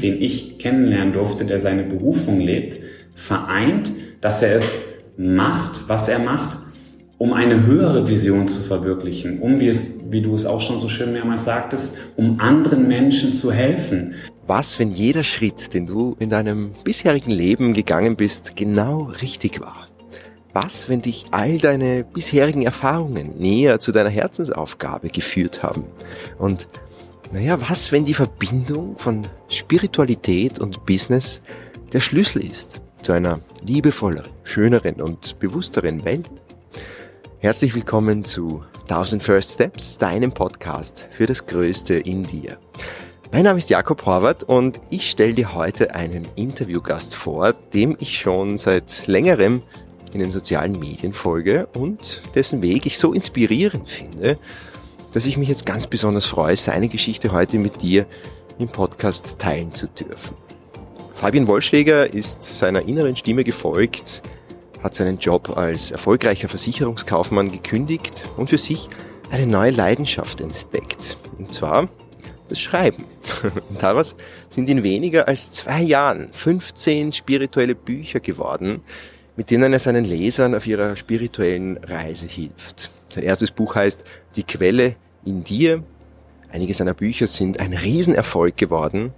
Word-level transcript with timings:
den 0.00 0.20
ich 0.20 0.58
kennenlernen 0.58 1.12
durfte, 1.12 1.44
der 1.44 1.60
seine 1.60 1.84
Berufung 1.84 2.40
lebt, 2.40 2.78
vereint, 3.14 3.92
dass 4.20 4.42
er 4.42 4.56
es 4.56 4.82
macht, 5.16 5.88
was 5.88 6.08
er 6.08 6.18
macht, 6.18 6.58
um 7.18 7.32
eine 7.32 7.66
höhere 7.66 8.06
Vision 8.06 8.46
zu 8.46 8.60
verwirklichen, 8.60 9.40
um, 9.40 9.58
wie, 9.58 9.68
es, 9.68 9.94
wie 10.08 10.22
du 10.22 10.34
es 10.34 10.46
auch 10.46 10.60
schon 10.60 10.78
so 10.78 10.88
schön 10.88 11.12
mehrmals 11.12 11.44
sagtest, 11.44 11.98
um 12.16 12.38
anderen 12.40 12.86
Menschen 12.86 13.32
zu 13.32 13.52
helfen. 13.52 14.14
Was, 14.46 14.78
wenn 14.78 14.92
jeder 14.92 15.24
Schritt, 15.24 15.74
den 15.74 15.86
du 15.86 16.16
in 16.20 16.30
deinem 16.30 16.70
bisherigen 16.84 17.32
Leben 17.32 17.74
gegangen 17.74 18.16
bist, 18.16 18.54
genau 18.54 19.10
richtig 19.20 19.60
war? 19.60 19.88
Was, 20.52 20.88
wenn 20.88 21.02
dich 21.02 21.26
all 21.32 21.58
deine 21.58 22.04
bisherigen 22.04 22.62
Erfahrungen 22.62 23.38
näher 23.38 23.80
zu 23.80 23.92
deiner 23.92 24.08
Herzensaufgabe 24.08 25.08
geführt 25.08 25.62
haben? 25.62 25.84
Und 26.38 26.68
naja, 27.32 27.58
was, 27.68 27.92
wenn 27.92 28.04
die 28.04 28.14
Verbindung 28.14 28.96
von 28.96 29.26
Spiritualität 29.48 30.58
und 30.58 30.86
Business 30.86 31.42
der 31.92 32.00
Schlüssel 32.00 32.42
ist 32.44 32.80
zu 33.02 33.12
einer 33.12 33.40
liebevolleren, 33.62 34.30
schöneren 34.44 35.00
und 35.02 35.38
bewussteren 35.38 36.04
Welt? 36.04 36.28
Herzlich 37.38 37.74
willkommen 37.74 38.24
zu 38.24 38.62
1000 38.82 39.22
First 39.22 39.52
Steps, 39.52 39.98
deinem 39.98 40.32
Podcast 40.32 41.06
für 41.10 41.26
das 41.26 41.46
Größte 41.46 41.94
in 41.94 42.22
dir. 42.22 42.56
Mein 43.30 43.44
Name 43.44 43.58
ist 43.58 43.68
Jakob 43.68 44.06
Horvath 44.06 44.44
und 44.44 44.80
ich 44.88 45.10
stelle 45.10 45.34
dir 45.34 45.52
heute 45.52 45.94
einen 45.94 46.26
Interviewgast 46.34 47.14
vor, 47.14 47.52
dem 47.52 47.94
ich 48.00 48.18
schon 48.18 48.56
seit 48.56 49.06
längerem 49.06 49.62
in 50.14 50.20
den 50.20 50.30
sozialen 50.30 50.78
Medien 50.78 51.12
folge 51.12 51.68
und 51.74 52.22
dessen 52.34 52.62
Weg 52.62 52.86
ich 52.86 52.96
so 52.96 53.12
inspirierend 53.12 53.86
finde, 53.86 54.38
dass 55.12 55.26
ich 55.26 55.36
mich 55.36 55.48
jetzt 55.48 55.66
ganz 55.66 55.86
besonders 55.86 56.26
freue, 56.26 56.56
seine 56.56 56.88
Geschichte 56.88 57.32
heute 57.32 57.58
mit 57.58 57.82
dir 57.82 58.06
im 58.58 58.68
Podcast 58.68 59.38
teilen 59.38 59.72
zu 59.74 59.86
dürfen. 59.88 60.36
Fabian 61.14 61.46
Wollschläger 61.46 62.12
ist 62.12 62.42
seiner 62.42 62.86
inneren 62.86 63.16
Stimme 63.16 63.44
gefolgt, 63.44 64.22
hat 64.82 64.94
seinen 64.94 65.18
Job 65.18 65.56
als 65.56 65.90
erfolgreicher 65.90 66.48
Versicherungskaufmann 66.48 67.50
gekündigt 67.50 68.28
und 68.36 68.50
für 68.50 68.58
sich 68.58 68.88
eine 69.30 69.46
neue 69.46 69.72
Leidenschaft 69.72 70.40
entdeckt. 70.40 71.16
Und 71.38 71.52
zwar 71.52 71.88
das 72.48 72.60
Schreiben. 72.60 73.04
Und 73.68 73.82
daraus 73.82 74.16
sind 74.48 74.68
in 74.70 74.82
weniger 74.82 75.28
als 75.28 75.52
zwei 75.52 75.82
Jahren 75.82 76.30
15 76.32 77.12
spirituelle 77.12 77.74
Bücher 77.74 78.20
geworden, 78.20 78.80
mit 79.36 79.50
denen 79.50 79.72
er 79.72 79.78
seinen 79.78 80.04
Lesern 80.04 80.54
auf 80.54 80.66
ihrer 80.66 80.96
spirituellen 80.96 81.76
Reise 81.84 82.26
hilft. 82.26 82.90
Sein 83.10 83.24
erstes 83.24 83.50
Buch 83.50 83.74
heißt 83.74 84.02
Die 84.38 84.44
Quelle 84.44 84.96
in 85.26 85.44
dir. 85.44 85.84
Einige 86.50 86.72
seiner 86.72 86.94
Bücher 86.94 87.26
sind 87.26 87.60
ein 87.60 87.74
Riesenerfolg 87.74 88.56
geworden. 88.56 89.12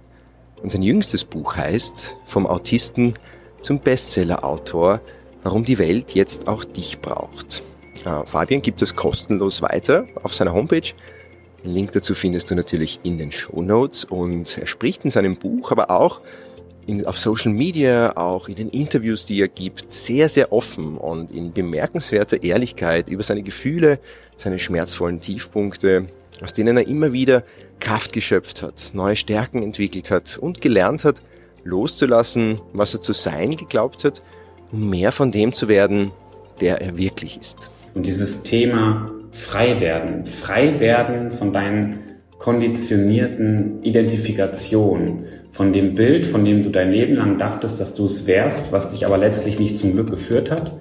Und 0.61 0.73
sein 0.73 0.83
jüngstes 0.83 1.23
Buch 1.23 1.55
heißt 1.55 2.17
Vom 2.27 2.45
Autisten 2.45 3.13
zum 3.61 3.79
Bestseller-Autor 3.79 4.99
warum 5.43 5.63
die 5.63 5.79
Welt 5.79 6.13
jetzt 6.13 6.47
auch 6.47 6.63
dich 6.63 6.99
braucht. 6.99 7.63
Äh, 8.05 8.25
Fabian 8.25 8.61
gibt 8.61 8.81
es 8.81 8.95
kostenlos 8.95 9.61
weiter 9.61 10.05
auf 10.23 10.33
seiner 10.33 10.53
Homepage. 10.53 10.93
Den 11.63 11.73
Link 11.73 11.91
dazu 11.91 12.15
findest 12.15 12.49
du 12.49 12.55
natürlich 12.55 12.99
in 13.03 13.17
den 13.17 13.31
Show 13.31 13.61
Notes 13.61 14.05
und 14.05 14.57
er 14.57 14.67
spricht 14.67 15.05
in 15.05 15.11
seinem 15.11 15.35
Buch, 15.35 15.71
aber 15.71 15.91
auch 15.91 16.21
in, 16.91 17.05
auf 17.05 17.17
Social 17.17 17.51
Media, 17.51 18.15
auch 18.17 18.47
in 18.47 18.55
den 18.55 18.69
Interviews, 18.69 19.25
die 19.25 19.41
er 19.41 19.47
gibt, 19.47 19.91
sehr, 19.91 20.29
sehr 20.29 20.51
offen 20.51 20.97
und 20.97 21.31
in 21.31 21.53
bemerkenswerter 21.53 22.43
Ehrlichkeit 22.43 23.09
über 23.09 23.23
seine 23.23 23.43
Gefühle, 23.43 23.99
seine 24.37 24.59
schmerzvollen 24.59 25.21
Tiefpunkte, 25.21 26.07
aus 26.43 26.53
denen 26.53 26.77
er 26.77 26.87
immer 26.87 27.13
wieder 27.13 27.43
Kraft 27.79 28.13
geschöpft 28.13 28.61
hat, 28.61 28.91
neue 28.93 29.15
Stärken 29.15 29.63
entwickelt 29.63 30.11
hat 30.11 30.37
und 30.37 30.61
gelernt 30.61 31.03
hat, 31.03 31.19
loszulassen, 31.63 32.59
was 32.73 32.93
er 32.93 33.01
zu 33.01 33.13
sein 33.13 33.55
geglaubt 33.55 34.03
hat 34.03 34.21
um 34.71 34.89
mehr 34.89 35.11
von 35.11 35.31
dem 35.31 35.53
zu 35.53 35.67
werden, 35.67 36.11
der 36.59 36.81
er 36.81 36.97
wirklich 36.97 37.39
ist. 37.39 37.71
Und 37.93 38.05
dieses 38.05 38.43
Thema 38.43 39.11
frei 39.31 39.79
werden, 39.79 40.25
frei 40.25 40.79
werden 40.79 41.29
von 41.29 41.51
deinen 41.51 41.99
konditionierten 42.41 43.83
Identifikationen, 43.83 45.25
von 45.51 45.73
dem 45.73 45.93
Bild, 45.93 46.25
von 46.25 46.43
dem 46.43 46.63
du 46.63 46.71
dein 46.71 46.91
Leben 46.91 47.15
lang 47.15 47.37
dachtest, 47.37 47.79
dass 47.79 47.93
du 47.93 48.05
es 48.05 48.25
wärst, 48.25 48.71
was 48.71 48.89
dich 48.89 49.05
aber 49.05 49.19
letztlich 49.19 49.59
nicht 49.59 49.77
zum 49.77 49.93
Glück 49.93 50.09
geführt 50.09 50.49
hat. 50.49 50.73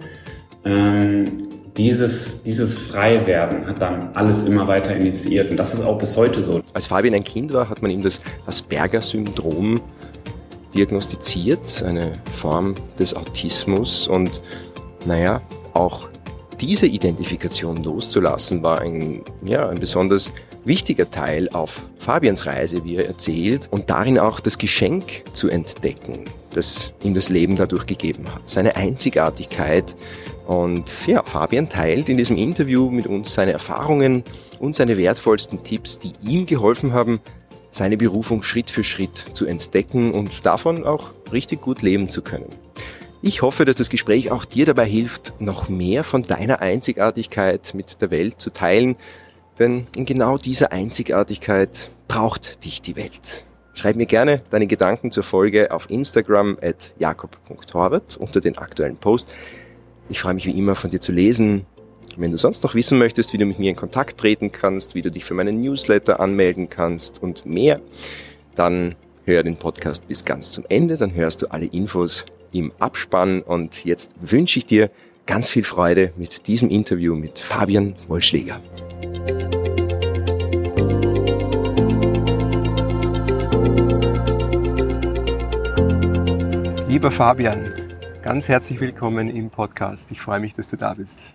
Ähm, 0.65 1.49
dieses, 1.77 2.43
dieses 2.45 2.79
Freiwerden 2.79 3.67
hat 3.67 3.83
dann 3.83 4.09
alles 4.15 4.45
immer 4.45 4.69
weiter 4.69 4.97
initiiert 4.97 5.51
und 5.51 5.59
das 5.59 5.75
ist 5.75 5.85
auch 5.85 5.99
bis 5.99 6.17
heute 6.17 6.41
so. 6.41 6.63
Als 6.73 6.87
Fabian 6.87 7.15
ein 7.15 7.25
Kind 7.25 7.53
war, 7.53 7.69
hat 7.69 7.83
man 7.83 7.91
ihm 7.91 8.01
das 8.01 8.23
Asperger-Syndrom 8.47 9.83
diagnostiziert, 10.75 11.83
eine 11.87 12.13
Form 12.39 12.75
des 12.99 13.15
Autismus 13.15 14.09
und 14.09 14.41
naja, 15.05 15.43
auch 15.75 16.09
diese 16.59 16.87
Identifikation 16.87 17.83
loszulassen 17.83 18.63
war 18.63 18.81
ein, 18.81 19.23
ja, 19.45 19.69
ein 19.69 19.79
besonders 19.79 20.33
wichtiger 20.65 21.11
Teil 21.11 21.49
auf 21.51 21.83
Fabians 21.99 22.47
Reise, 22.47 22.85
wie 22.85 22.97
er 22.97 23.07
erzählt, 23.07 23.69
und 23.71 23.91
darin 23.91 24.19
auch 24.19 24.41
das 24.41 24.59
Geschenk 24.59 25.25
zu 25.33 25.49
entdecken, 25.49 26.25
das 26.51 26.93
ihm 27.03 27.15
das 27.15 27.29
Leben 27.29 27.57
dadurch 27.57 27.87
gegeben 27.87 28.33
hat, 28.35 28.49
seine 28.49 28.77
Einzigartigkeit. 28.77 29.97
Und 30.47 31.07
ja, 31.07 31.23
Fabian 31.23 31.69
teilt 31.69 32.09
in 32.09 32.17
diesem 32.17 32.37
Interview 32.37 32.91
mit 32.91 33.07
uns 33.07 33.35
seine 33.35 33.53
Erfahrungen 33.53 34.25
und 34.59 34.77
seine 34.77 34.97
wertvollsten 34.97 35.63
Tipps, 35.63 35.99
die 35.99 36.13
ihm 36.23 36.47
geholfen 36.47 36.93
haben, 36.93 37.21
seine 37.71 37.97
Berufung 37.97 38.43
Schritt 38.43 38.71
für 38.71 38.85
Schritt 38.85 39.25
zu 39.33 39.47
entdecken 39.47 40.13
und 40.13 40.45
davon 40.45 40.85
auch 40.85 41.11
richtig 41.33 41.61
gut 41.61 41.83
leben 41.83 42.09
zu 42.09 42.23
können. 42.23 42.49
Ich 43.23 43.43
hoffe, 43.43 43.67
dass 43.67 43.77
das 43.77 43.91
Gespräch 43.91 44.31
auch 44.31 44.47
dir 44.47 44.65
dabei 44.65 44.87
hilft, 44.87 45.35
noch 45.41 45.69
mehr 45.69 46.05
von 46.05 46.23
deiner 46.23 46.61
Einzigartigkeit 46.61 47.75
mit 47.75 48.01
der 48.01 48.11
Welt 48.11 48.41
zu 48.41 48.51
teilen, 48.51 48.97
denn 49.61 49.87
in 49.95 50.07
genau 50.07 50.39
dieser 50.39 50.73
Einzigartigkeit 50.73 51.91
braucht 52.09 52.65
dich 52.65 52.83
die 52.83 52.97
Welt. 52.97 53.45
Schreib 53.75 53.95
mir 53.95 54.07
gerne 54.07 54.43
deine 54.51 54.67
Gedanken 54.67 55.13
zur 55.13 55.23
Folge 55.23 55.71
auf 55.71 55.89
Instagram 55.91 56.59
at 56.61 56.93
jakob.horvath 56.99 58.17
unter 58.17 58.41
den 58.41 58.59
aktuellen 58.59 58.97
Post. 58.97 59.33
Ich 60.09 60.21
freue 60.21 60.35
mich 60.35 60.47
wie 60.47 60.59
immer 60.59 60.75
von 60.75 60.91
dir 60.91 61.01
zu 61.01 61.13
lesen, 61.13 61.67
wenn 62.17 62.33
du 62.33 62.39
sonst 62.39 62.63
noch 62.65 62.75
wissen 62.75 62.99
möchtest, 62.99 63.33
wie 63.33 63.39
du 63.39 63.47
mit 63.47 63.59
mir 63.59 63.71
in 63.71 63.77
Kontakt 63.77 64.19
treten 64.19 64.51
kannst, 64.51 64.95
wie 64.95 65.03
du 65.03 65.11
dich 65.11 65.25
für 65.25 65.35
meinen 65.35 65.61
Newsletter 65.61 66.19
anmelden 66.21 66.69
kannst 66.69 67.23
und 67.23 67.47
mehr, 67.47 67.81
dann 68.57 68.97
hör 69.25 69.43
den 69.43 69.57
Podcast 69.57 70.09
bis 70.09 70.25
ganz 70.25 70.51
zum 70.51 70.65
Ende, 70.69 70.97
dann 70.97 71.15
hörst 71.15 71.43
du 71.43 71.47
alle 71.47 71.67
Infos 71.67 72.27
im 72.53 72.73
Abspann 72.81 73.43
und 73.43 73.85
jetzt 73.85 74.15
wünsche 74.21 74.59
ich 74.59 74.67
dir 74.67 74.91
ganz 75.27 75.49
viel 75.49 75.65
Freude 75.65 76.13
mit 76.17 76.49
diesem 76.49 76.71
Interview 76.71 77.15
mit 77.15 77.39
Fabian 77.39 77.95
Wollschläger. 78.09 78.61
Lieber 86.91 87.13
Fabian, 87.13 87.73
ganz 88.21 88.49
herzlich 88.49 88.81
willkommen 88.81 89.31
im 89.31 89.49
Podcast. 89.49 90.11
Ich 90.11 90.21
freue 90.21 90.41
mich, 90.41 90.55
dass 90.55 90.67
du 90.67 90.77
da 90.77 90.95
bist. 90.95 91.35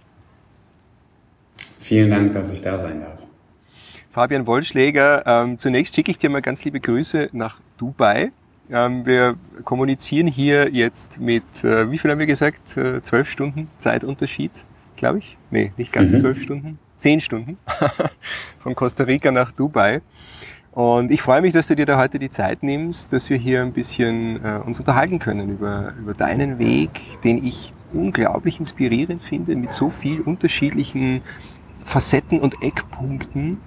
Vielen 1.80 2.10
Dank, 2.10 2.34
dass 2.34 2.52
ich 2.52 2.60
da 2.60 2.78
sein 2.78 3.00
darf. 3.00 3.26
Fabian 4.12 4.48
Wollschläger, 4.48 5.26
ähm, 5.26 5.58
zunächst 5.58 5.96
schicke 5.96 6.12
ich 6.12 6.18
dir 6.18 6.30
mal 6.30 6.42
ganz 6.42 6.66
liebe 6.66 6.82
Grüße 6.82 7.30
nach 7.32 7.62
Dubai. 7.78 8.34
Ähm, 8.70 9.06
wir 9.06 9.38
kommunizieren 9.64 10.28
hier 10.28 10.74
jetzt 10.74 11.22
mit, 11.22 11.64
äh, 11.64 11.90
wie 11.90 12.00
viel 12.00 12.12
haben 12.12 12.20
wir 12.20 12.26
gesagt? 12.26 12.76
Äh, 12.76 13.02
zwölf 13.02 13.30
Stunden 13.30 13.70
Zeitunterschied, 13.80 14.52
glaube 14.98 15.20
ich? 15.20 15.38
Nee, 15.52 15.72
nicht 15.78 15.94
ganz 15.94 16.12
mhm. 16.12 16.18
zwölf 16.18 16.44
Stunden. 16.44 16.80
Zehn 16.98 17.22
Stunden 17.22 17.58
von 18.60 18.76
Costa 18.76 19.06
Rica 19.06 19.32
nach 19.32 19.54
Dubai. 19.54 20.02
Und 20.76 21.10
ich 21.10 21.22
freue 21.22 21.40
mich, 21.40 21.54
dass 21.54 21.68
du 21.68 21.76
dir 21.78 21.86
da 21.86 21.98
heute 21.98 22.20
die 22.20 22.30
Zeit 22.30 22.62
nimmst, 22.62 23.14
dass 23.14 23.30
wir 23.30 23.38
hier 23.38 23.62
ein 23.62 23.72
bisschen 23.72 24.44
äh, 24.44 24.58
uns 24.58 24.78
unterhalten 24.78 25.20
können 25.20 25.50
über, 25.50 25.94
über 25.98 26.14
deinen 26.14 26.60
Weg, 26.60 26.90
den 27.24 27.46
ich 27.46 27.72
unglaublich 27.94 28.60
inspirierend 28.60 29.24
finde, 29.24 29.56
mit 29.56 29.72
so 29.72 29.90
viel 29.90 30.20
unterschiedlichen 30.20 31.22
Facetten 31.86 32.42
und 32.42 32.62
Eckpunkten, 32.62 33.58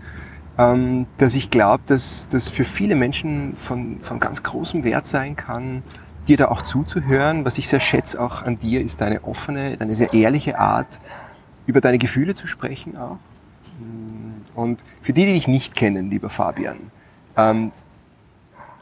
ähm, 0.59 1.07
dass 1.17 1.35
ich 1.35 1.49
glaube, 1.49 1.83
dass 1.87 2.29
das 2.29 2.49
für 2.49 2.67
viele 2.67 2.95
Menschen 2.95 3.57
von, 3.57 4.03
von 4.03 4.21
ganz 4.21 4.43
großem 4.43 4.85
Wert 4.85 5.07
sein 5.07 5.35
kann, 5.35 5.83
dir 6.29 6.37
da 6.37 6.49
auch 6.49 6.61
zuzuhören. 6.61 7.47
Was 7.47 7.57
ich 7.57 7.69
sehr 7.69 7.81
schätze 7.81 8.21
auch 8.21 8.43
an 8.43 8.59
dir, 8.59 8.83
ist 8.83 9.01
deine 9.01 9.25
offene, 9.25 9.79
deine 9.79 9.95
sehr 9.95 10.13
ehrliche 10.13 10.59
Art, 10.59 11.01
über 11.67 11.81
deine 11.81 11.97
Gefühle 11.97 12.35
zu 12.35 12.47
sprechen 12.47 12.99
auch. 12.99 13.17
Und 14.55 14.85
für 15.01 15.15
die, 15.15 15.25
die 15.25 15.33
dich 15.33 15.49
nicht 15.49 15.75
kennen, 15.75 16.11
lieber 16.11 16.29
Fabian, 16.29 16.77
ähm, 17.39 17.73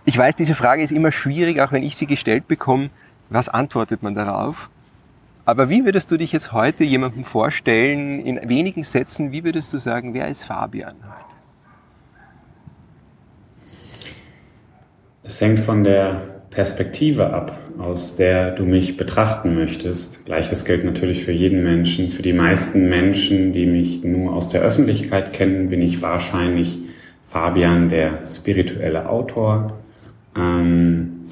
ich 0.05 0.17
weiß, 0.17 0.35
diese 0.35 0.55
Frage 0.55 0.83
ist 0.83 0.93
immer 0.93 1.13
schwierig, 1.13 1.61
auch 1.61 1.73
wenn 1.73 1.83
ich 1.83 1.97
sie 1.97 2.07
gestellt 2.07 2.49
bekomme. 2.49 2.89
Was 3.29 3.49
antwortet 3.49 4.03
man 4.03 4.15
darauf? 4.15 4.71
Aber 5.45 5.69
wie 5.69 5.85
würdest 5.85 6.11
du 6.11 6.17
dich 6.17 6.33
jetzt 6.33 6.53
heute 6.53 6.83
jemandem 6.83 7.25
vorstellen, 7.25 8.25
in 8.25 8.49
wenigen 8.49 8.83
Sätzen, 8.83 9.31
wie 9.31 9.45
würdest 9.45 9.73
du 9.73 9.79
sagen, 9.79 10.15
wer 10.15 10.29
ist 10.29 10.43
Fabian 10.43 10.97
heute? 11.05 11.37
Es 15.23 15.41
hängt 15.41 15.61
von 15.61 15.85
der 15.85 16.37
Perspektive 16.51 17.35
ab, 17.35 17.59
aus 17.79 18.17
der 18.17 18.53
du 18.53 18.65
mich 18.65 18.97
betrachten 18.97 19.55
möchtest. 19.57 20.25
Gleiches 20.25 20.65
gilt 20.65 20.85
natürlich 20.85 21.25
für 21.25 21.33
jeden 21.33 21.63
Menschen. 21.63 22.11
Für 22.11 22.23
die 22.23 22.33
meisten 22.33 22.89
Menschen, 22.89 23.53
die 23.53 23.67
mich 23.67 24.05
nur 24.05 24.33
aus 24.33 24.49
der 24.49 24.63
Öffentlichkeit 24.63 25.33
kennen, 25.33 25.69
bin 25.69 25.83
ich 25.83 26.01
wahrscheinlich 26.01 26.79
Fabian, 27.27 27.89
der 27.89 28.27
spirituelle 28.27 29.09
Autor. 29.09 29.79
Ähm, 30.37 31.27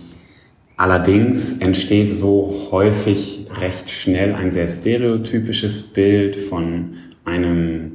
allerdings 0.77 1.59
entsteht 1.59 2.11
so 2.11 2.69
häufig 2.71 3.47
recht 3.61 3.91
schnell 3.91 4.35
ein 4.35 4.51
sehr 4.51 4.69
stereotypisches 4.69 5.83
Bild 5.83 6.37
von 6.37 6.97
einem 7.25 7.93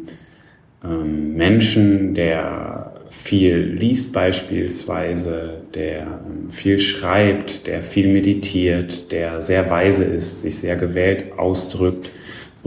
ähm, 0.84 1.36
Menschen, 1.36 2.14
der 2.14 2.94
viel 3.10 3.58
liest 3.58 4.14
beispielsweise, 4.14 5.62
der 5.74 6.02
ähm, 6.02 6.50
viel 6.50 6.80
schreibt, 6.80 7.68
der 7.68 7.82
viel 7.82 8.08
meditiert, 8.08 9.12
der 9.12 9.42
sehr 9.42 9.70
weise 9.70 10.06
ist, 10.06 10.42
sich 10.42 10.60
sehr 10.60 10.76
gewählt 10.76 11.38
ausdrückt 11.38 12.12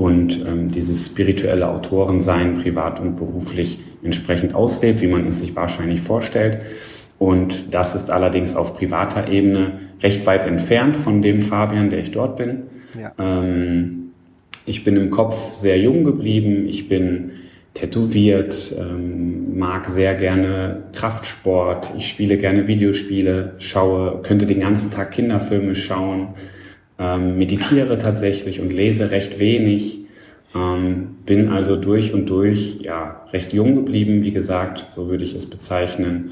und 0.02 0.44
ähm, 0.44 0.68
dieses 0.68 1.06
spirituelle 1.06 1.68
Autorensein 1.68 2.54
privat 2.54 2.98
und 2.98 3.14
beruflich 3.14 3.78
entsprechend 4.02 4.52
auslebt, 4.52 5.00
wie 5.00 5.06
man 5.06 5.28
es 5.28 5.38
sich 5.38 5.54
wahrscheinlich 5.54 6.00
vorstellt. 6.00 6.58
Und 7.20 7.72
das 7.72 7.94
ist 7.94 8.10
allerdings 8.10 8.56
auf 8.56 8.74
privater 8.74 9.28
Ebene 9.28 9.78
recht 10.02 10.26
weit 10.26 10.44
entfernt 10.44 10.96
von 10.96 11.22
dem 11.22 11.40
Fabian, 11.40 11.88
der 11.88 12.00
ich 12.00 12.10
dort 12.10 12.36
bin. 12.36 12.64
Ja. 13.00 13.12
Ähm, 13.16 14.10
ich 14.66 14.82
bin 14.82 14.96
im 14.96 15.10
Kopf 15.10 15.54
sehr 15.54 15.78
jung 15.78 16.02
geblieben. 16.02 16.66
Ich 16.66 16.88
bin 16.88 17.30
tätowiert, 17.74 18.74
ähm, 18.76 19.56
mag 19.56 19.88
sehr 19.88 20.14
gerne 20.14 20.82
Kraftsport, 20.94 21.92
ich 21.96 22.08
spiele 22.08 22.38
gerne 22.38 22.66
Videospiele, 22.66 23.54
schaue, 23.58 24.20
könnte 24.22 24.46
den 24.46 24.60
ganzen 24.60 24.90
Tag 24.90 25.12
Kinderfilme 25.12 25.76
schauen, 25.76 26.34
ähm, 27.02 27.36
meditiere 27.36 27.98
tatsächlich 27.98 28.60
und 28.60 28.70
lese 28.70 29.10
recht 29.10 29.40
wenig, 29.40 30.04
ähm, 30.54 31.16
bin 31.26 31.48
also 31.48 31.74
durch 31.74 32.14
und 32.14 32.30
durch 32.30 32.78
ja 32.80 33.24
recht 33.32 33.52
jung 33.52 33.74
geblieben, 33.74 34.22
wie 34.22 34.30
gesagt, 34.30 34.86
so 34.90 35.08
würde 35.08 35.24
ich 35.24 35.34
es 35.34 35.46
bezeichnen, 35.46 36.30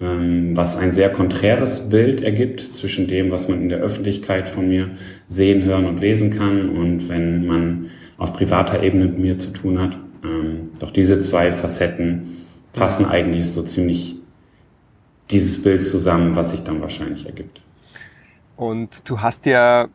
ähm, 0.00 0.56
was 0.56 0.76
ein 0.76 0.92
sehr 0.92 1.10
konträres 1.10 1.90
Bild 1.90 2.20
ergibt 2.20 2.60
zwischen 2.60 3.08
dem, 3.08 3.32
was 3.32 3.48
man 3.48 3.62
in 3.62 3.68
der 3.68 3.78
Öffentlichkeit 3.78 4.48
von 4.48 4.68
mir 4.68 4.90
sehen, 5.28 5.64
hören 5.64 5.86
und 5.86 6.00
lesen 6.00 6.30
kann 6.30 6.68
und 6.70 7.08
wenn 7.08 7.44
man 7.46 7.90
auf 8.16 8.32
privater 8.32 8.80
Ebene 8.80 9.06
mit 9.06 9.18
mir 9.18 9.38
zu 9.38 9.50
tun 9.52 9.80
hat. 9.80 9.98
Ähm, 10.22 10.70
doch 10.78 10.92
diese 10.92 11.18
zwei 11.18 11.50
Facetten 11.50 12.36
fassen 12.72 13.06
eigentlich 13.06 13.50
so 13.50 13.62
ziemlich 13.62 14.14
dieses 15.32 15.60
Bild 15.60 15.82
zusammen, 15.82 16.36
was 16.36 16.50
sich 16.50 16.62
dann 16.62 16.80
wahrscheinlich 16.80 17.26
ergibt. 17.26 17.60
Und 18.54 19.08
du 19.08 19.20
hast 19.20 19.46
ja 19.46 19.88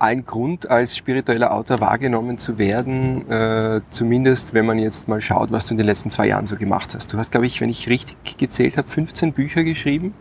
allen 0.00 0.24
Grund, 0.24 0.68
als 0.68 0.96
spiritueller 0.96 1.52
Autor 1.52 1.80
wahrgenommen 1.80 2.38
zu 2.38 2.58
werden, 2.58 3.30
äh, 3.30 3.80
zumindest 3.90 4.54
wenn 4.54 4.66
man 4.66 4.78
jetzt 4.78 5.08
mal 5.08 5.20
schaut, 5.20 5.50
was 5.52 5.66
du 5.66 5.74
in 5.74 5.78
den 5.78 5.86
letzten 5.86 6.10
zwei 6.10 6.28
Jahren 6.28 6.46
so 6.46 6.56
gemacht 6.56 6.94
hast. 6.94 7.12
Du 7.12 7.18
hast, 7.18 7.30
glaube 7.30 7.46
ich, 7.46 7.60
wenn 7.60 7.68
ich 7.68 7.88
richtig 7.88 8.36
gezählt 8.38 8.78
habe, 8.78 8.88
15 8.88 9.32
Bücher 9.32 9.64
geschrieben 9.64 10.14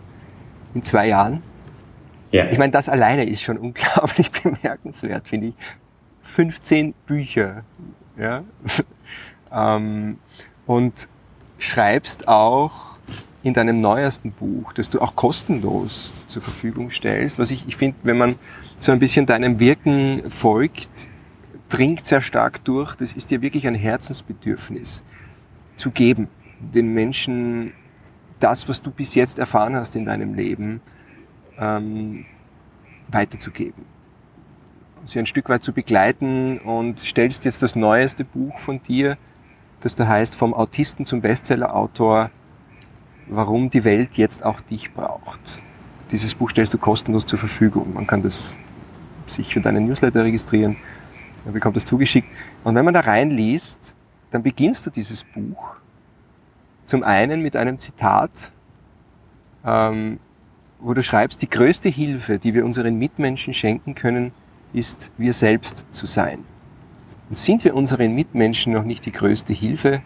in 0.74 0.84
zwei 0.84 1.08
Jahren. 1.08 1.42
Ja. 2.32 2.46
Ich 2.50 2.58
meine, 2.58 2.72
das 2.72 2.90
alleine 2.90 3.26
ist 3.26 3.42
schon 3.42 3.58
unglaublich 3.60 4.32
bemerkenswert, 4.32 5.28
finde 5.28 5.48
ich. 5.48 5.54
15 6.22 6.94
Bücher. 7.06 7.64
Ja? 8.18 8.44
Ähm, 9.52 10.18
und 10.66 11.08
schreibst 11.60 12.28
auch 12.28 12.95
in 13.46 13.54
deinem 13.54 13.80
neuesten 13.80 14.32
Buch, 14.32 14.74
das 14.74 14.90
du 14.90 15.00
auch 15.00 15.16
kostenlos 15.16 16.12
zur 16.28 16.42
Verfügung 16.42 16.90
stellst, 16.90 17.38
was 17.38 17.52
ich, 17.52 17.68
ich 17.68 17.78
finde, 17.78 17.96
wenn 18.02 18.18
man 18.18 18.36
so 18.80 18.92
ein 18.92 18.98
bisschen 18.98 19.28
deinem 19.28 19.60
Wirken 19.60 20.24
folgt, 20.32 20.90
dringt 21.70 22.08
sehr 22.08 22.22
stark 22.22 22.64
durch, 22.66 22.96
das 22.96 23.14
ist 23.14 23.30
dir 23.30 23.44
wirklich 23.44 23.68
ein 23.68 23.76
Herzensbedürfnis 23.76 25.04
zu 25.78 25.92
geben, 25.92 26.28
den 26.60 26.94
Menschen 26.94 27.74
das, 28.40 28.68
was 28.68 28.82
du 28.82 28.90
bis 28.90 29.14
jetzt 29.14 29.38
erfahren 29.38 29.76
hast 29.76 29.96
in 29.96 30.06
deinem 30.06 30.34
Leben, 30.34 30.82
ähm, 31.60 32.26
weiterzugeben. 33.10 33.86
Sie 35.06 35.20
ein 35.20 35.28
Stück 35.28 35.50
weit 35.50 35.62
zu 35.62 35.72
begleiten 35.72 36.58
und 36.58 37.00
stellst 37.00 37.46
jetzt 37.46 37.62
das 37.62 37.76
neueste 37.76 38.26
Buch 38.26 38.58
von 38.58 38.82
dir 38.82 39.18
das 39.86 39.94
da 39.94 40.08
heißt, 40.08 40.34
vom 40.34 40.56
Autisten 40.56 41.06
zum 41.06 41.22
Bestseller-Autor, 41.22 42.32
warum 43.28 43.70
die 43.70 43.84
Welt 43.84 44.18
jetzt 44.18 44.44
auch 44.44 44.62
dich 44.62 44.94
braucht. 44.94 45.62
Dieses 46.12 46.36
Buch 46.36 46.52
stellst 46.52 46.74
du 46.74 46.78
kostenlos 46.78 47.26
zur 47.26 47.40
Verfügung. 47.40 47.94
Man 47.94 48.06
kann 48.06 48.22
das 48.22 48.58
sich 49.28 49.54
für 49.54 49.62
deinen 49.62 49.88
Newsletter 49.88 50.24
registrieren, 50.24 50.78
man 51.46 51.54
bekommt 51.54 51.76
das 51.76 51.86
zugeschickt. 51.86 52.28
Und 52.64 52.76
wenn 52.76 52.86
man 52.86 52.94
da 52.94 53.02
reinliest, 53.02 53.96
dann 54.32 54.44
beginnst 54.44 54.86
du 54.86 54.90
dieses 54.90 55.24
Buch 55.24 55.76
zum 56.86 57.04
einen 57.04 57.42
mit 57.42 57.56
einem 57.56 57.80
Zitat, 57.80 58.52
ähm, 59.66 60.20
wo 60.80 60.94
du 60.94 61.02
schreibst, 61.02 61.42
die 61.42 61.50
größte 61.50 61.90
Hilfe, 61.90 62.38
die 62.38 62.54
wir 62.54 62.66
unseren 62.66 62.98
Mitmenschen 62.98 63.54
schenken 63.54 63.96
können, 63.96 64.32
ist, 64.74 65.12
wir 65.18 65.34
selbst 65.34 65.86
zu 65.92 66.06
sein. 66.06 66.40
Und 67.30 67.38
sind 67.38 67.64
wir 67.64 67.76
unseren 67.76 68.14
Mitmenschen 68.14 68.74
noch 68.74 68.84
nicht 68.84 69.06
die 69.06 69.12
größte 69.12 69.54
Hilfe, 69.54 70.02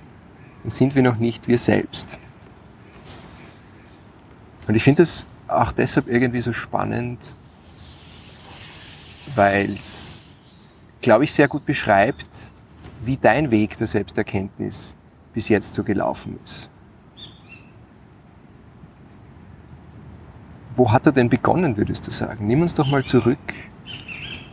dann 0.63 0.71
sind 0.71 0.95
wir 0.95 1.01
noch 1.01 1.17
nicht 1.17 1.47
wir 1.47 1.57
selbst. 1.57 2.17
Und 4.69 4.75
ich 4.75 4.83
finde 4.83 5.01
das 5.01 5.25
auch 5.47 5.71
deshalb 5.71 6.07
irgendwie 6.07 6.41
so 6.41 6.53
spannend, 6.53 7.17
weil 9.33 9.73
es, 9.73 10.21
glaube 11.01 11.23
ich, 11.23 11.33
sehr 11.33 11.47
gut 11.47 11.65
beschreibt, 11.65 12.53
wie 13.03 13.17
dein 13.17 13.49
Weg 13.49 13.79
der 13.79 13.87
Selbsterkenntnis 13.87 14.95
bis 15.33 15.49
jetzt 15.49 15.73
so 15.73 15.83
gelaufen 15.83 16.37
ist. 16.45 16.69
Wo 20.75 20.91
hat 20.91 21.07
er 21.07 21.13
denn 21.13 21.29
begonnen, 21.29 21.75
würdest 21.75 22.05
du 22.05 22.11
sagen? 22.11 22.45
Nimm 22.45 22.61
uns 22.61 22.75
doch 22.75 22.85
mal 22.85 23.03
zurück 23.03 23.39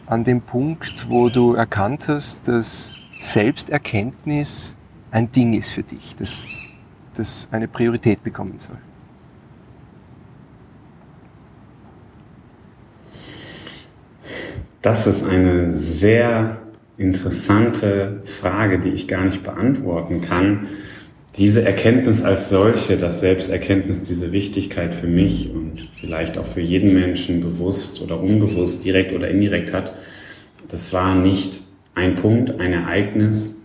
an 0.07 0.25
dem 0.25 0.41
Punkt, 0.41 1.11
wo 1.11 1.29
du 1.29 1.53
erkannt 1.53 2.09
hast, 2.09 2.49
dass 2.49 2.91
Selbsterkenntnis 3.21 4.77
ein 5.11 5.31
Ding 5.31 5.53
ist 5.53 5.73
für 5.73 5.83
dich, 5.83 6.17
dass 6.17 6.49
das 7.13 7.49
eine 7.53 7.69
Priorität 7.69 8.25
bekommen 8.25 8.59
soll? 8.59 8.79
Das 14.83 15.07
ist 15.07 15.25
eine 15.25 15.71
sehr 15.71 16.59
interessante 16.99 18.23
Frage, 18.25 18.79
die 18.79 18.91
ich 18.91 19.09
gar 19.09 19.25
nicht 19.25 19.43
beantworten 19.43 20.21
kann. 20.21 20.69
Diese 21.37 21.63
Erkenntnis 21.65 22.23
als 22.23 22.49
solche, 22.49 22.97
dass 22.97 23.21
Selbsterkenntnis 23.21 24.03
diese 24.03 24.33
Wichtigkeit 24.33 24.95
für 24.95 25.07
mich 25.07 25.51
und 25.53 25.89
vielleicht 26.01 26.39
auch 26.39 26.47
für 26.47 26.63
jeden 26.63 26.95
Menschen 26.95 27.41
bewusst 27.41 28.01
oder 28.01 28.21
unbewusst, 28.21 28.85
direkt 28.85 29.13
oder 29.13 29.29
indirekt 29.29 29.73
hat, 29.73 29.93
das 30.69 30.93
war 30.93 31.15
nicht 31.15 31.61
ein 31.95 32.15
Punkt, 32.15 32.59
ein 32.59 32.73
Ereignis, 32.73 33.61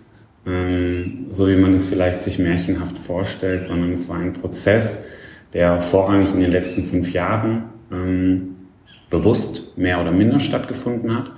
ähm, 0.46 1.27
so 1.30 1.48
wie 1.48 1.56
man 1.56 1.74
es 1.74 1.86
vielleicht 1.86 2.22
sich 2.22 2.39
märchenhaft 2.39 2.98
vorstellt, 2.98 3.63
sondern 3.63 3.94
es 3.94 4.10
war 4.10 4.18
ein 4.18 4.34
Prozess, 4.34 5.06
der 5.53 5.80
vorrangig 5.80 6.34
in 6.34 6.41
den 6.41 6.51
letzten 6.51 6.84
fünf 6.84 7.13
Jahren 7.13 7.65
ähm, 7.91 8.56
bewusst 9.12 9.77
mehr 9.77 10.01
oder 10.01 10.12
minder 10.12 10.39
stattgefunden 10.39 11.15
hat. 11.15 11.32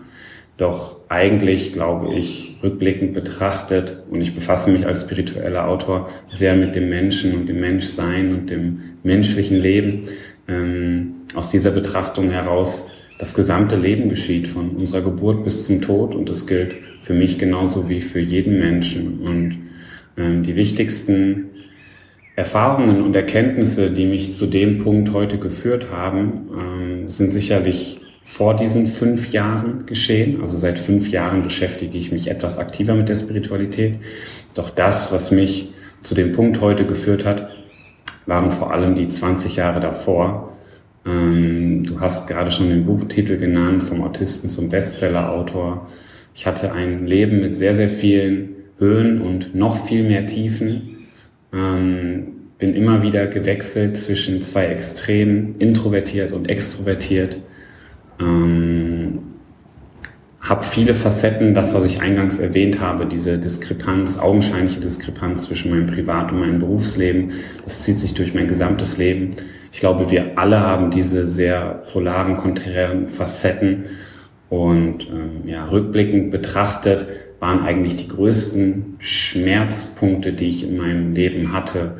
Doch 0.55 0.97
eigentlich, 1.09 1.73
glaube 1.73 2.13
ich, 2.13 2.55
rückblickend 2.63 3.13
betrachtet, 3.13 4.03
und 4.09 4.21
ich 4.21 4.33
befasse 4.33 4.71
mich 4.71 4.85
als 4.85 5.01
spiritueller 5.01 5.67
Autor 5.67 6.07
sehr 6.29 6.55
mit 6.55 6.75
dem 6.75 6.87
Menschen 6.89 7.35
und 7.35 7.49
dem 7.49 7.59
Menschsein 7.59 8.33
und 8.33 8.49
dem 8.49 8.81
menschlichen 9.03 9.61
Leben, 9.61 10.03
ähm, 10.47 11.13
aus 11.33 11.49
dieser 11.49 11.71
Betrachtung 11.71 12.29
heraus 12.29 12.91
das 13.17 13.33
gesamte 13.33 13.75
Leben 13.75 14.09
geschieht, 14.09 14.47
von 14.47 14.71
unserer 14.71 15.01
Geburt 15.01 15.43
bis 15.43 15.65
zum 15.65 15.81
Tod. 15.81 16.13
Und 16.13 16.29
das 16.29 16.45
gilt 16.45 16.75
für 17.01 17.13
mich 17.13 17.39
genauso 17.39 17.89
wie 17.89 18.01
für 18.01 18.19
jeden 18.19 18.59
Menschen. 18.59 19.19
Und 19.21 19.57
ähm, 20.17 20.43
die 20.43 20.55
wichtigsten 20.55 21.49
Erfahrungen 22.35 23.03
und 23.03 23.15
Erkenntnisse, 23.15 23.91
die 23.91 24.05
mich 24.05 24.35
zu 24.35 24.47
dem 24.47 24.79
Punkt 24.79 25.13
heute 25.13 25.37
geführt 25.37 25.91
haben, 25.91 26.49
ähm, 26.57 27.09
sind 27.09 27.29
sicherlich 27.29 28.01
vor 28.23 28.55
diesen 28.55 28.87
fünf 28.87 29.31
Jahren 29.31 29.85
geschehen. 29.85 30.41
Also 30.41 30.57
seit 30.57 30.79
fünf 30.79 31.09
Jahren 31.09 31.43
beschäftige 31.43 31.97
ich 31.97 32.11
mich 32.11 32.29
etwas 32.29 32.57
aktiver 32.57 32.95
mit 32.95 33.09
der 33.09 33.15
Spiritualität. 33.15 33.99
Doch 34.55 34.69
das, 34.69 35.11
was 35.11 35.31
mich 35.31 35.73
zu 36.01 36.15
dem 36.15 36.31
Punkt 36.31 36.59
heute 36.59 36.87
geführt 36.87 37.25
hat, 37.25 37.49
waren 38.25 38.51
vor 38.51 38.73
allem 38.73 38.95
die 38.95 39.07
20 39.07 39.57
Jahre 39.57 39.79
davor. 39.79 40.53
Ähm, 41.05 41.83
du 41.83 41.99
hast 41.99 42.27
gerade 42.27 42.51
schon 42.51 42.69
den 42.69 42.85
Buchtitel 42.85 43.37
genannt, 43.37 43.83
vom 43.83 44.01
Autisten 44.01 44.49
zum 44.49 44.69
Bestseller-Autor. 44.69 45.87
Ich 46.33 46.47
hatte 46.47 46.71
ein 46.71 47.05
Leben 47.05 47.41
mit 47.41 47.55
sehr, 47.55 47.75
sehr 47.75 47.89
vielen 47.89 48.55
Höhen 48.79 49.21
und 49.21 49.53
noch 49.53 49.85
viel 49.85 50.03
mehr 50.03 50.25
Tiefen. 50.25 50.92
Ähm, 51.53 52.33
bin 52.57 52.73
immer 52.73 53.01
wieder 53.01 53.27
gewechselt 53.27 53.97
zwischen 53.97 54.41
zwei 54.41 54.65
Extremen, 54.67 55.55
introvertiert 55.59 56.31
und 56.31 56.49
extrovertiert. 56.49 57.37
Ähm, 58.19 59.19
habe 60.39 60.63
viele 60.63 60.93
Facetten, 60.93 61.53
das, 61.53 61.73
was 61.73 61.85
ich 61.85 62.01
eingangs 62.01 62.37
erwähnt 62.37 62.81
habe, 62.81 63.05
diese 63.05 63.37
Diskrepanz, 63.37 64.19
augenscheinliche 64.19 64.81
Diskrepanz 64.81 65.43
zwischen 65.43 65.71
meinem 65.71 65.87
Privat- 65.87 66.33
und 66.33 66.39
meinem 66.39 66.59
Berufsleben, 66.59 67.31
das 67.63 67.83
zieht 67.83 67.97
sich 67.97 68.13
durch 68.13 68.33
mein 68.33 68.47
gesamtes 68.47 68.97
Leben. 68.97 69.31
Ich 69.71 69.79
glaube, 69.79 70.11
wir 70.11 70.37
alle 70.37 70.59
haben 70.59 70.91
diese 70.91 71.29
sehr 71.29 71.83
polaren, 71.91 72.35
konträren 72.35 73.07
Facetten 73.07 73.85
und 74.49 75.07
ähm, 75.07 75.47
ja, 75.47 75.65
rückblickend 75.65 76.29
betrachtet 76.29 77.07
waren 77.43 77.65
eigentlich 77.65 77.97
die 77.97 78.07
größten 78.07 78.95
Schmerzpunkte, 78.99 80.31
die 80.31 80.47
ich 80.47 80.63
in 80.63 80.77
meinem 80.77 81.13
Leben 81.13 81.51
hatte, 81.51 81.97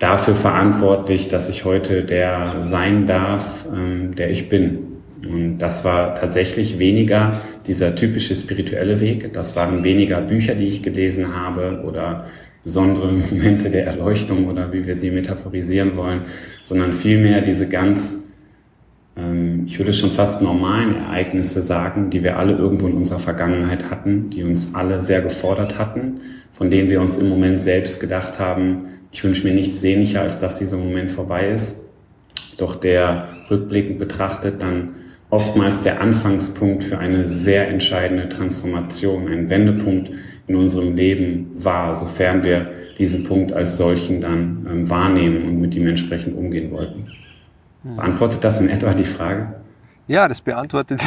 dafür 0.00 0.34
verantwortlich, 0.34 1.28
dass 1.28 1.48
ich 1.48 1.64
heute 1.64 2.02
der 2.02 2.56
sein 2.62 3.06
darf, 3.06 3.66
ähm, 3.72 4.16
der 4.16 4.32
ich 4.32 4.48
bin. 4.48 4.78
Und 5.22 5.58
das 5.58 5.84
war 5.84 6.16
tatsächlich 6.16 6.80
weniger 6.80 7.40
dieser 7.68 7.94
typische 7.94 8.34
spirituelle 8.34 8.98
Weg. 8.98 9.32
Das 9.32 9.54
waren 9.54 9.84
weniger 9.84 10.20
Bücher, 10.22 10.56
die 10.56 10.66
ich 10.66 10.82
gelesen 10.82 11.32
habe 11.32 11.84
oder 11.86 12.26
besondere 12.64 13.12
Momente 13.30 13.70
der 13.70 13.86
Erleuchtung 13.86 14.48
oder 14.48 14.72
wie 14.72 14.84
wir 14.84 14.98
sie 14.98 15.12
metaphorisieren 15.12 15.96
wollen, 15.96 16.22
sondern 16.64 16.92
vielmehr 16.92 17.42
diese 17.42 17.68
ganz, 17.68 18.25
ich 19.66 19.78
würde 19.78 19.94
schon 19.94 20.10
fast 20.10 20.42
normalen 20.42 20.94
Ereignisse 20.94 21.62
sagen, 21.62 22.10
die 22.10 22.22
wir 22.22 22.38
alle 22.38 22.52
irgendwo 22.52 22.86
in 22.86 22.94
unserer 22.94 23.18
Vergangenheit 23.18 23.90
hatten, 23.90 24.28
die 24.28 24.42
uns 24.42 24.74
alle 24.74 25.00
sehr 25.00 25.22
gefordert 25.22 25.78
hatten, 25.78 26.20
von 26.52 26.70
denen 26.70 26.90
wir 26.90 27.00
uns 27.00 27.16
im 27.16 27.28
Moment 27.28 27.60
selbst 27.60 27.98
gedacht 27.98 28.38
haben, 28.38 28.88
ich 29.10 29.24
wünsche 29.24 29.46
mir 29.46 29.54
nichts 29.54 29.80
sehnlicher, 29.80 30.20
als 30.20 30.38
dass 30.38 30.58
dieser 30.58 30.76
Moment 30.76 31.10
vorbei 31.10 31.48
ist. 31.48 31.88
Doch 32.58 32.74
der 32.74 33.28
rückblickend 33.50 33.98
betrachtet 33.98 34.60
dann 34.60 34.90
oftmals 35.30 35.80
der 35.80 36.02
Anfangspunkt 36.02 36.84
für 36.84 36.98
eine 36.98 37.28
sehr 37.28 37.68
entscheidende 37.68 38.28
Transformation, 38.28 39.28
ein 39.28 39.48
Wendepunkt 39.48 40.10
in 40.46 40.56
unserem 40.56 40.94
Leben 40.94 41.50
war, 41.56 41.94
sofern 41.94 42.44
wir 42.44 42.70
diesen 42.98 43.24
Punkt 43.24 43.52
als 43.52 43.76
solchen 43.76 44.20
dann 44.20 44.66
ähm, 44.70 44.90
wahrnehmen 44.90 45.44
und 45.44 45.60
mit 45.60 45.74
ihm 45.74 45.86
entsprechend 45.86 46.36
umgehen 46.36 46.70
wollten. 46.70 47.06
Beantwortet 47.94 48.42
das 48.42 48.60
in 48.60 48.68
etwa 48.68 48.92
die 48.94 49.04
Frage? 49.04 49.54
Ja, 50.08 50.28
das 50.28 50.40
beantwortet, 50.40 51.02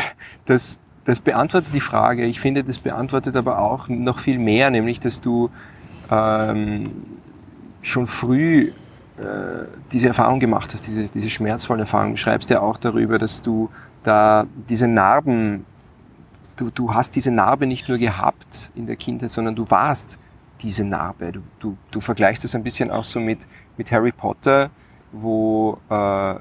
das, 0.46 0.80
das 1.06 1.20
beantwortet 1.20 1.70
die 1.74 1.82
Frage. 1.82 2.26
Ich 2.26 2.40
finde, 2.40 2.64
das 2.64 2.78
beantwortet 2.78 3.36
aber 3.36 3.60
auch 3.60 3.88
noch 3.88 4.20
viel 4.20 4.40
mehr, 4.40 4.70
nämlich, 4.70 5.00
dass 5.00 5.20
du 5.20 5.50
ähm, 6.12 6.92
schon 7.82 8.08
früh 8.08 8.72
äh, 9.18 9.66
diese 9.92 10.08
Erfahrung 10.08 10.40
gemacht 10.40 10.74
hast, 10.74 10.88
diese, 10.88 11.10
diese 11.10 11.30
schmerzvollen 11.30 11.82
Erfahrungen. 11.82 12.14
Du 12.14 12.18
schreibst 12.18 12.50
ja 12.50 12.62
auch 12.62 12.78
darüber, 12.78 13.20
dass 13.20 13.42
du 13.42 13.70
da 14.04 14.46
diese 14.70 14.88
Narben, 14.88 15.66
du, 16.56 16.70
du 16.70 16.94
hast 16.94 17.16
diese 17.16 17.32
Narbe 17.32 17.68
nicht 17.68 17.90
nur 17.90 17.98
gehabt 17.98 18.72
in 18.76 18.86
der 18.86 18.96
Kindheit, 18.96 19.32
sondern 19.32 19.56
du 19.56 19.70
warst 19.70 20.18
diese 20.62 20.84
Narbe. 20.84 21.32
Du, 21.32 21.42
du, 21.60 21.78
du 21.92 22.02
vergleichst 22.02 22.44
das 22.44 22.56
ein 22.56 22.64
bisschen 22.64 22.92
auch 22.92 23.04
so 23.04 23.20
mit, 23.20 23.40
mit 23.78 23.92
Harry 23.92 24.12
Potter, 24.12 24.70
wo 25.12 25.78
äh, 25.90 26.36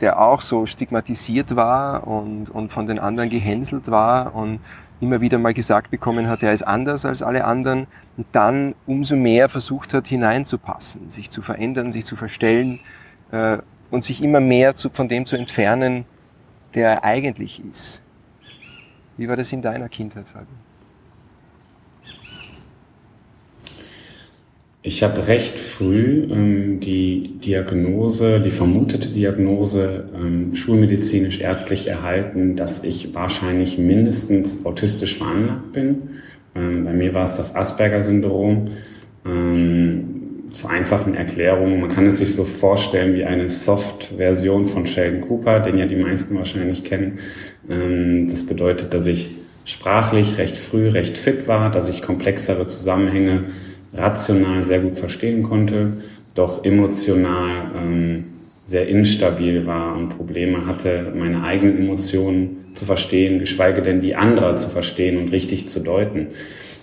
der 0.00 0.20
auch 0.20 0.40
so 0.40 0.66
stigmatisiert 0.66 1.56
war 1.56 2.06
und, 2.06 2.50
und 2.50 2.72
von 2.72 2.86
den 2.86 2.98
anderen 2.98 3.30
gehänselt 3.30 3.90
war 3.90 4.34
und 4.34 4.60
immer 5.00 5.20
wieder 5.20 5.38
mal 5.38 5.54
gesagt 5.54 5.90
bekommen 5.90 6.28
hat, 6.28 6.42
er 6.42 6.52
ist 6.52 6.62
anders 6.62 7.04
als 7.04 7.22
alle 7.22 7.44
anderen 7.44 7.86
und 8.16 8.26
dann 8.32 8.74
umso 8.86 9.16
mehr 9.16 9.48
versucht 9.48 9.92
hat 9.94 10.06
hineinzupassen, 10.06 11.10
sich 11.10 11.30
zu 11.30 11.42
verändern, 11.42 11.92
sich 11.92 12.04
zu 12.04 12.16
verstellen 12.16 12.80
äh, 13.30 13.58
und 13.90 14.04
sich 14.04 14.22
immer 14.22 14.40
mehr 14.40 14.76
zu, 14.76 14.90
von 14.90 15.08
dem 15.08 15.26
zu 15.26 15.36
entfernen, 15.36 16.04
der 16.74 16.90
er 16.90 17.04
eigentlich 17.04 17.62
ist. 17.64 18.02
Wie 19.16 19.28
war 19.28 19.36
das 19.36 19.52
in 19.52 19.62
deiner 19.62 19.88
Kindheit, 19.88 20.26
Fabian? 20.26 20.63
Ich 24.86 25.02
habe 25.02 25.28
recht 25.28 25.58
früh 25.58 26.26
ähm, 26.30 26.78
die 26.78 27.38
Diagnose, 27.42 28.38
die 28.38 28.50
vermutete 28.50 29.08
Diagnose 29.08 30.10
ähm, 30.14 30.54
schulmedizinisch 30.54 31.40
ärztlich 31.40 31.86
erhalten, 31.86 32.54
dass 32.54 32.84
ich 32.84 33.14
wahrscheinlich 33.14 33.78
mindestens 33.78 34.66
autistisch 34.66 35.16
veranlagt 35.16 35.72
bin. 35.72 36.20
Ähm, 36.54 36.84
bei 36.84 36.92
mir 36.92 37.14
war 37.14 37.24
es 37.24 37.32
das 37.32 37.56
Asperger-Syndrom. 37.56 38.72
Ähm, 39.24 40.10
zur 40.50 40.70
einfachen 40.70 41.14
Erklärung. 41.14 41.80
Man 41.80 41.88
kann 41.88 42.06
es 42.06 42.18
sich 42.18 42.34
so 42.34 42.44
vorstellen 42.44 43.14
wie 43.14 43.24
eine 43.24 43.48
Soft-Version 43.48 44.66
von 44.66 44.84
Sheldon 44.84 45.22
Cooper, 45.22 45.60
den 45.60 45.78
ja 45.78 45.86
die 45.86 45.96
meisten 45.96 46.36
wahrscheinlich 46.36 46.84
kennen. 46.84 47.20
Ähm, 47.70 48.28
das 48.28 48.44
bedeutet, 48.44 48.92
dass 48.92 49.06
ich 49.06 49.38
sprachlich 49.64 50.36
recht 50.36 50.58
früh 50.58 50.88
recht 50.88 51.16
fit 51.16 51.48
war, 51.48 51.70
dass 51.70 51.88
ich 51.88 52.02
komplexere 52.02 52.66
Zusammenhänge 52.66 53.46
rational 53.94 54.62
sehr 54.62 54.80
gut 54.80 54.96
verstehen 54.96 55.42
konnte, 55.42 56.02
doch 56.34 56.64
emotional 56.64 57.72
ähm, 57.76 58.24
sehr 58.66 58.88
instabil 58.88 59.66
war 59.66 59.96
und 59.96 60.08
Probleme 60.08 60.66
hatte, 60.66 61.12
meine 61.14 61.42
eigenen 61.42 61.78
Emotionen 61.78 62.64
zu 62.74 62.84
verstehen, 62.86 63.38
geschweige 63.38 63.82
denn 63.82 64.00
die 64.00 64.14
anderer 64.14 64.54
zu 64.54 64.68
verstehen 64.68 65.18
und 65.18 65.32
richtig 65.32 65.68
zu 65.68 65.80
deuten. 65.80 66.28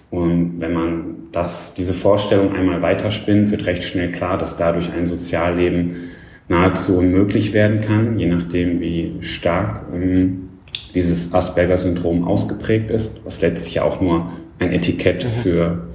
Und 0.10 0.60
wenn 0.60 0.74
man 0.74 1.16
das, 1.32 1.74
diese 1.74 1.94
Vorstellung 1.94 2.54
einmal 2.54 2.82
weiterspinnt, 2.82 3.50
wird 3.52 3.66
recht 3.66 3.84
schnell 3.84 4.12
klar, 4.12 4.38
dass 4.38 4.58
dadurch 4.58 4.92
ein 4.92 5.06
Sozialleben 5.06 5.96
nahezu 6.50 6.98
unmöglich 6.98 7.54
werden 7.54 7.82
kann, 7.82 8.20
je 8.20 8.26
nachdem, 8.26 8.82
wie 8.82 9.14
stark 9.22 9.86
ähm, 9.94 10.50
dieses 10.94 11.34
Asperger-Syndrom 11.34 12.26
ausgeprägt 12.26 12.92
ist, 12.92 13.24
was 13.26 13.42
letztlich 13.42 13.80
auch 13.80 14.02
nur 14.02 14.32
ein 14.60 14.74
Etikett 14.74 15.24
mhm. 15.24 15.30
für, 15.30 15.88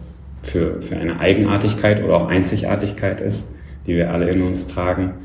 für, 0.47 0.81
für 0.83 0.97
eine 0.97 1.21
Eigenartigkeit 1.21 2.03
oder 2.03 2.17
auch 2.17 2.29
Einzigartigkeit 2.29 3.21
ist, 3.21 3.53
die 3.87 3.95
wir 3.95 4.11
alle 4.11 4.29
in 4.31 4.43
uns 4.43 4.67
tragen. 4.67 5.19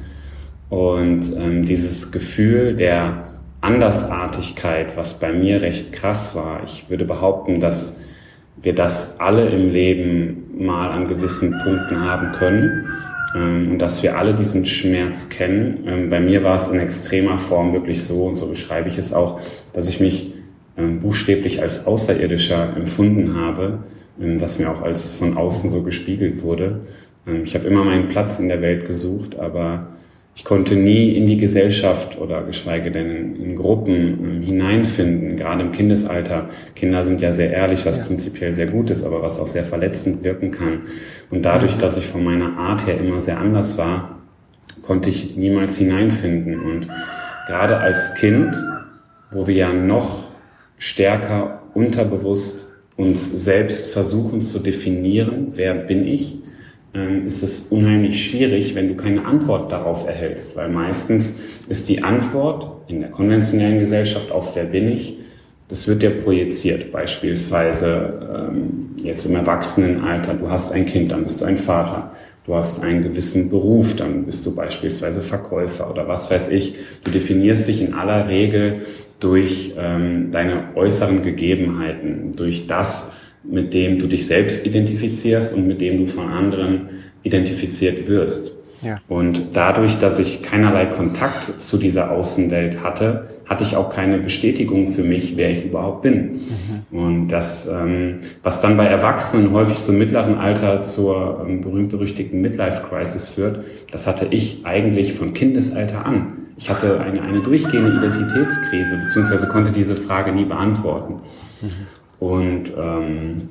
Und 0.70 1.36
ähm, 1.38 1.63
dieses 1.66 2.12
Gefühl 2.12 2.75
der 2.75 3.28
Andersartigkeit, 3.62 4.98
was 4.98 5.20
bei 5.20 5.32
mir 5.32 5.62
recht 5.62 5.92
krass 5.92 6.36
war, 6.36 6.63
ich 6.63 6.90
würde 6.90 7.06
behaupten, 7.06 7.60
dass 7.60 8.01
wir 8.62 8.74
das 8.74 9.20
alle 9.20 9.50
im 9.50 9.72
Leben 9.72 10.51
mal 10.58 10.92
an 10.92 11.08
gewissen 11.08 11.51
Punkten 11.63 12.01
haben 12.01 12.32
können 12.34 12.88
ähm, 13.36 13.70
und 13.72 13.80
dass 13.80 14.04
wir 14.04 14.18
alle 14.18 14.34
diesen 14.34 14.66
Schmerz 14.66 15.30
kennen. 15.30 15.84
Ähm, 15.88 16.10
bei 16.10 16.20
mir 16.20 16.44
war 16.44 16.56
es 16.56 16.68
in 16.68 16.80
extremer 16.80 17.40
Form 17.40 17.74
wirklich 17.74 18.04
so, 18.04 18.25
und 18.25 18.36
so 18.36 18.48
beschreibe 18.48 18.90
ich 18.90 18.98
es 18.98 19.13
auch, 19.13 19.40
dass 19.74 19.88
ich 19.88 20.00
mich 20.00 20.34
ähm, 20.78 21.00
buchstäblich 21.00 21.62
als 21.62 21.86
Außerirdischer 21.86 22.75
empfunden 22.75 23.36
habe, 23.36 23.80
was 24.40 24.60
mir 24.60 24.72
auch 24.72 24.82
als 24.82 25.16
von 25.16 25.38
außen 25.38 25.70
so 25.70 25.84
gespiegelt 25.84 26.44
wurde. 26.44 26.82
Ich 27.44 27.54
habe 27.56 27.68
immer 27.68 27.84
meinen 27.84 28.08
Platz 28.08 28.40
in 28.40 28.50
der 28.50 28.62
Welt 28.62 28.86
gesucht, 28.86 29.38
aber 29.38 29.88
ich 30.34 30.46
konnte 30.46 30.75
nie 30.75 31.12
in 31.12 31.25
die 31.25 31.38
Gesellschaft 31.38 32.18
oder 32.18 32.44
geschweige 32.44 32.90
denn 32.90 33.36
in, 33.36 33.56
Gruppen 33.56 33.94
ähm, 33.94 34.42
hineinfinden, 34.42 35.36
gerade 35.36 35.62
im 35.62 35.72
Kindesalter. 35.72 36.50
Kinder 36.74 37.04
sind 37.04 37.22
ja 37.22 37.32
sehr 37.32 37.51
ehrlich, 37.51 37.86
was 37.86 37.98
ja. 37.98 38.04
prinzipiell 38.06 38.54
sehr 38.54 38.68
gut 38.68 38.90
ist, 38.90 39.04
aber 39.04 39.22
was 39.22 39.40
auch 39.40 39.48
sehr 39.48 39.66
verletzend 39.66 40.24
wirken 40.24 40.51
kann. 40.51 40.84
Und 41.30 41.44
dadurch, 41.44 41.78
dass 41.78 41.98
ich 41.98 42.08
von 42.08 42.24
meiner 42.24 42.58
Art 42.58 42.88
her 42.88 42.98
immer 42.98 43.20
sehr 43.20 43.40
anders 43.40 43.78
war, 43.78 44.20
konnte 44.82 45.10
ich 45.10 45.36
niemals 45.36 45.78
hineinfinden. 45.78 46.60
Und 46.60 46.88
gerade 47.46 47.78
als 47.78 48.16
Kind, 48.16 48.56
wo 49.32 49.48
wir 49.48 49.56
ja 49.56 49.74
noch 49.74 50.30
stärker 50.78 51.62
unterbewusst 51.74 52.71
uns 53.01 53.43
selbst 53.43 53.91
versuchen 53.91 54.41
zu 54.41 54.60
definieren, 54.60 55.53
wer 55.55 55.74
bin 55.74 56.08
ich, 56.08 56.38
ähm, 56.93 57.25
ist 57.25 57.41
es 57.43 57.67
unheimlich 57.70 58.24
schwierig, 58.24 58.75
wenn 58.75 58.89
du 58.89 58.96
keine 58.96 59.25
Antwort 59.25 59.72
darauf 59.72 60.08
erhältst, 60.08 60.55
weil 60.55 60.70
meistens 60.70 61.39
ist 61.70 61.89
die 61.89 62.03
Antwort 62.03 62.89
in 62.89 63.00
der 63.00 63.10
konventionellen 63.10 63.79
Gesellschaft 63.79 64.31
auf 64.31 64.55
wer 64.55 64.65
bin 64.65 64.91
ich, 64.91 65.17
das 65.70 65.88
wird 65.88 66.01
dir 66.01 66.10
projiziert. 66.10 66.91
Beispielsweise 66.91 68.50
ähm, 68.51 68.96
jetzt 69.01 69.25
im 69.25 69.36
Erwachsenenalter, 69.36 70.34
du 70.34 70.50
hast 70.50 70.74
ein 70.74 70.86
Kind, 70.86 71.13
dann 71.13 71.24
bist 71.24 71.39
du 71.39 71.46
ein 71.46 71.55
Vater. 71.55 72.12
Du 72.46 72.55
hast 72.55 72.84
einen 72.84 73.03
gewissen 73.03 73.50
Beruf, 73.50 73.96
dann 73.96 74.25
bist 74.25 74.46
du 74.46 74.55
beispielsweise 74.55 75.22
Verkäufer 75.22 75.89
oder 75.89 76.08
was 76.08 76.29
weiß 76.29 76.50
ich. 76.50 76.74
Du 77.03 77.12
definierst 77.12 77.67
dich 77.67 77.81
in 77.81 77.93
aller 77.93 78.27
Regel 78.27 78.81
durch 79.22 79.74
ähm, 79.78 80.32
deine 80.32 80.75
äußeren 80.75 81.22
Gegebenheiten, 81.22 82.34
durch 82.36 82.68
das, 82.68 83.13
mit 83.44 83.74
dem 83.74 83.98
du 83.98 84.08
dich 84.08 84.28
selbst 84.28 84.66
identifizierst 84.66 85.56
und 85.56 85.68
mit 85.68 85.80
dem 85.80 86.00
du 86.00 86.06
von 86.08 86.28
anderen 86.28 86.90
identifiziert 87.24 88.08
wirst. 88.08 88.51
Ja. 88.82 88.98
Und 89.08 89.44
dadurch, 89.54 90.00
dass 90.00 90.18
ich 90.18 90.42
keinerlei 90.42 90.88
Kontakt 90.88 91.62
zu 91.62 91.78
dieser 91.78 92.12
Außenwelt 92.12 92.84
hatte, 92.84 93.30
hatte 93.46 93.63
ich 93.63 93.75
auch 93.75 93.90
keine 93.90 94.18
Bestätigung 94.18 94.94
für 94.94 95.04
mich, 95.04 95.38
wer 95.38 95.51
ich 95.51 95.66
überhaupt 95.66 96.01
bin. 96.01 96.40
Mhm. 96.92 96.98
Und 96.98 97.28
das, 97.28 97.68
ähm, 97.68 98.18
was 98.42 98.62
dann 98.62 98.78
bei 98.78 98.86
Erwachsenen 98.86 99.51
häufig 99.51 99.78
so 99.78 99.92
im 99.92 100.00
mittleren 100.00 100.36
Alter 100.36 100.82
zur 100.82 101.46
ähm, 101.48 101.62
berühmt-berüchtigten 101.62 102.42
Midlife-Crisis 102.42 103.30
führt, 103.30 103.66
das 103.92 104.08
hatte 104.08 104.28
ich 104.32 104.62
eigentlich 104.63 105.13
von 105.13 105.34
Kindesalter 105.34 106.06
an. 106.06 106.34
Ich 106.62 106.70
hatte 106.70 107.01
eine, 107.01 107.24
eine 107.24 107.41
durchgehende 107.41 107.98
Identitätskrise, 107.98 108.98
beziehungsweise 108.98 109.48
konnte 109.48 109.72
diese 109.72 109.96
Frage 109.96 110.32
nie 110.32 110.46
beantworten. 110.46 111.22
Mhm. 111.60 111.88
Und 112.20 112.74
ähm, 112.77 113.50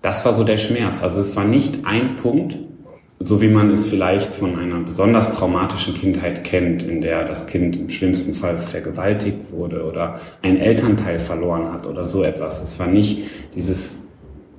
das 0.00 0.24
war 0.24 0.32
so 0.32 0.44
der 0.44 0.58
Schmerz. 0.58 1.02
Also 1.02 1.18
es 1.18 1.34
war 1.34 1.44
nicht 1.44 1.84
ein 1.86 2.14
Punkt, 2.14 2.56
so 3.18 3.40
wie 3.40 3.48
man 3.48 3.72
es 3.72 3.88
vielleicht 3.88 4.32
von 4.36 4.56
einer 4.56 4.78
besonders 4.78 5.32
traumatischen 5.32 5.94
Kindheit 5.94 6.44
kennt, 6.44 6.84
in 6.84 7.00
der 7.00 7.24
das 7.24 7.48
Kind 7.48 7.76
im 7.76 7.90
schlimmsten 7.90 8.34
Fall 8.34 8.58
vergewaltigt 8.58 9.50
wurde 9.50 9.84
oder 9.84 10.20
einen 10.40 10.58
Elternteil 10.58 11.18
verloren 11.18 11.72
hat 11.72 11.84
oder 11.84 12.04
so 12.04 12.22
etwas. 12.22 12.62
Es 12.62 12.78
war 12.78 12.86
nicht 12.86 13.24
dieses, 13.56 14.06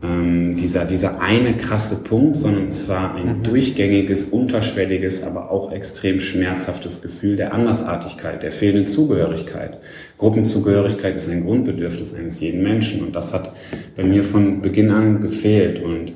ähm, 0.02 0.56
dieser, 0.56 0.86
dieser 0.86 1.22
eine 1.22 1.58
krasse 1.58 2.04
Punkt, 2.04 2.36
sondern 2.36 2.70
es 2.70 2.88
war 2.90 3.16
ein 3.16 3.40
mhm. 3.40 3.44
durchgängiges, 3.44 4.28
unterschwelliges, 4.28 5.24
aber 5.24 5.52
auch 5.52 5.72
extrem 5.72 6.20
schmerzhaftes 6.20 7.02
Gefühl 7.02 7.36
der 7.36 7.54
Andersartigkeit, 7.54 8.44
der 8.44 8.52
fehlenden 8.52 8.88
Zugehörigkeit. 8.88 9.80
Gruppenzugehörigkeit 10.18 11.16
ist 11.16 11.30
ein 11.30 11.44
Grundbedürfnis 11.44 12.14
eines 12.14 12.40
jeden 12.40 12.64
Menschen 12.64 13.04
und 13.04 13.16
das 13.16 13.34
hat 13.34 13.54
bei 13.96 14.04
mir 14.04 14.24
von 14.24 14.62
Beginn 14.62 14.92
an 14.92 15.22
gefehlt 15.22 15.82
und 15.82 16.14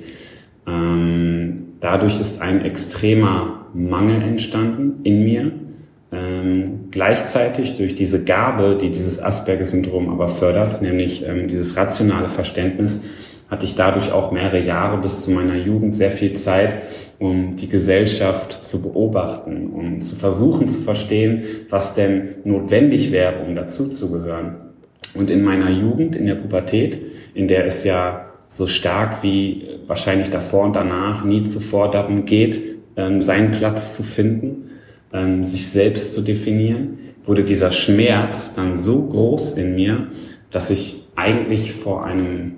ähm, 0.67 1.63
Dadurch 1.83 2.17
ist 2.17 2.41
ein 2.41 2.63
extremer 2.63 3.65
Mangel 3.73 4.21
entstanden 4.21 5.01
in 5.03 5.25
mir. 5.25 5.51
Ähm, 6.13 6.85
gleichzeitig 6.91 7.75
durch 7.75 7.93
diese 7.93 8.23
Gabe, 8.23 8.77
die 8.81 8.89
dieses 8.89 9.21
Asperger-Syndrom 9.21 10.07
aber 10.07 10.29
fördert, 10.29 10.81
nämlich 10.81 11.27
ähm, 11.27 11.49
dieses 11.49 11.75
rationale 11.75 12.29
Verständnis, 12.29 13.03
hatte 13.49 13.65
ich 13.65 13.75
dadurch 13.75 14.11
auch 14.11 14.31
mehrere 14.31 14.61
Jahre 14.61 14.97
bis 14.97 15.23
zu 15.23 15.31
meiner 15.31 15.57
Jugend 15.57 15.95
sehr 15.95 16.11
viel 16.11 16.33
Zeit, 16.33 16.75
um 17.19 17.55
die 17.55 17.69
Gesellschaft 17.69 18.65
zu 18.65 18.81
beobachten, 18.81 19.69
um 19.73 20.01
zu 20.01 20.15
versuchen 20.15 20.67
zu 20.67 20.81
verstehen, 20.81 21.43
was 21.69 21.93
denn 21.93 22.35
notwendig 22.43 23.11
wäre, 23.11 23.43
um 23.45 23.55
dazuzugehören. 23.55 24.55
Und 25.13 25.29
in 25.29 25.43
meiner 25.43 25.69
Jugend, 25.69 26.15
in 26.15 26.25
der 26.25 26.35
Pubertät, 26.35 26.99
in 27.33 27.47
der 27.47 27.65
es 27.65 27.83
ja 27.83 28.29
so 28.49 28.67
stark 28.67 29.23
wie 29.23 29.67
wahrscheinlich 29.87 30.29
davor 30.29 30.65
und 30.65 30.75
danach 30.75 31.23
nie 31.23 31.43
zuvor 31.43 31.91
darum 31.91 32.25
geht, 32.25 32.61
ähm, 32.95 33.21
seinen 33.21 33.51
Platz 33.51 33.95
zu 33.95 34.03
finden, 34.03 34.69
ähm, 35.11 35.43
sich 35.45 35.69
selbst 35.69 36.13
zu 36.13 36.21
definieren, 36.21 36.99
wurde 37.23 37.43
dieser 37.43 37.71
Schmerz 37.71 38.53
dann 38.53 38.75
so 38.75 39.07
groß 39.07 39.53
in 39.53 39.75
mir, 39.75 40.07
dass 40.51 40.69
ich 40.69 41.03
eigentlich 41.15 41.71
vor 41.71 42.05
einem, 42.05 42.53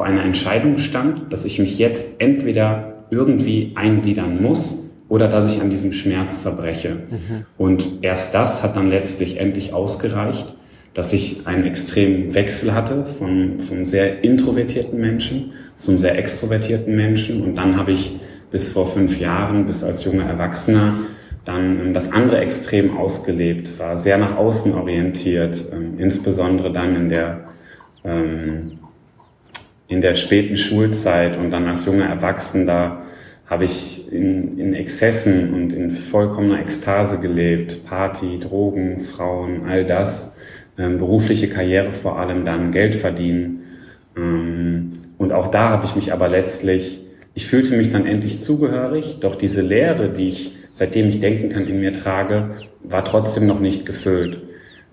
vor 0.00 0.06
einer 0.06 0.24
Entscheidung 0.24 0.78
stand, 0.78 1.30
dass 1.30 1.44
ich 1.44 1.58
mich 1.58 1.78
jetzt 1.78 2.22
entweder 2.22 3.04
irgendwie 3.10 3.72
eingliedern 3.74 4.40
muss 4.40 4.88
oder 5.10 5.28
dass 5.28 5.54
ich 5.54 5.60
an 5.60 5.68
diesem 5.68 5.92
Schmerz 5.92 6.40
zerbreche. 6.42 6.94
Mhm. 7.10 7.44
Und 7.58 7.98
erst 8.00 8.32
das 8.32 8.62
hat 8.62 8.76
dann 8.76 8.88
letztlich 8.88 9.38
endlich 9.38 9.74
ausgereicht, 9.74 10.54
dass 10.94 11.12
ich 11.12 11.46
einen 11.46 11.66
extremen 11.66 12.34
Wechsel 12.34 12.72
hatte 12.72 13.04
von, 13.04 13.58
vom 13.60 13.84
sehr 13.84 14.24
introvertierten 14.24 14.98
Menschen 14.98 15.52
zum 15.76 15.98
sehr 15.98 16.16
extrovertierten 16.16 16.96
Menschen. 16.96 17.42
Und 17.42 17.58
dann 17.58 17.76
habe 17.76 17.92
ich 17.92 18.18
bis 18.50 18.70
vor 18.70 18.86
fünf 18.86 19.20
Jahren, 19.20 19.66
bis 19.66 19.84
als 19.84 20.04
junger 20.04 20.24
Erwachsener, 20.24 20.94
dann 21.44 21.92
das 21.92 22.10
andere 22.10 22.38
Extrem 22.38 22.96
ausgelebt, 22.96 23.78
war 23.78 23.98
sehr 23.98 24.16
nach 24.16 24.34
außen 24.34 24.72
orientiert, 24.72 25.62
ähm, 25.74 25.98
insbesondere 25.98 26.72
dann 26.72 26.96
in 26.96 27.10
der, 27.10 27.40
ähm, 28.02 28.79
in 29.90 30.00
der 30.00 30.14
späten 30.14 30.56
Schulzeit 30.56 31.36
und 31.36 31.50
dann 31.50 31.66
als 31.66 31.84
junger 31.84 32.06
Erwachsener 32.06 33.02
habe 33.46 33.64
ich 33.64 34.10
in, 34.12 34.56
in 34.58 34.72
Exzessen 34.72 35.52
und 35.52 35.72
in 35.72 35.90
vollkommener 35.90 36.60
Ekstase 36.60 37.18
gelebt. 37.18 37.84
Party, 37.84 38.38
Drogen, 38.38 39.00
Frauen, 39.00 39.66
all 39.66 39.84
das 39.84 40.36
ähm, 40.78 40.98
berufliche 40.98 41.48
Karriere 41.48 41.92
vor 41.92 42.20
allem, 42.20 42.44
dann 42.44 42.70
Geld 42.70 42.94
verdienen. 42.94 43.64
Ähm, 44.16 44.92
und 45.18 45.32
auch 45.32 45.48
da 45.48 45.70
habe 45.70 45.84
ich 45.84 45.96
mich 45.96 46.12
aber 46.12 46.28
letztlich, 46.28 47.00
ich 47.34 47.48
fühlte 47.48 47.76
mich 47.76 47.90
dann 47.90 48.06
endlich 48.06 48.40
zugehörig, 48.40 49.18
doch 49.20 49.34
diese 49.34 49.60
Leere, 49.60 50.08
die 50.08 50.28
ich 50.28 50.52
seitdem 50.72 51.08
ich 51.08 51.18
denken 51.18 51.48
kann 51.48 51.66
in 51.66 51.80
mir 51.80 51.92
trage, 51.92 52.52
war 52.84 53.04
trotzdem 53.04 53.46
noch 53.46 53.58
nicht 53.58 53.84
gefüllt. 53.84 54.40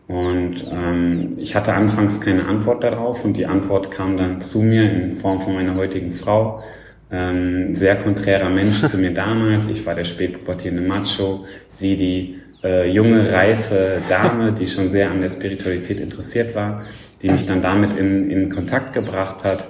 Und 0.08 0.65
ähm, 0.72 1.34
ich 1.38 1.56
hatte 1.56 1.74
anfangs 1.74 2.22
keine 2.22 2.46
Antwort 2.46 2.84
darauf 2.84 3.26
und 3.26 3.36
die 3.36 3.46
Antwort 3.46 3.91
kam 3.91 4.15
dann 4.15 4.39
zu 4.39 4.62
mir 4.62 4.89
in 4.89 5.13
Form 5.13 5.41
von 5.41 5.54
meiner 5.54 5.76
heutigen 5.76 6.12
Frau. 6.12 6.63
Ähm, 7.12 7.76
sehr 7.76 7.98
konträrer 7.98 8.50
Mensch 8.50 8.82
zu 8.82 8.98
mir 8.98 9.12
damals. 9.13 9.67
Ich 9.67 9.86
war 9.86 9.96
der 9.96 10.06
spätpubertierende 10.06 10.82
Macho, 10.82 11.46
sie 11.67 11.98
die 11.98 12.36
äh, 12.63 12.89
junge, 12.89 13.32
reife 13.32 14.02
Dame, 14.08 14.54
die 14.54 14.67
schon 14.67 14.89
sehr 14.89 15.12
an 15.12 15.22
der 15.22 15.30
Spiritualität 15.30 16.00
interessiert 16.00 16.56
war, 16.56 16.84
die 17.22 17.30
mich 17.30 17.46
dann 17.46 17.62
damit 17.62 17.93
in, 17.93 18.32
in 18.32 18.50
Kontakt 18.50 18.93
gebracht 18.93 19.43
hat. 19.43 19.67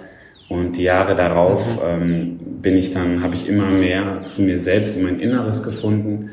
Und 0.49 0.77
die 0.77 0.83
Jahre 0.83 1.15
darauf 1.15 1.79
ähm, 1.83 2.39
bin 2.61 2.77
ich 2.77 2.91
dann, 2.91 3.21
habe 3.21 3.35
ich 3.35 3.49
immer 3.49 3.69
mehr 3.69 4.23
zu 4.23 4.43
mir 4.43 4.59
selbst 4.59 4.97
in 4.97 5.03
mein 5.03 5.19
Inneres 5.19 5.61
gefunden, 5.61 6.29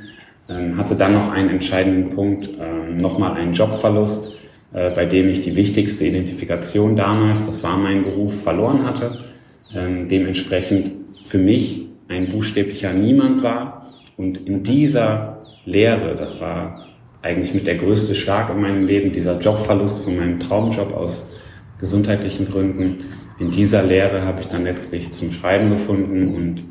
hatte 0.48 0.94
dann 0.94 1.14
noch 1.14 1.30
einen 1.30 1.50
entscheidenden 1.50 2.10
Punkt, 2.10 2.50
ähm, 2.60 2.96
nochmal 2.96 3.34
einen 3.34 3.52
Jobverlust, 3.52 4.36
äh, 4.72 4.90
bei 4.90 5.06
dem 5.06 5.28
ich 5.28 5.40
die 5.40 5.56
wichtigste 5.56 6.04
Identifikation 6.04 6.96
damals, 6.96 7.46
das 7.46 7.62
war 7.62 7.76
mein 7.76 8.02
Beruf, 8.02 8.42
verloren 8.42 8.84
hatte. 8.84 9.18
Ähm, 9.74 10.08
dementsprechend 10.08 10.90
für 11.24 11.38
mich 11.38 11.86
ein 12.08 12.28
buchstäblicher 12.28 12.92
Niemand 12.92 13.42
war 13.42 13.86
und 14.16 14.46
in 14.46 14.62
dieser 14.62 15.46
Lehre. 15.64 16.14
Das 16.14 16.40
war 16.40 16.86
eigentlich 17.22 17.54
mit 17.54 17.66
der 17.66 17.76
größte 17.76 18.14
Schlag 18.14 18.50
in 18.50 18.60
meinem 18.60 18.86
Leben, 18.86 19.12
dieser 19.12 19.38
Jobverlust 19.38 20.04
von 20.04 20.16
meinem 20.16 20.38
Traumjob 20.38 20.92
aus 20.92 21.32
gesundheitlichen 21.78 22.48
Gründen. 22.48 23.04
In 23.38 23.50
dieser 23.50 23.82
Lehre 23.82 24.22
habe 24.22 24.42
ich 24.42 24.48
dann 24.48 24.64
letztlich 24.64 25.10
zum 25.12 25.30
Schreiben 25.30 25.70
gefunden 25.70 26.34
und 26.34 26.64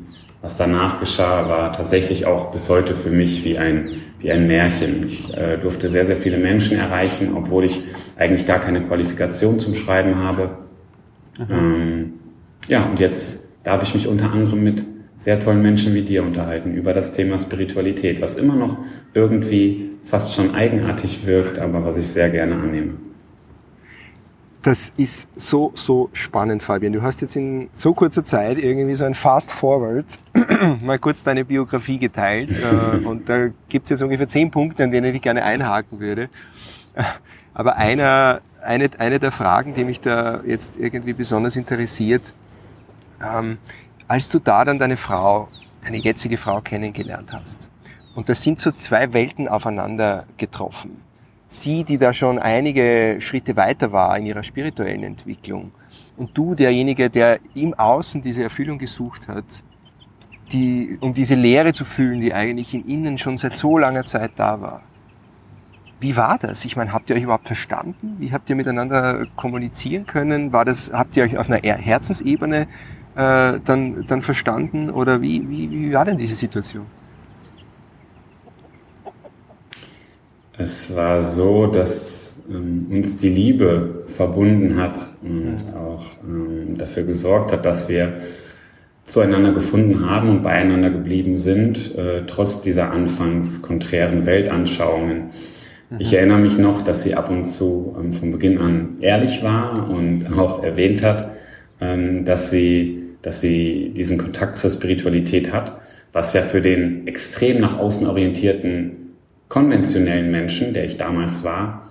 was 0.44 0.58
danach 0.58 1.00
geschah, 1.00 1.48
war 1.48 1.72
tatsächlich 1.72 2.26
auch 2.26 2.50
bis 2.50 2.68
heute 2.68 2.94
für 2.94 3.08
mich 3.08 3.44
wie 3.44 3.56
ein, 3.56 3.88
wie 4.18 4.30
ein 4.30 4.46
Märchen. 4.46 5.02
Ich 5.06 5.34
äh, 5.34 5.56
durfte 5.56 5.88
sehr, 5.88 6.04
sehr 6.04 6.18
viele 6.18 6.36
Menschen 6.36 6.78
erreichen, 6.78 7.32
obwohl 7.34 7.64
ich 7.64 7.80
eigentlich 8.16 8.44
gar 8.44 8.60
keine 8.60 8.82
Qualifikation 8.82 9.58
zum 9.58 9.74
Schreiben 9.74 10.22
habe. 10.22 10.50
Ähm, 11.50 12.12
ja, 12.68 12.84
und 12.84 13.00
jetzt 13.00 13.48
darf 13.62 13.82
ich 13.82 13.94
mich 13.94 14.06
unter 14.06 14.32
anderem 14.32 14.62
mit 14.62 14.84
sehr 15.16 15.40
tollen 15.40 15.62
Menschen 15.62 15.94
wie 15.94 16.02
dir 16.02 16.22
unterhalten 16.22 16.74
über 16.74 16.92
das 16.92 17.12
Thema 17.12 17.38
Spiritualität, 17.38 18.20
was 18.20 18.36
immer 18.36 18.54
noch 18.54 18.76
irgendwie 19.14 19.92
fast 20.02 20.34
schon 20.34 20.54
eigenartig 20.54 21.26
wirkt, 21.26 21.58
aber 21.58 21.86
was 21.86 21.96
ich 21.96 22.08
sehr 22.08 22.28
gerne 22.28 22.56
annehme. 22.56 22.96
Das 24.64 24.90
ist 24.96 25.28
so, 25.36 25.72
so 25.74 26.08
spannend, 26.14 26.62
Fabian. 26.62 26.94
Du 26.94 27.02
hast 27.02 27.20
jetzt 27.20 27.36
in 27.36 27.68
so 27.74 27.92
kurzer 27.92 28.24
Zeit 28.24 28.56
irgendwie 28.56 28.94
so 28.94 29.04
ein 29.04 29.14
Fast 29.14 29.52
Forward 29.52 30.06
mal 30.82 30.98
kurz 30.98 31.22
deine 31.22 31.44
Biografie 31.44 31.98
geteilt. 31.98 32.50
Äh, 32.50 32.96
und 33.06 33.28
da 33.28 33.48
gibt 33.68 33.84
es 33.84 33.90
jetzt 33.90 34.02
ungefähr 34.02 34.26
zehn 34.26 34.50
Punkte, 34.50 34.84
an 34.84 34.90
denen 34.90 35.14
ich 35.14 35.20
gerne 35.20 35.44
einhaken 35.44 36.00
würde. 36.00 36.30
Aber 37.52 37.76
einer, 37.76 38.40
eine, 38.62 38.88
eine 38.96 39.18
der 39.18 39.32
Fragen, 39.32 39.74
die 39.74 39.84
mich 39.84 40.00
da 40.00 40.40
jetzt 40.46 40.78
irgendwie 40.78 41.12
besonders 41.12 41.56
interessiert, 41.56 42.32
ähm, 43.22 43.58
als 44.08 44.30
du 44.30 44.38
da 44.38 44.64
dann 44.64 44.78
deine 44.78 44.96
Frau, 44.96 45.48
deine 45.84 45.98
jetzige 45.98 46.38
Frau 46.38 46.62
kennengelernt 46.62 47.34
hast, 47.34 47.68
und 48.14 48.30
da 48.30 48.34
sind 48.34 48.60
so 48.60 48.70
zwei 48.70 49.12
Welten 49.12 49.46
aufeinander 49.46 50.24
getroffen. 50.38 51.02
Sie, 51.48 51.84
die 51.84 51.98
da 51.98 52.12
schon 52.12 52.38
einige 52.38 53.18
Schritte 53.20 53.56
weiter 53.56 53.92
war 53.92 54.16
in 54.18 54.26
ihrer 54.26 54.42
spirituellen 54.42 55.04
Entwicklung, 55.04 55.72
und 56.16 56.36
du, 56.36 56.54
derjenige, 56.54 57.10
der 57.10 57.40
im 57.54 57.74
Außen 57.74 58.22
diese 58.22 58.44
Erfüllung 58.44 58.78
gesucht 58.78 59.26
hat, 59.28 59.44
die, 60.52 60.96
um 61.00 61.14
diese 61.14 61.34
Leere 61.34 61.72
zu 61.72 61.84
fühlen, 61.84 62.20
die 62.20 62.32
eigentlich 62.32 62.74
in 62.74 62.86
innen 62.86 63.18
schon 63.18 63.36
seit 63.36 63.54
so 63.54 63.78
langer 63.78 64.04
Zeit 64.04 64.32
da 64.36 64.60
war. 64.60 64.82
Wie 66.00 66.16
war 66.16 66.38
das? 66.38 66.64
Ich 66.64 66.76
meine, 66.76 66.92
habt 66.92 67.08
ihr 67.10 67.16
euch 67.16 67.22
überhaupt 67.22 67.46
verstanden? 67.46 68.16
Wie 68.18 68.30
habt 68.30 68.50
ihr 68.50 68.56
miteinander 68.56 69.24
kommunizieren 69.36 70.06
können? 70.06 70.52
War 70.52 70.64
das, 70.64 70.92
habt 70.92 71.16
ihr 71.16 71.24
euch 71.24 71.38
auf 71.38 71.48
einer 71.50 71.60
Herzensebene 71.62 72.68
äh, 73.16 73.58
dann, 73.64 74.04
dann 74.06 74.22
verstanden? 74.22 74.90
Oder 74.90 75.22
wie, 75.22 75.48
wie, 75.48 75.70
wie 75.70 75.92
war 75.92 76.04
denn 76.04 76.18
diese 76.18 76.36
Situation? 76.36 76.86
Es 80.56 80.94
war 80.94 81.20
so, 81.20 81.66
dass 81.66 82.42
ähm, 82.48 82.86
uns 82.90 83.16
die 83.16 83.28
Liebe 83.28 84.04
verbunden 84.06 84.76
hat 84.76 84.98
und 85.22 85.64
auch 85.74 86.04
ähm, 86.22 86.76
dafür 86.78 87.02
gesorgt 87.02 87.52
hat, 87.52 87.66
dass 87.66 87.88
wir 87.88 88.14
zueinander 89.04 89.52
gefunden 89.52 90.08
haben 90.08 90.30
und 90.30 90.42
beieinander 90.42 90.90
geblieben 90.90 91.36
sind, 91.36 91.94
äh, 91.96 92.22
trotz 92.26 92.62
dieser 92.62 92.90
anfangs 92.90 93.62
konträren 93.62 94.26
Weltanschauungen. 94.26 95.30
Mhm. 95.90 95.96
Ich 95.98 96.14
erinnere 96.14 96.38
mich 96.38 96.56
noch, 96.56 96.82
dass 96.82 97.02
sie 97.02 97.14
ab 97.14 97.30
und 97.30 97.44
zu 97.44 97.96
ähm, 97.98 98.12
von 98.12 98.30
Beginn 98.30 98.58
an 98.58 98.96
ehrlich 99.00 99.42
war 99.42 99.90
und 99.90 100.26
auch 100.38 100.62
erwähnt 100.62 101.02
hat, 101.02 101.30
ähm, 101.80 102.24
dass 102.24 102.50
sie, 102.50 103.10
dass 103.22 103.40
sie 103.40 103.92
diesen 103.94 104.18
Kontakt 104.18 104.56
zur 104.56 104.70
Spiritualität 104.70 105.52
hat, 105.52 105.78
was 106.12 106.32
ja 106.32 106.42
für 106.42 106.62
den 106.62 107.06
extrem 107.08 107.60
nach 107.60 107.76
außen 107.76 108.06
orientierten 108.06 109.03
konventionellen 109.48 110.30
Menschen, 110.30 110.74
der 110.74 110.84
ich 110.84 110.96
damals 110.96 111.44
war, 111.44 111.88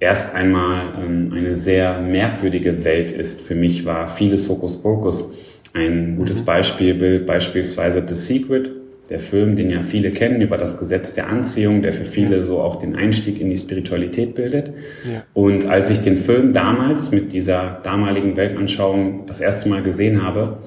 erst 0.00 0.34
einmal 0.34 0.94
ähm, 1.00 1.32
eine 1.32 1.54
sehr 1.54 2.00
merkwürdige 2.00 2.84
Welt 2.84 3.12
ist. 3.12 3.40
Für 3.40 3.54
mich 3.54 3.84
war 3.84 4.08
vieles 4.08 4.48
Hokuspokus 4.48 5.32
ein 5.74 6.16
gutes 6.16 6.40
mhm. 6.40 6.44
Beispiel, 6.44 7.20
beispielsweise 7.20 8.02
The 8.06 8.14
Secret, 8.14 8.70
der 9.10 9.20
Film, 9.20 9.56
den 9.56 9.70
ja 9.70 9.82
viele 9.82 10.10
kennen, 10.10 10.40
über 10.40 10.56
das 10.56 10.78
Gesetz 10.78 11.12
der 11.12 11.28
Anziehung, 11.28 11.82
der 11.82 11.92
für 11.92 12.04
viele 12.04 12.40
so 12.40 12.60
auch 12.60 12.76
den 12.76 12.96
Einstieg 12.96 13.40
in 13.40 13.50
die 13.50 13.56
Spiritualität 13.56 14.34
bildet. 14.34 14.72
Ja. 15.04 15.24
Und 15.34 15.66
als 15.66 15.90
ich 15.90 16.00
den 16.00 16.16
Film 16.16 16.52
damals 16.52 17.10
mit 17.10 17.32
dieser 17.32 17.80
damaligen 17.82 18.36
Weltanschauung 18.36 19.26
das 19.26 19.40
erste 19.40 19.68
Mal 19.68 19.82
gesehen 19.82 20.22
habe, 20.22 20.58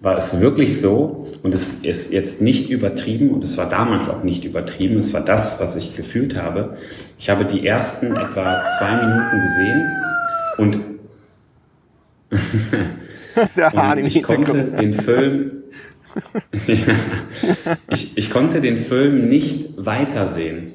war 0.00 0.16
es 0.16 0.40
wirklich 0.40 0.80
so, 0.80 1.26
und 1.42 1.54
es 1.54 1.74
ist 1.82 2.12
jetzt 2.12 2.42
nicht 2.42 2.70
übertrieben, 2.70 3.30
und 3.30 3.42
es 3.42 3.56
war 3.56 3.68
damals 3.68 4.08
auch 4.08 4.22
nicht 4.22 4.44
übertrieben, 4.44 4.98
es 4.98 5.12
war 5.14 5.22
das, 5.22 5.60
was 5.60 5.76
ich 5.76 5.96
gefühlt 5.96 6.36
habe. 6.36 6.76
Ich 7.18 7.30
habe 7.30 7.44
die 7.44 7.66
ersten 7.66 8.14
etwa 8.14 8.64
zwei 8.78 8.96
Minuten 8.96 9.40
gesehen 9.40 9.92
und 10.58 10.80
und 13.72 14.06
ich 14.06 14.22
konnte 14.22 14.64
den 14.64 14.92
Film, 14.92 15.62
ich, 17.90 18.16
ich 18.16 18.30
konnte 18.30 18.60
den 18.60 18.78
Film 18.78 19.28
nicht 19.28 19.74
weitersehen. 19.76 20.72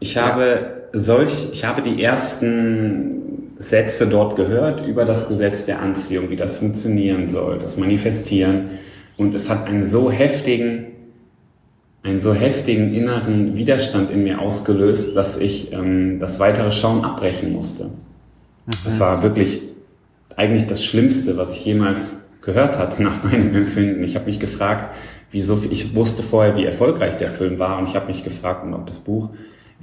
Ich 0.00 0.16
habe 0.18 0.88
solch, 0.92 1.50
ich 1.52 1.64
habe 1.64 1.82
die 1.82 2.02
ersten 2.02 3.33
Sätze 3.58 4.06
dort 4.06 4.36
gehört 4.36 4.86
über 4.86 5.04
das 5.04 5.28
Gesetz 5.28 5.66
der 5.66 5.80
Anziehung, 5.80 6.30
wie 6.30 6.36
das 6.36 6.58
funktionieren 6.58 7.28
soll, 7.28 7.58
das 7.58 7.76
Manifestieren. 7.76 8.70
Und 9.16 9.34
es 9.34 9.48
hat 9.48 9.66
einen 9.66 9.84
so 9.84 10.10
heftigen, 10.10 10.86
einen 12.02 12.20
so 12.20 12.34
heftigen 12.34 12.94
inneren 12.94 13.56
Widerstand 13.56 14.10
in 14.10 14.24
mir 14.24 14.40
ausgelöst, 14.40 15.16
dass 15.16 15.38
ich 15.38 15.72
ähm, 15.72 16.18
das 16.18 16.40
weitere 16.40 16.72
Schauen 16.72 17.04
abbrechen 17.04 17.52
musste. 17.52 17.84
Mhm. 17.84 18.72
Es 18.86 19.00
war 19.00 19.22
wirklich 19.22 19.60
eigentlich 20.36 20.66
das 20.66 20.84
Schlimmste, 20.84 21.36
was 21.36 21.52
ich 21.52 21.64
jemals 21.64 22.28
gehört 22.40 22.78
hatte 22.78 23.02
nach 23.02 23.22
meinem 23.22 23.54
Empfinden. 23.54 24.02
Ich 24.02 24.16
habe 24.16 24.26
mich 24.26 24.40
gefragt, 24.40 24.94
wieso, 25.30 25.60
ich 25.70 25.94
wusste 25.94 26.22
vorher, 26.22 26.56
wie 26.56 26.64
erfolgreich 26.64 27.16
der 27.16 27.28
Film 27.28 27.58
war 27.58 27.78
und 27.78 27.88
ich 27.88 27.94
habe 27.94 28.06
mich 28.06 28.24
gefragt 28.24 28.64
und 28.64 28.74
auch 28.74 28.84
das 28.84 28.98
Buch, 28.98 29.30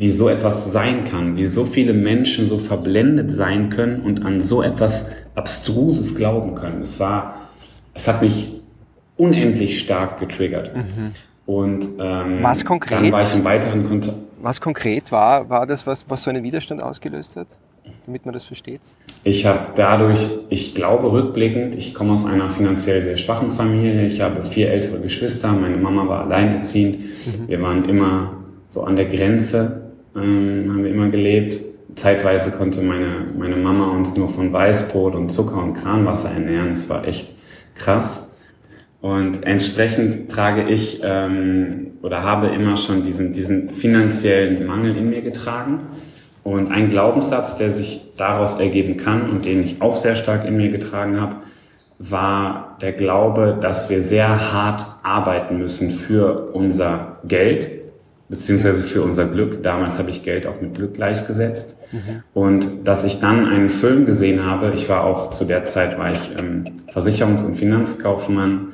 wie 0.02 0.10
so 0.10 0.30
etwas 0.30 0.72
sein 0.72 1.04
kann, 1.04 1.38
wie 1.38 1.46
so 1.46 1.64
viele 1.64 1.94
Menschen 1.94 2.48
so 2.48 2.58
verblendet 2.58 3.30
sein 3.30 3.70
können 3.70 4.02
und 4.02 4.26
an 4.26 4.42
so 4.42 4.64
etwas 4.64 5.12
Abstruses 5.36 6.16
glauben 6.16 6.56
können. 6.56 6.82
Es 6.82 7.00
war, 7.00 7.36
es 7.94 8.08
hat 8.08 8.24
mich 8.24 8.62
unendlich 9.16 9.78
stark 9.78 10.20
getriggert. 10.20 10.76
Mhm. 10.76 11.12
Und 11.46 11.88
ähm, 12.00 12.40
was 12.42 12.66
konkret, 12.66 13.00
dann 13.00 13.12
war 13.12 13.22
ich 13.22 13.36
im 13.36 13.44
weiteren 13.44 13.84
Kontakt. 13.84 14.18
Was 14.42 14.60
konkret 14.60 15.12
war, 15.12 15.48
war 15.50 15.68
das, 15.68 15.86
was, 15.86 16.04
was 16.10 16.24
so 16.24 16.32
einen 16.32 16.42
Widerstand 16.42 16.82
ausgelöst 16.82 17.36
hat? 17.36 17.48
damit 18.06 18.26
man 18.26 18.34
das 18.34 18.46
versteht? 18.46 18.82
Ich 19.24 19.46
habe 19.46 19.68
dadurch, 19.76 20.28
ich 20.50 20.74
glaube 20.74 21.12
rückblickend, 21.12 21.76
ich 21.76 21.94
komme 21.94 22.14
aus 22.14 22.26
einer 22.26 22.50
finanziell 22.50 23.02
sehr 23.02 23.18
schwachen 23.18 23.52
Familie. 23.52 24.08
Ich 24.08 24.22
habe 24.22 24.44
vier 24.44 24.72
ältere 24.72 25.00
Geschwister. 25.00 25.52
Meine 25.52 25.78
Mama 25.78 26.08
war 26.08 26.24
alleinerziehend. 26.24 27.00
Mhm. 27.00 27.48
Wir 27.48 27.62
waren 27.62 27.88
immer 27.88 28.44
so 28.70 28.84
an 28.84 28.96
der 28.96 29.06
Grenze, 29.06 29.81
ähm, 30.16 30.72
haben 30.72 30.84
wir 30.84 30.92
immer 30.92 31.10
gelebt. 31.10 31.60
Zeitweise 31.96 32.52
konnte 32.52 32.82
meine, 32.82 33.28
meine 33.38 33.58
Mama 33.58 33.92
uns 33.92 34.16
nur 34.16 34.30
von 34.30 34.52
Weißbrot 34.54 35.16
und 35.16 35.30
Zucker 35.30 35.62
und 35.62 35.74
Kranwasser 35.74 36.32
ernähren. 36.32 36.72
Es 36.72 36.90
war 36.90 37.06
echt 37.06 37.36
krass. 37.76 38.34
Und 39.02 39.44
entsprechend 39.46 40.30
trage 40.32 40.70
ich 40.70 41.02
ähm, 41.04 41.98
oder 42.02 42.24
habe 42.24 42.48
immer 42.48 42.78
schon 42.78 43.04
diesen, 43.04 43.34
diesen 43.34 43.72
finanziellen 43.72 44.66
Mangel 44.66 44.96
in 44.96 45.10
mir 45.10 45.22
getragen. 45.22 45.80
Und 46.44 46.72
ein 46.72 46.90
Glaubenssatz, 46.90 47.56
der 47.58 47.72
sich 47.72 48.02
daraus 48.18 48.60
ergeben 48.60 48.98
kann 48.98 49.30
und 49.30 49.46
den 49.46 49.64
ich 49.64 49.82
auch 49.82 49.96
sehr 49.96 50.16
stark 50.16 50.46
in 50.46 50.56
mir 50.56 50.70
getragen 50.70 51.20
habe, 51.20 51.38
war 52.00 52.78
der 52.82 52.94
Glaube, 52.94 53.58
dass 53.60 53.90
wir 53.90 54.02
sehr 54.02 54.52
hart 54.52 54.88
arbeiten 55.04 55.60
müssen 55.60 55.92
für 55.92 56.52
unser 56.52 57.20
Geld 57.24 57.81
beziehungsweise 58.32 58.84
für 58.84 59.04
unser 59.04 59.26
Glück. 59.26 59.62
Damals 59.62 60.00
habe 60.00 60.10
ich 60.10 60.24
Geld 60.24 60.48
auch 60.48 60.60
mit 60.62 60.74
Glück 60.74 60.96
gleichgesetzt. 60.96 61.76
Mhm. 61.92 62.24
Und 62.34 62.88
dass 62.88 63.04
ich 63.04 63.20
dann 63.20 63.46
einen 63.46 63.70
Film 63.70 64.06
gesehen 64.06 64.46
habe, 64.46 64.72
ich 64.74 64.90
war 64.90 65.04
auch 65.04 65.30
zu 65.30 65.46
der 65.46 65.66
Zeit, 65.66 66.00
war 66.00 66.12
ich 66.12 66.32
ähm, 66.40 66.78
Versicherungs- 66.92 67.46
und 67.46 67.56
Finanzkaufmann, 67.56 68.70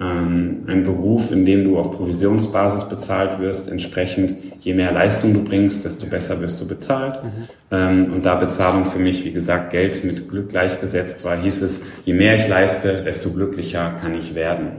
ähm, 0.00 0.62
ein 0.68 0.84
Beruf, 0.84 1.32
in 1.32 1.44
dem 1.44 1.64
du 1.64 1.76
auf 1.76 1.90
Provisionsbasis 1.90 2.88
bezahlt 2.88 3.40
wirst. 3.40 3.68
Entsprechend, 3.68 4.36
je 4.60 4.74
mehr 4.74 4.92
Leistung 4.92 5.34
du 5.34 5.42
bringst, 5.42 5.84
desto 5.84 6.06
besser 6.06 6.40
wirst 6.40 6.60
du 6.60 6.68
bezahlt. 6.68 7.22
Mhm. 7.24 7.28
Ähm, 7.72 8.12
und 8.12 8.24
da 8.24 8.36
Bezahlung 8.36 8.84
für 8.84 9.00
mich, 9.00 9.24
wie 9.24 9.32
gesagt, 9.32 9.70
Geld 9.70 10.04
mit 10.04 10.28
Glück 10.28 10.50
gleichgesetzt 10.50 11.24
war, 11.24 11.36
hieß 11.36 11.62
es, 11.62 11.82
je 12.04 12.14
mehr 12.14 12.36
ich 12.36 12.46
leiste, 12.46 13.02
desto 13.02 13.30
glücklicher 13.30 13.96
kann 14.00 14.14
ich 14.14 14.36
werden. 14.36 14.74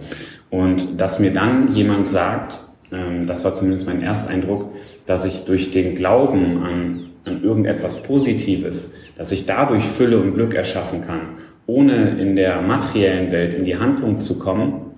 Und 0.50 1.02
dass 1.02 1.20
mir 1.20 1.34
dann 1.34 1.68
jemand 1.68 2.08
sagt, 2.08 2.62
das 2.92 3.46
war 3.46 3.56
zumindest 3.56 3.88
mein 3.88 4.02
Ersteindruck, 4.02 4.70
dass 5.06 5.26
ich 5.26 5.46
durch 5.46 5.72
den 5.72 5.96
Glauben 5.96 6.62
an, 6.64 7.10
an 7.24 7.44
irgendetwas 7.44 8.04
Positives, 8.04 8.94
dass 9.16 9.32
ich 9.32 9.46
dadurch 9.46 9.84
Fülle 9.84 10.20
und 10.20 10.34
Glück 10.34 10.54
erschaffen 10.54 11.02
kann, 11.02 11.38
ohne 11.68 12.20
in 12.20 12.36
der 12.36 12.62
materiellen 12.62 13.32
Welt 13.32 13.54
in 13.54 13.64
die 13.64 13.78
Handlung 13.78 14.20
zu 14.20 14.40
kommen, 14.40 14.92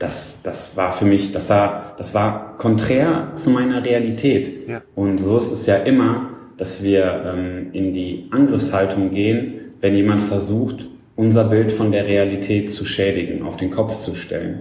das, 0.00 0.40
das 0.42 0.76
war 0.76 0.92
für 0.92 1.04
mich, 1.04 1.30
das 1.30 1.50
war, 1.50 1.94
das 1.98 2.14
war 2.14 2.56
konträr 2.56 3.32
zu 3.36 3.50
meiner 3.50 3.84
Realität. 3.84 4.66
Ja. 4.66 4.82
Und 4.94 5.18
so 5.18 5.36
ist 5.36 5.52
es 5.52 5.66
ja 5.66 5.76
immer, 5.76 6.30
dass 6.56 6.82
wir 6.82 7.34
ähm, 7.36 7.68
in 7.72 7.92
die 7.92 8.26
Angriffshaltung 8.30 9.10
gehen, 9.10 9.74
wenn 9.80 9.94
jemand 9.94 10.22
versucht, 10.22 10.88
unser 11.16 11.44
Bild 11.44 11.70
von 11.70 11.92
der 11.92 12.06
Realität 12.06 12.70
zu 12.70 12.86
schädigen, 12.86 13.42
auf 13.42 13.58
den 13.58 13.70
Kopf 13.70 13.96
zu 13.96 14.14
stellen. 14.14 14.60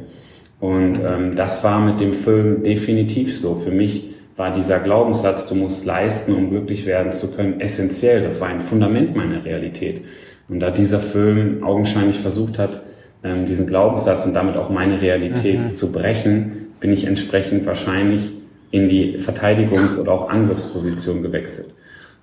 Und 0.59 0.99
ähm, 0.99 1.35
das 1.35 1.63
war 1.63 1.79
mit 1.79 1.99
dem 1.99 2.13
Film 2.13 2.63
definitiv 2.63 3.35
so. 3.35 3.55
Für 3.55 3.71
mich 3.71 4.15
war 4.35 4.51
dieser 4.51 4.79
Glaubenssatz, 4.79 5.47
du 5.47 5.55
musst 5.55 5.85
leisten, 5.85 6.33
um 6.33 6.49
glücklich 6.49 6.85
werden 6.85 7.11
zu 7.11 7.31
können, 7.31 7.59
essentiell. 7.59 8.21
Das 8.21 8.41
war 8.41 8.47
ein 8.47 8.61
Fundament 8.61 9.15
meiner 9.15 9.43
Realität. 9.45 10.01
Und 10.47 10.59
da 10.59 10.71
dieser 10.71 10.99
Film 10.99 11.63
augenscheinlich 11.63 12.19
versucht 12.19 12.57
hat, 12.57 12.81
ähm, 13.23 13.45
diesen 13.45 13.67
Glaubenssatz 13.67 14.25
und 14.25 14.33
damit 14.33 14.55
auch 14.55 14.69
meine 14.69 15.01
Realität 15.01 15.61
mhm. 15.61 15.75
zu 15.75 15.91
brechen, 15.91 16.67
bin 16.79 16.91
ich 16.91 17.05
entsprechend 17.05 17.65
wahrscheinlich 17.65 18.31
in 18.71 18.87
die 18.87 19.17
Verteidigungs- 19.17 19.99
oder 19.99 20.11
auch 20.13 20.29
Angriffsposition 20.29 21.21
gewechselt. 21.21 21.73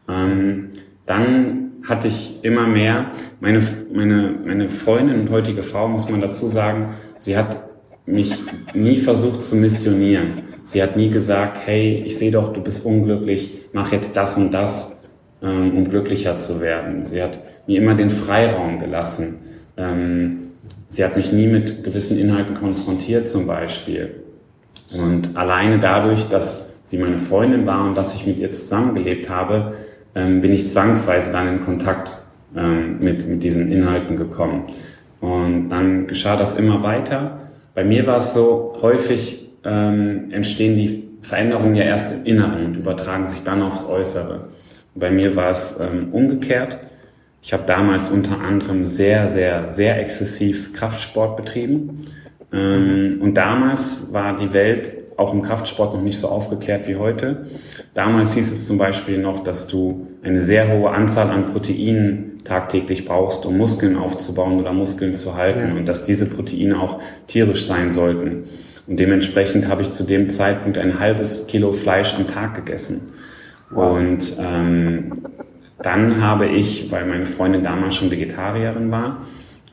Ähm, 0.09 0.71
dann 1.05 1.73
hatte 1.87 2.09
ich 2.09 2.43
immer 2.43 2.67
mehr, 2.67 3.13
meine, 3.41 3.63
meine, 3.93 4.35
meine 4.45 4.71
Freundin 4.71 5.21
und 5.21 5.31
heutige 5.31 5.63
Frau, 5.63 5.89
muss 5.89 6.09
man 6.09 6.21
dazu 6.21 6.47
sagen, 6.47 6.95
sie 7.19 7.37
hat 7.37 7.66
mich 8.07 8.33
nie 8.75 8.97
versucht 8.97 9.43
zu 9.43 9.57
missionieren. 9.57 10.45
Sie 10.65 10.83
hat 10.83 10.97
nie 10.97 11.11
gesagt, 11.11 11.61
hey, 11.67 12.03
ich 12.07 12.19
sehe 12.19 12.31
doch, 12.31 12.53
du 12.53 12.61
bist 12.61 12.85
unglücklich, 12.85 13.69
mach 13.73 13.93
jetzt 13.93 14.17
das 14.17 14.37
und 14.37 14.53
das, 14.53 15.03
ähm, 15.43 15.77
um 15.77 15.89
glücklicher 15.89 16.37
zu 16.37 16.61
werden. 16.61 17.05
Sie 17.05 17.23
hat 17.23 17.41
mir 17.67 17.79
immer 17.79 17.95
den 17.95 18.11
Freiraum 18.11 18.79
gelassen. 18.79 19.37
Ähm, 19.77 20.47
Sie 20.89 21.05
hat 21.05 21.17
mich 21.17 21.33
nie 21.33 21.47
mit 21.47 21.83
gewissen 21.83 22.19
Inhalten 22.19 22.55
konfrontiert 22.55 23.29
zum 23.29 23.47
Beispiel. 23.47 24.23
Und 24.93 25.37
alleine 25.37 25.79
dadurch, 25.79 26.29
dass 26.29 26.79
sie 26.85 26.99
meine 26.99 27.19
Freundin 27.19 27.67
war 27.67 27.85
und 27.85 27.97
dass 27.97 28.15
ich 28.15 28.27
mit 28.27 28.39
ihr 28.39 28.51
zusammengelebt 28.51 29.29
habe, 29.29 29.75
ähm, 30.15 30.41
bin 30.41 30.53
ich 30.53 30.69
zwangsweise 30.69 31.33
dann 31.33 31.49
in 31.49 31.63
Kontakt 31.63 32.23
ähm, 32.57 32.99
mit, 33.01 33.27
mit 33.27 33.43
diesen 33.43 33.71
Inhalten 33.73 34.17
gekommen. 34.17 34.65
Und 35.21 35.71
dann 35.71 36.07
geschah 36.07 36.37
das 36.37 36.57
immer 36.57 36.83
weiter. 36.85 37.41
Bei 37.77 37.85
mir 37.85 38.07
war 38.07 38.17
es 38.17 38.33
so, 38.33 38.79
häufig 38.81 39.51
ähm, 39.63 40.31
entstehen 40.31 40.77
die 40.79 41.09
Veränderungen 41.21 41.75
ja 41.75 41.85
erst 41.85 42.11
im 42.11 42.25
Inneren 42.25 42.65
und 42.65 42.77
übertragen 42.79 43.27
sich 43.27 43.43
dann 43.43 43.63
aufs 43.63 43.85
Äußere. 43.85 44.49
Bei 44.95 45.11
mir 45.11 45.37
war 45.37 45.51
es 45.51 45.79
ähm, 45.79 46.09
umgekehrt. 46.11 46.79
Ich 47.43 47.53
habe 47.53 47.65
damals 47.67 48.09
unter 48.09 48.41
anderem 48.41 48.87
sehr, 48.87 49.29
sehr, 49.29 49.67
sehr 49.67 50.01
exzessiv 50.01 50.73
Kraftsport 50.73 51.37
betrieben. 51.37 52.07
Ähm, 52.51 53.19
und 53.21 53.35
damals 53.35 54.11
war 54.11 54.35
die 54.37 54.55
Welt 54.55 54.93
auch 55.19 55.35
im 55.35 55.43
Kraftsport 55.43 55.93
noch 55.93 56.03
nicht 56.03 56.19
so 56.19 56.29
aufgeklärt 56.29 56.89
wie 56.89 56.97
heute. 56.97 57.45
Damals 57.93 58.33
hieß 58.33 58.53
es 58.53 58.67
zum 58.67 58.79
Beispiel 58.79 59.19
noch, 59.19 59.45
dass 59.45 59.67
du 59.67 60.07
eine 60.23 60.39
sehr 60.39 60.73
hohe 60.73 60.89
Anzahl 60.89 61.29
an 61.29 61.45
Proteinen 61.45 62.36
tagtäglich 62.47 63.05
brauchst, 63.05 63.45
um 63.47 63.57
Muskeln 63.57 63.97
aufzubauen 63.97 64.59
oder 64.59 64.73
Muskeln 64.73 65.15
zu 65.15 65.35
halten 65.35 65.69
ja. 65.69 65.75
und 65.75 65.87
dass 65.89 66.05
diese 66.05 66.27
Proteine 66.27 66.81
auch 66.81 67.01
tierisch 67.27 67.67
sein 67.67 67.93
sollten. 67.93 68.45
Und 68.87 69.01
dementsprechend 69.01 69.69
habe 69.69 69.83
ich 69.83 69.91
zu 69.91 70.05
dem 70.05 70.29
Zeitpunkt 70.29 70.79
ein 70.79 70.99
halbes 71.01 71.47
Kilo 71.47 71.73
Fleisch 71.73 72.15
am 72.15 72.29
Tag 72.29 72.55
gegessen. 72.55 73.03
Wow. 73.71 73.99
Und 73.99 74.37
ähm, 74.39 75.13
dann 75.83 76.23
habe 76.23 76.47
ich, 76.47 76.91
weil 76.91 77.05
meine 77.05 77.27
Freundin 77.27 77.63
damals 77.63 77.97
schon 77.97 78.11
Vegetarierin 78.11 78.91
war 78.91 79.27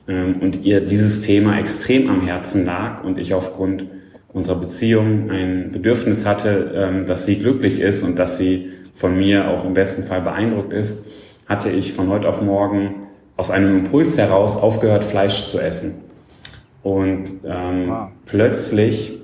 ähm, 0.07 0.37
und 0.41 0.65
ihr 0.65 0.81
dieses 0.81 1.21
Thema 1.21 1.57
extrem 1.59 2.09
am 2.09 2.21
Herzen 2.21 2.65
lag 2.65 3.03
und 3.03 3.19
ich 3.19 3.33
aufgrund 3.33 3.85
unserer 4.33 4.59
Beziehung 4.59 5.29
ein 5.29 5.69
Bedürfnis 5.71 6.25
hatte, 6.25 6.71
ähm, 6.75 7.05
dass 7.05 7.25
sie 7.25 7.37
glücklich 7.37 7.79
ist 7.79 8.03
und 8.03 8.17
dass 8.17 8.37
sie 8.37 8.69
von 8.95 9.17
mir 9.17 9.47
auch 9.47 9.65
im 9.65 9.73
besten 9.73 10.03
Fall 10.03 10.21
beeindruckt 10.21 10.73
ist, 10.73 11.07
hatte 11.53 11.69
ich 11.69 11.93
von 11.93 12.09
heute 12.09 12.27
auf 12.27 12.41
morgen 12.41 12.95
aus 13.37 13.51
einem 13.51 13.77
Impuls 13.77 14.17
heraus 14.17 14.57
aufgehört, 14.57 15.03
Fleisch 15.03 15.45
zu 15.45 15.59
essen. 15.59 16.01
Und 16.81 17.25
ähm, 17.45 17.89
wow. 17.89 18.07
plötzlich 18.25 19.19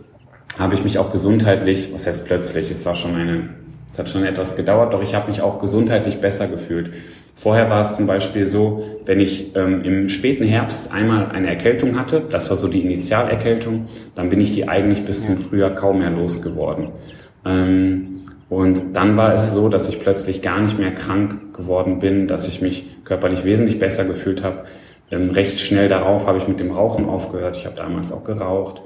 habe 0.59 0.75
ich 0.75 0.83
mich 0.83 0.99
auch 0.99 1.11
gesundheitlich, 1.11 1.91
was 1.91 2.05
heißt 2.05 2.27
plötzlich, 2.27 2.69
es 2.69 2.85
war 2.85 2.93
schon 2.93 3.15
eine, 3.15 3.49
es 3.89 3.97
hat 3.97 4.09
schon 4.09 4.23
etwas 4.25 4.55
gedauert, 4.55 4.93
doch 4.93 5.01
ich 5.01 5.15
habe 5.15 5.27
mich 5.27 5.41
auch 5.41 5.57
gesundheitlich 5.57 6.21
besser 6.21 6.47
gefühlt. 6.47 6.91
Vorher 7.33 7.71
war 7.71 7.81
es 7.81 7.95
zum 7.95 8.05
Beispiel 8.05 8.45
so, 8.45 8.83
wenn 9.05 9.19
ich 9.19 9.55
ähm, 9.55 9.83
im 9.83 10.07
späten 10.07 10.43
Herbst 10.43 10.93
einmal 10.93 11.31
eine 11.31 11.47
Erkältung 11.47 11.97
hatte, 11.97 12.21
das 12.29 12.47
war 12.51 12.57
so 12.57 12.67
die 12.67 12.81
Initialerkältung, 12.81 13.87
dann 14.13 14.29
bin 14.29 14.39
ich 14.39 14.51
die 14.51 14.69
eigentlich 14.69 15.03
bis 15.03 15.25
zum 15.25 15.35
Frühjahr 15.35 15.71
kaum 15.71 15.97
mehr 15.97 16.11
losgeworden. 16.11 16.89
Ähm, 17.43 18.18
und 18.49 18.95
dann 18.95 19.15
war 19.15 19.33
es 19.33 19.53
so, 19.53 19.69
dass 19.69 19.87
ich 19.89 19.99
plötzlich 19.99 20.41
gar 20.41 20.59
nicht 20.59 20.79
mehr 20.79 20.93
krank 20.93 21.53
geworden 21.53 21.99
bin, 21.99 22.27
dass 22.27 22.47
ich 22.47 22.61
mich 22.61 23.03
körperlich 23.03 23.43
wesentlich 23.43 23.77
besser 23.77 24.05
gefühlt 24.05 24.43
habe. 24.43 24.63
Ähm, 25.11 25.29
recht 25.29 25.59
schnell 25.59 25.87
darauf 25.87 26.27
habe 26.27 26.39
ich 26.39 26.47
mit 26.47 26.59
dem 26.59 26.71
Rauchen 26.71 27.05
aufgehört. 27.05 27.57
Ich 27.57 27.65
habe 27.65 27.75
damals 27.75 28.11
auch 28.11 28.23
geraucht. 28.23 28.81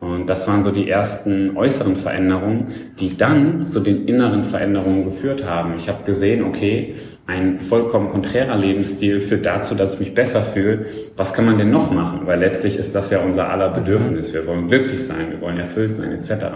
Und 0.00 0.30
das 0.30 0.46
waren 0.46 0.62
so 0.62 0.70
die 0.70 0.88
ersten 0.88 1.56
äußeren 1.56 1.96
Veränderungen, 1.96 2.66
die 3.00 3.16
dann 3.16 3.62
zu 3.62 3.80
den 3.80 4.06
inneren 4.06 4.44
Veränderungen 4.44 5.02
geführt 5.02 5.44
haben. 5.44 5.74
Ich 5.76 5.88
habe 5.88 6.04
gesehen, 6.04 6.44
okay, 6.44 6.94
ein 7.26 7.58
vollkommen 7.58 8.08
konträrer 8.08 8.56
Lebensstil 8.56 9.20
führt 9.20 9.44
dazu, 9.44 9.74
dass 9.74 9.94
ich 9.94 10.00
mich 10.00 10.14
besser 10.14 10.42
fühle. 10.42 10.86
Was 11.16 11.34
kann 11.34 11.46
man 11.46 11.58
denn 11.58 11.70
noch 11.70 11.90
machen? 11.90 12.20
Weil 12.26 12.38
letztlich 12.38 12.76
ist 12.76 12.94
das 12.94 13.10
ja 13.10 13.22
unser 13.22 13.50
aller 13.50 13.70
Bedürfnis. 13.70 14.32
Wir 14.32 14.46
wollen 14.46 14.68
glücklich 14.68 15.04
sein, 15.04 15.30
wir 15.30 15.40
wollen 15.40 15.58
erfüllt 15.58 15.92
sein, 15.92 16.12
etc. 16.12 16.46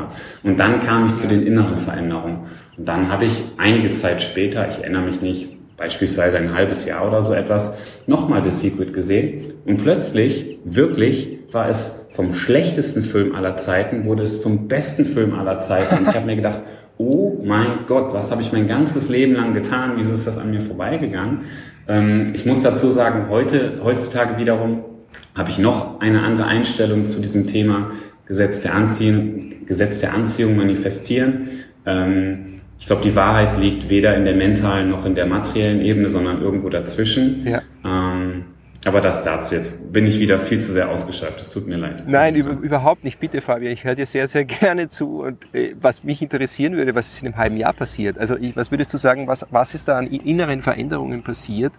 Und 0.45 0.61
dann 0.61 0.79
kam 0.79 1.07
ich 1.07 1.15
zu 1.15 1.27
den 1.27 1.45
inneren 1.45 1.79
Veränderungen. 1.79 2.47
Und 2.79 2.89
dann 2.89 3.11
habe 3.11 3.25
ich 3.25 3.43
einige 3.59 3.91
Zeit 3.91 4.23
später, 4.23 4.69
ich 4.69 4.79
erinnere 4.79 5.03
mich 5.03 5.21
nicht, 5.21 5.49
beispielsweise 5.77 6.39
ein 6.39 6.55
halbes 6.55 6.85
Jahr 6.85 7.09
oder 7.09 7.23
so 7.23 7.35
etwas, 7.35 7.77
nochmal 8.07 8.45
The 8.45 8.53
Secret 8.53 8.93
gesehen. 8.93 9.55
Und 9.67 9.83
plötzlich, 9.83 10.59
wirklich, 10.65 11.39
war 11.55 11.69
es 11.69 12.09
vom 12.11 12.33
schlechtesten 12.33 13.03
Film 13.03 13.35
aller 13.35 13.57
Zeiten, 13.57 14.05
wurde 14.05 14.23
es 14.23 14.43
zum 14.43 14.69
besten 14.69 15.05
Film 15.05 15.35
aller 15.35 15.59
Zeiten. 15.61 15.99
Und 15.99 16.09
ich 16.09 16.15
habe 16.15 16.27
mir 16.27 16.37
gedacht, 16.37 16.61
oh 16.99 17.41
mein 17.45 17.87
Gott, 17.87 18.13
was 18.13 18.31
habe 18.31 18.43
ich 18.43 18.53
mein 18.53 18.67
ganzes 18.67 19.09
Leben 19.09 19.35
lang 19.35 19.55
getan? 19.55 19.93
Wieso 19.97 20.13
ist 20.13 20.27
das 20.27 20.39
an 20.39 20.51
mir 20.51 20.61
vorbeigegangen? 20.61 21.41
Ähm, 21.89 22.29
ich 22.35 22.47
muss 22.47 22.63
dazu 22.63 22.89
sagen, 22.89 23.29
heute, 23.29 23.81
heutzutage 23.83 24.39
wiederum 24.39 24.85
habe 25.35 25.51
ich 25.51 25.59
noch 25.59 26.01
eine 26.01 26.23
andere 26.23 26.47
Einstellung 26.47 27.05
zu 27.05 27.21
diesem 27.21 27.47
Thema 27.47 27.91
Gesetz 28.27 28.61
der 28.61 28.75
Anziehung, 28.75 29.67
Gesetz 29.67 30.01
der 30.01 30.15
Anziehung 30.15 30.57
manifestieren. 30.57 31.49
Ähm, 31.87 32.61
ich 32.79 32.87
glaube, 32.87 33.03
die 33.03 33.15
Wahrheit 33.15 33.59
liegt 33.59 33.91
weder 33.91 34.17
in 34.17 34.25
der 34.25 34.35
mentalen 34.35 34.91
noch 34.91 35.07
in 35.07 35.15
der 35.15 35.27
materiellen 35.27 35.81
Ebene, 35.81 36.09
sondern 36.09 36.43
irgendwo 36.43 36.69
dazwischen. 36.69 37.47
Ja. 37.47 37.63
Aber 38.85 39.01
das 39.01 39.23
dazu. 39.23 39.55
Jetzt 39.55 39.93
bin 39.93 40.07
ich 40.07 40.19
wieder 40.19 40.39
viel 40.39 40.61
zu 40.61 40.73
sehr 40.73 40.91
ausgeschöpft. 40.91 41.41
Es 41.41 41.51
tut 41.51 41.69
mir 41.69 41.77
leid. 41.77 42.05
Nein, 42.09 42.35
über, 42.35 42.51
überhaupt 42.51 43.05
nicht. 43.05 43.21
Bitte, 43.21 43.41
Fabian. 43.41 43.73
Ich 43.73 43.85
höre 43.85 43.95
dir 43.95 44.07
sehr, 44.07 44.27
sehr 44.27 44.45
gerne 44.61 44.89
zu. 44.89 45.23
Und 45.23 45.47
äh, 45.55 45.75
was 45.81 46.03
mich 46.03 46.21
interessieren 46.21 46.77
würde, 46.77 46.95
was 46.95 47.13
ist 47.13 47.23
in 47.23 47.29
einem 47.29 47.37
halben 47.37 47.57
Jahr 47.57 47.73
passiert? 47.73 48.19
Also, 48.19 48.37
ich, 48.37 48.57
was 48.57 48.71
würdest 48.73 48.93
du 48.93 48.99
sagen, 48.99 49.29
was, 49.29 49.47
was 49.51 49.75
ist 49.75 49.87
da 49.87 49.99
an 49.99 50.09
inneren 50.09 50.63
Veränderungen 50.63 51.23
passiert, 51.23 51.73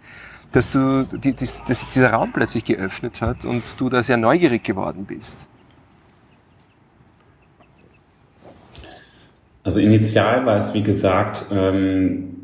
dass 0.53 0.69
du, 0.69 1.03
die, 1.11 1.33
die, 1.33 1.45
dass 1.45 1.79
sich 1.79 1.89
dieser 1.93 2.11
Raum 2.11 2.31
plötzlich 2.31 2.63
geöffnet 2.63 3.21
hat 3.21 3.43
und 3.43 3.63
du 3.79 3.89
da 3.89 4.01
sehr 4.01 4.17
neugierig 4.17 4.63
geworden 4.63 5.05
bist? 5.05 5.47
Also 9.63 9.79
initial 9.79 10.45
war 10.45 10.57
es, 10.57 10.73
wie 10.73 10.83
gesagt, 10.83 11.45
ähm, 11.51 12.42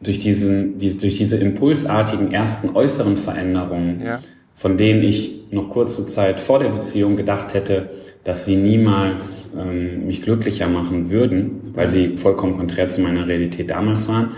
durch, 0.00 0.18
diesen, 0.18 0.78
die, 0.78 0.96
durch 0.96 1.16
diese 1.16 1.36
impulsartigen 1.36 2.32
ersten 2.32 2.70
äußeren 2.74 3.16
Veränderungen, 3.16 4.02
ja. 4.04 4.20
von 4.54 4.76
denen 4.76 5.02
ich 5.02 5.38
noch 5.50 5.70
kurze 5.70 6.06
Zeit 6.06 6.40
vor 6.40 6.58
der 6.58 6.68
Beziehung 6.68 7.16
gedacht 7.16 7.54
hätte, 7.54 7.90
dass 8.24 8.44
sie 8.44 8.56
niemals 8.56 9.54
ähm, 9.58 10.06
mich 10.06 10.22
glücklicher 10.22 10.68
machen 10.68 11.10
würden, 11.10 11.60
weil 11.74 11.88
sie 11.88 12.18
vollkommen 12.18 12.56
konträr 12.56 12.88
zu 12.88 13.00
meiner 13.00 13.26
Realität 13.26 13.70
damals 13.70 14.08
waren 14.08 14.32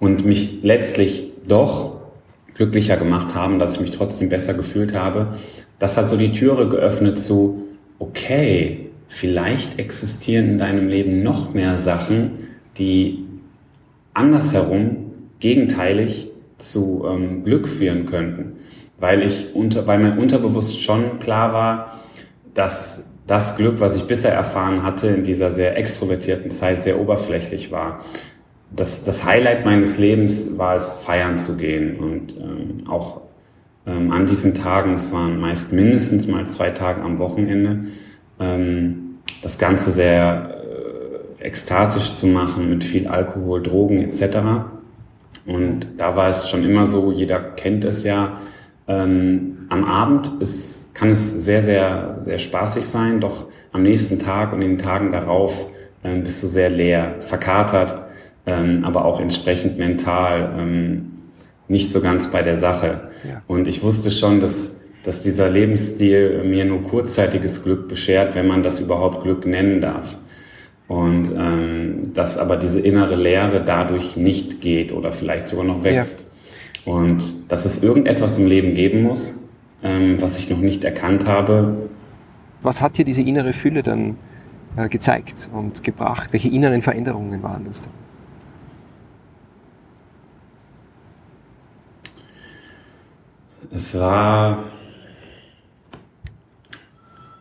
und 0.00 0.24
mich 0.24 0.62
letztlich 0.62 1.32
doch 1.46 1.96
glücklicher 2.54 2.96
gemacht 2.96 3.34
haben, 3.34 3.58
dass 3.58 3.74
ich 3.74 3.80
mich 3.80 3.90
trotzdem 3.90 4.28
besser 4.28 4.54
gefühlt 4.54 4.94
habe. 4.94 5.34
Das 5.78 5.98
hat 5.98 6.08
so 6.08 6.16
die 6.16 6.32
Türe 6.32 6.68
geöffnet 6.68 7.18
zu, 7.18 7.64
okay, 7.98 8.88
vielleicht 9.08 9.78
existieren 9.78 10.52
in 10.52 10.58
deinem 10.58 10.88
Leben 10.88 11.22
noch 11.22 11.52
mehr 11.52 11.76
Sachen, 11.76 12.48
die 12.78 13.25
andersherum 14.16 15.12
gegenteilig 15.38 16.28
zu 16.58 17.04
ähm, 17.06 17.44
Glück 17.44 17.68
führen 17.68 18.06
könnten. 18.06 18.58
Weil 18.98 19.22
ich 19.22 19.54
unter, 19.54 19.86
weil 19.86 19.98
mir 19.98 20.18
unterbewusst 20.18 20.80
schon 20.80 21.18
klar 21.18 21.52
war, 21.52 22.00
dass 22.54 23.12
das 23.26 23.56
Glück, 23.56 23.80
was 23.80 23.96
ich 23.96 24.04
bisher 24.04 24.32
erfahren 24.32 24.82
hatte, 24.82 25.08
in 25.08 25.24
dieser 25.24 25.50
sehr 25.50 25.76
extrovertierten 25.76 26.50
Zeit 26.50 26.80
sehr 26.80 26.98
oberflächlich 26.98 27.70
war. 27.70 28.04
Das, 28.74 29.04
das 29.04 29.24
Highlight 29.24 29.64
meines 29.64 29.98
Lebens 29.98 30.58
war 30.58 30.76
es, 30.76 30.94
feiern 30.94 31.38
zu 31.38 31.56
gehen 31.56 31.98
und 31.98 32.36
ähm, 32.36 32.88
auch 32.88 33.20
ähm, 33.86 34.12
an 34.12 34.26
diesen 34.26 34.54
Tagen, 34.54 34.94
es 34.94 35.12
waren 35.12 35.38
meist 35.38 35.72
mindestens 35.72 36.26
mal 36.26 36.46
zwei 36.46 36.70
Tage 36.70 37.02
am 37.02 37.18
Wochenende, 37.18 37.88
ähm, 38.40 39.18
das 39.42 39.58
Ganze 39.58 39.90
sehr 39.90 40.55
ekstatisch 41.46 42.14
zu 42.14 42.26
machen 42.26 42.68
mit 42.68 42.84
viel 42.84 43.06
Alkohol, 43.06 43.62
Drogen 43.62 43.98
etc. 44.02 44.38
Und 45.46 45.86
da 45.96 46.16
war 46.16 46.28
es 46.28 46.48
schon 46.48 46.64
immer 46.64 46.86
so, 46.86 47.12
jeder 47.12 47.38
kennt 47.40 47.84
es 47.84 48.04
ja, 48.04 48.40
ähm, 48.88 49.66
am 49.68 49.84
Abend 49.84 50.32
ist, 50.40 50.94
kann 50.94 51.10
es 51.10 51.44
sehr, 51.44 51.62
sehr, 51.62 52.18
sehr 52.20 52.38
spaßig 52.38 52.86
sein, 52.86 53.20
doch 53.20 53.46
am 53.72 53.82
nächsten 53.82 54.18
Tag 54.18 54.52
und 54.52 54.60
den 54.60 54.78
Tagen 54.78 55.12
darauf 55.12 55.66
ähm, 56.04 56.22
bist 56.22 56.42
du 56.42 56.46
sehr 56.46 56.70
leer, 56.70 57.16
verkatert, 57.20 58.00
ähm, 58.46 58.84
aber 58.84 59.04
auch 59.04 59.20
entsprechend 59.20 59.78
mental 59.78 60.54
ähm, 60.58 61.12
nicht 61.68 61.90
so 61.90 62.00
ganz 62.00 62.30
bei 62.30 62.42
der 62.42 62.56
Sache. 62.56 63.08
Ja. 63.28 63.42
Und 63.46 63.66
ich 63.66 63.82
wusste 63.82 64.10
schon, 64.10 64.40
dass 64.40 64.76
dass 65.06 65.22
dieser 65.22 65.48
Lebensstil 65.48 66.42
mir 66.42 66.64
nur 66.64 66.82
kurzzeitiges 66.82 67.62
Glück 67.62 67.88
beschert, 67.88 68.34
wenn 68.34 68.48
man 68.48 68.64
das 68.64 68.80
überhaupt 68.80 69.22
Glück 69.22 69.46
nennen 69.46 69.80
darf. 69.80 70.16
Und 70.88 71.32
ähm, 71.36 72.12
dass 72.14 72.38
aber 72.38 72.56
diese 72.56 72.80
innere 72.80 73.16
Leere 73.16 73.64
dadurch 73.64 74.16
nicht 74.16 74.60
geht 74.60 74.92
oder 74.92 75.12
vielleicht 75.12 75.48
sogar 75.48 75.64
noch 75.64 75.82
wächst. 75.82 76.24
Ja. 76.84 76.92
Und 76.92 77.22
dass 77.48 77.64
es 77.64 77.82
irgendetwas 77.82 78.38
im 78.38 78.46
Leben 78.46 78.74
geben 78.74 79.02
muss, 79.02 79.48
ähm, 79.82 80.20
was 80.20 80.38
ich 80.38 80.48
noch 80.48 80.58
nicht 80.58 80.84
erkannt 80.84 81.26
habe. 81.26 81.88
Was 82.62 82.80
hat 82.80 82.98
dir 82.98 83.04
diese 83.04 83.22
innere 83.22 83.52
Fülle 83.52 83.82
dann 83.82 84.16
äh, 84.76 84.88
gezeigt 84.88 85.48
und 85.52 85.82
gebracht? 85.82 86.32
Welche 86.32 86.48
inneren 86.48 86.82
Veränderungen 86.82 87.42
waren 87.42 87.64
das 87.64 87.82
dann? 87.82 87.90
Es 93.72 93.98
war 93.98 94.64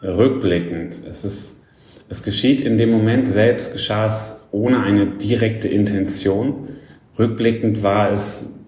rückblickend. 0.02 1.04
Es 1.08 1.24
ist, 1.24 1.55
es 2.08 2.24
geschieht 2.24 2.62
in 2.62 2.78
dem 2.78 2.92
Moment 2.92 3.28
selbst, 3.28 3.74
geschah 3.74 4.06
es 4.06 4.48
ohne 4.52 4.82
eine 4.82 5.08
direkte 5.08 5.68
Intention. 5.68 6.70
Rückblickend 7.18 7.84
war 7.84 8.12
es, 8.12 8.60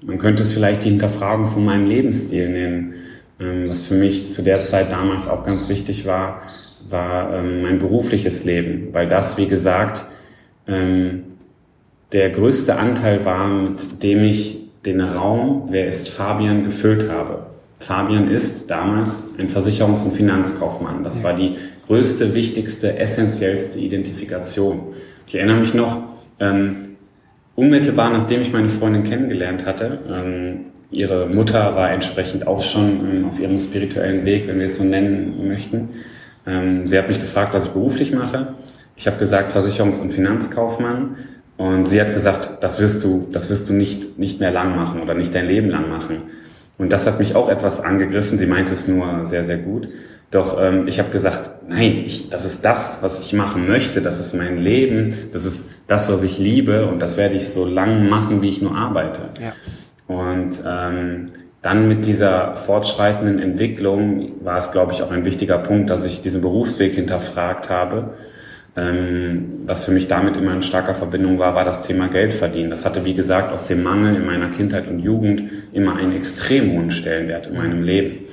man 0.00 0.18
könnte 0.18 0.42
es 0.42 0.52
vielleicht 0.52 0.84
die 0.84 0.90
Hinterfragung 0.90 1.46
von 1.46 1.64
meinem 1.64 1.86
Lebensstil 1.86 2.48
nennen. 2.48 2.94
Ähm, 3.40 3.68
was 3.68 3.86
für 3.86 3.94
mich 3.94 4.28
zu 4.28 4.42
der 4.42 4.60
Zeit 4.60 4.92
damals 4.92 5.26
auch 5.26 5.44
ganz 5.44 5.68
wichtig 5.68 6.06
war, 6.06 6.42
war 6.88 7.34
ähm, 7.34 7.62
mein 7.62 7.78
berufliches 7.78 8.44
Leben, 8.44 8.88
weil 8.92 9.08
das, 9.08 9.36
wie 9.38 9.48
gesagt, 9.48 10.04
ähm, 10.68 11.24
der 12.12 12.30
größte 12.30 12.76
Anteil 12.76 13.24
war, 13.24 13.48
mit 13.48 14.02
dem 14.02 14.22
ich 14.22 14.58
den 14.84 15.00
Raum, 15.00 15.68
wer 15.70 15.88
ist 15.88 16.10
Fabian, 16.10 16.62
gefüllt 16.62 17.08
habe. 17.08 17.46
Fabian 17.78 18.30
ist 18.30 18.70
damals 18.70 19.34
ein 19.38 19.48
Versicherungs- 19.48 20.04
und 20.04 20.12
Finanzkaufmann. 20.12 21.04
Das 21.04 21.22
war 21.22 21.34
die 21.34 21.56
größte, 21.86 22.34
wichtigste, 22.34 22.98
essentiellste 22.98 23.78
Identifikation. 23.78 24.94
Ich 25.26 25.34
erinnere 25.34 25.58
mich 25.58 25.74
noch, 25.74 25.98
ähm, 26.40 26.96
unmittelbar 27.54 28.10
nachdem 28.10 28.42
ich 28.42 28.52
meine 28.52 28.68
Freundin 28.68 29.02
kennengelernt 29.02 29.66
hatte, 29.66 29.98
ähm, 30.08 30.66
ihre 30.90 31.26
Mutter 31.26 31.74
war 31.74 31.90
entsprechend 31.90 32.46
auch 32.46 32.62
schon 32.62 33.10
ähm, 33.10 33.24
auf 33.26 33.38
ihrem 33.38 33.58
spirituellen 33.58 34.24
Weg, 34.24 34.46
wenn 34.46 34.58
wir 34.58 34.66
es 34.66 34.76
so 34.76 34.84
nennen 34.84 35.48
möchten. 35.48 35.90
Ähm, 36.46 36.86
sie 36.86 36.98
hat 36.98 37.08
mich 37.08 37.20
gefragt, 37.20 37.54
was 37.54 37.66
ich 37.66 37.70
beruflich 37.70 38.12
mache. 38.12 38.54
Ich 38.96 39.06
habe 39.06 39.18
gesagt 39.18 39.52
Versicherungs- 39.52 40.00
und 40.00 40.12
Finanzkaufmann. 40.12 41.16
Und 41.56 41.86
sie 41.86 42.00
hat 42.00 42.12
gesagt, 42.12 42.62
das 42.62 42.80
wirst 42.80 43.04
du, 43.04 43.28
das 43.30 43.48
wirst 43.48 43.68
du 43.68 43.74
nicht, 43.74 44.18
nicht 44.18 44.40
mehr 44.40 44.50
lang 44.50 44.74
machen 44.74 45.00
oder 45.00 45.14
nicht 45.14 45.34
dein 45.34 45.46
Leben 45.46 45.68
lang 45.68 45.88
machen. 45.88 46.22
Und 46.76 46.92
das 46.92 47.06
hat 47.06 47.18
mich 47.18 47.36
auch 47.36 47.48
etwas 47.48 47.80
angegriffen. 47.80 48.38
Sie 48.38 48.46
meinte 48.46 48.72
es 48.72 48.88
nur 48.88 49.24
sehr, 49.24 49.44
sehr 49.44 49.58
gut. 49.58 49.88
Doch 50.30 50.60
ähm, 50.60 50.88
ich 50.88 50.98
habe 50.98 51.10
gesagt, 51.10 51.50
nein, 51.68 52.02
ich, 52.04 52.30
das 52.30 52.44
ist 52.44 52.64
das, 52.64 52.98
was 53.02 53.20
ich 53.20 53.32
machen 53.32 53.68
möchte. 53.68 54.02
Das 54.02 54.18
ist 54.18 54.34
mein 54.34 54.58
Leben. 54.58 55.14
Das 55.32 55.44
ist 55.44 55.66
das, 55.86 56.10
was 56.10 56.22
ich 56.22 56.38
liebe. 56.38 56.86
Und 56.86 57.00
das 57.00 57.16
werde 57.16 57.36
ich 57.36 57.50
so 57.50 57.64
lang 57.64 58.08
machen, 58.08 58.42
wie 58.42 58.48
ich 58.48 58.60
nur 58.60 58.74
arbeite. 58.76 59.22
Ja. 59.40 59.52
Und 60.12 60.62
ähm, 60.66 61.30
dann 61.62 61.88
mit 61.88 62.04
dieser 62.04 62.56
fortschreitenden 62.56 63.38
Entwicklung 63.38 64.32
war 64.42 64.58
es, 64.58 64.70
glaube 64.70 64.92
ich, 64.92 65.02
auch 65.02 65.10
ein 65.10 65.24
wichtiger 65.24 65.58
Punkt, 65.58 65.88
dass 65.88 66.04
ich 66.04 66.20
diesen 66.20 66.42
Berufsweg 66.42 66.94
hinterfragt 66.94 67.70
habe. 67.70 68.14
Ähm, 68.76 69.60
was 69.66 69.84
für 69.84 69.92
mich 69.92 70.08
damit 70.08 70.36
immer 70.36 70.52
in 70.52 70.62
starker 70.62 70.94
Verbindung 70.94 71.38
war, 71.38 71.54
war 71.54 71.64
das 71.64 71.86
Thema 71.86 72.08
Geld 72.08 72.34
verdienen. 72.34 72.70
Das 72.70 72.84
hatte, 72.84 73.04
wie 73.04 73.14
gesagt, 73.14 73.52
aus 73.52 73.68
dem 73.68 73.82
Mangel 73.82 74.16
in 74.16 74.26
meiner 74.26 74.48
Kindheit 74.48 74.88
und 74.88 74.98
Jugend 74.98 75.44
immer 75.72 75.96
einen 75.96 76.12
extrem 76.12 76.72
hohen 76.72 76.90
Stellenwert 76.90 77.46
in 77.46 77.56
meinem 77.56 77.82
Leben. 77.84 78.24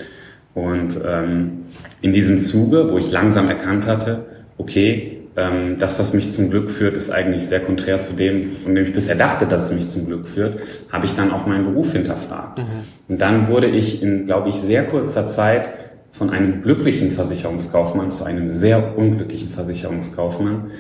Und 0.56 1.00
ähm, 1.06 1.66
in 2.02 2.12
diesem 2.12 2.40
Zuge, 2.40 2.90
wo 2.90 2.98
ich 2.98 3.12
langsam 3.12 3.50
erkannt 3.50 3.88
hatte, 3.88 4.26
okay, 4.58 5.20
ähm, 5.38 5.78
das, 5.78 6.00
was 6.00 6.14
mich 6.14 6.32
zum 6.32 6.50
Glück 6.50 6.70
führt, 6.70 6.98
ist 6.98 7.10
eigentlich 7.10 7.48
sehr 7.48 7.62
konträr 7.62 8.00
zu 8.00 8.16
dem, 8.16 8.52
von 8.52 8.76
dem 8.76 8.84
ich 8.84 8.94
bisher 8.94 9.16
dachte, 9.16 9.46
dass 9.46 9.66
es 9.66 9.76
mich 9.76 9.88
zum 9.88 10.08
Glück 10.08 10.28
führt, 10.28 10.60
habe 10.92 11.06
ich 11.06 11.14
dann 11.14 11.32
auch 11.32 11.46
meinen 11.46 11.64
Beruf 11.64 11.94
hinterfragt. 11.94 12.58
Mhm. 12.58 12.66
Und 13.08 13.22
dann 13.22 13.48
wurde 13.48 13.68
ich 13.68 14.02
in, 14.04 14.26
glaube 14.26 14.50
ich, 14.50 14.56
sehr 14.56 14.86
kurzer 14.86 15.28
Zeit 15.28 15.70
von 16.12 16.30
einem 16.30 16.62
glücklichen 16.62 17.12
Versicherungskaufmann 17.12 18.12
zu 18.12 18.24
einem 18.24 18.50
sehr 18.50 18.98
unglücklichen 18.98 19.50
Versicherungskaufmann. 19.50 20.72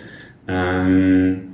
Ähm, 0.47 1.47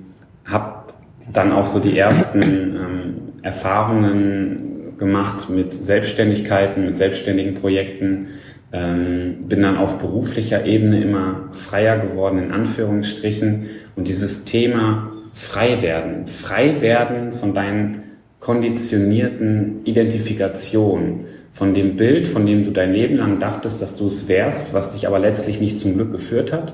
habe 0.45 0.93
dann 1.31 1.51
auch 1.51 1.65
so 1.65 1.79
die 1.79 1.97
ersten 1.97 2.41
ähm, 2.41 3.15
Erfahrungen 3.43 4.95
gemacht 4.97 5.49
mit 5.49 5.73
Selbstständigkeiten, 5.73 6.85
mit 6.85 6.97
selbstständigen 6.97 7.55
Projekten, 7.55 8.27
ähm, 8.71 9.47
bin 9.47 9.61
dann 9.61 9.77
auf 9.77 9.99
beruflicher 9.99 10.65
Ebene 10.65 11.01
immer 11.01 11.49
freier 11.51 11.99
geworden, 11.99 12.39
in 12.39 12.51
Anführungsstrichen. 12.51 13.67
Und 13.95 14.07
dieses 14.07 14.43
Thema 14.45 15.11
frei 15.33 15.81
werden, 15.81 16.27
frei 16.27 16.81
werden 16.81 17.31
von 17.31 17.53
deinen 17.53 18.03
konditionierten 18.39 19.83
Identifikationen, 19.85 21.25
von 21.57 21.73
dem 21.73 21.95
Bild, 21.95 22.27
von 22.27 22.45
dem 22.45 22.65
du 22.65 22.71
dein 22.71 22.93
Leben 22.93 23.17
lang 23.17 23.39
dachtest, 23.39 23.81
dass 23.81 23.95
du 23.95 24.05
es 24.05 24.27
wärst, 24.27 24.75
was 24.75 24.93
dich 24.93 25.07
aber 25.07 25.17
letztlich 25.17 25.59
nicht 25.59 25.79
zum 25.79 25.95
Glück 25.95 26.11
geführt 26.11 26.53
hat. 26.53 26.73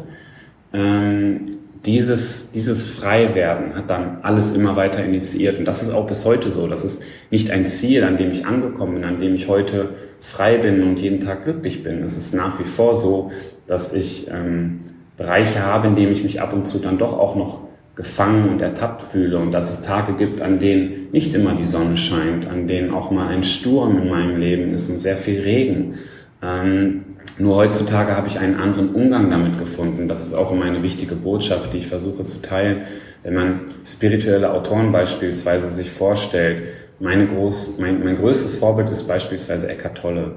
Ähm, 0.74 1.58
dieses, 1.86 2.52
dieses 2.52 2.90
Freiwerden 2.90 3.76
hat 3.76 3.90
dann 3.90 4.18
alles 4.24 4.52
immer 4.52 4.76
weiter 4.76 5.04
initiiert. 5.04 5.58
Und 5.58 5.66
das 5.66 5.84
ist 5.84 5.92
auch 5.92 6.06
bis 6.06 6.26
heute 6.26 6.50
so. 6.50 6.68
Das 6.68 6.84
ist 6.84 7.02
nicht 7.32 7.50
ein 7.50 7.66
Ziel, 7.66 8.04
an 8.04 8.18
dem 8.18 8.32
ich 8.32 8.46
angekommen 8.46 8.96
bin, 8.96 9.06
an 9.06 9.20
dem 9.20 9.36
ich 9.36 9.48
heute 9.48 9.92
frei 10.20 10.58
bin 10.58 10.84
und 10.84 11.00
jeden 11.00 11.22
Tag 11.22 11.46
glücklich 11.46 11.82
bin. 11.82 12.04
Es 12.04 12.18
ist 12.18 12.34
nach 12.34 12.60
wie 12.60 12.66
vor 12.66 13.00
so, 13.00 13.32
dass 13.68 13.94
ich 13.94 14.28
ähm, 14.30 14.82
Bereiche 15.16 15.62
habe, 15.62 15.88
in 15.88 15.96
denen 15.96 16.12
ich 16.12 16.24
mich 16.24 16.42
ab 16.42 16.52
und 16.52 16.68
zu 16.68 16.80
dann 16.80 16.98
doch 16.98 17.18
auch 17.18 17.38
noch 17.38 17.62
gefangen 17.96 18.50
und 18.50 18.62
ertappt 18.62 19.04
fühle 19.04 19.38
und 19.38 19.52
dass 19.52 19.72
es 19.72 19.86
Tage 19.86 20.14
gibt, 20.14 20.42
an 20.42 20.58
denen 20.58 21.12
nicht 21.12 21.36
immer 21.36 21.54
die 21.54 21.66
Sonne 21.66 21.96
scheint, 21.96 22.48
an 22.48 22.68
denen 22.68 22.92
auch 22.92 23.12
mal 23.12 23.28
ein 23.28 23.44
Sturm 23.44 24.00
in 24.00 24.10
meinem 24.10 24.40
Leben 24.40 24.74
ist 24.74 24.90
und 24.90 25.00
sehr 25.00 25.18
viel 25.18 25.42
Regen. 25.42 25.96
Ähm, 26.42 27.06
nur 27.38 27.56
heutzutage 27.56 28.16
habe 28.16 28.28
ich 28.28 28.40
einen 28.40 28.56
anderen 28.56 28.94
Umgang 28.94 29.30
damit 29.30 29.60
gefunden. 29.60 30.08
Das 30.08 30.26
ist 30.26 30.34
auch 30.34 30.52
immer 30.52 30.66
eine 30.66 30.84
wichtige 30.84 31.16
Botschaft, 31.16 31.74
die 31.74 31.78
ich 31.78 31.88
versuche 31.88 32.24
zu 32.26 32.42
teilen. 32.42 32.82
Wenn 33.24 33.36
man 33.36 33.62
spirituelle 33.86 34.52
Autoren 34.52 34.92
beispielsweise 34.92 35.70
sich 35.70 35.90
vorstellt, 35.90 36.64
meine 37.00 37.28
groß, 37.28 37.80
mein, 37.80 38.04
mein 38.04 38.16
größtes 38.16 38.56
Vorbild 38.56 38.90
ist 38.90 39.08
beispielsweise 39.08 39.68
Eckhart 39.70 39.98
Tolle. 39.98 40.36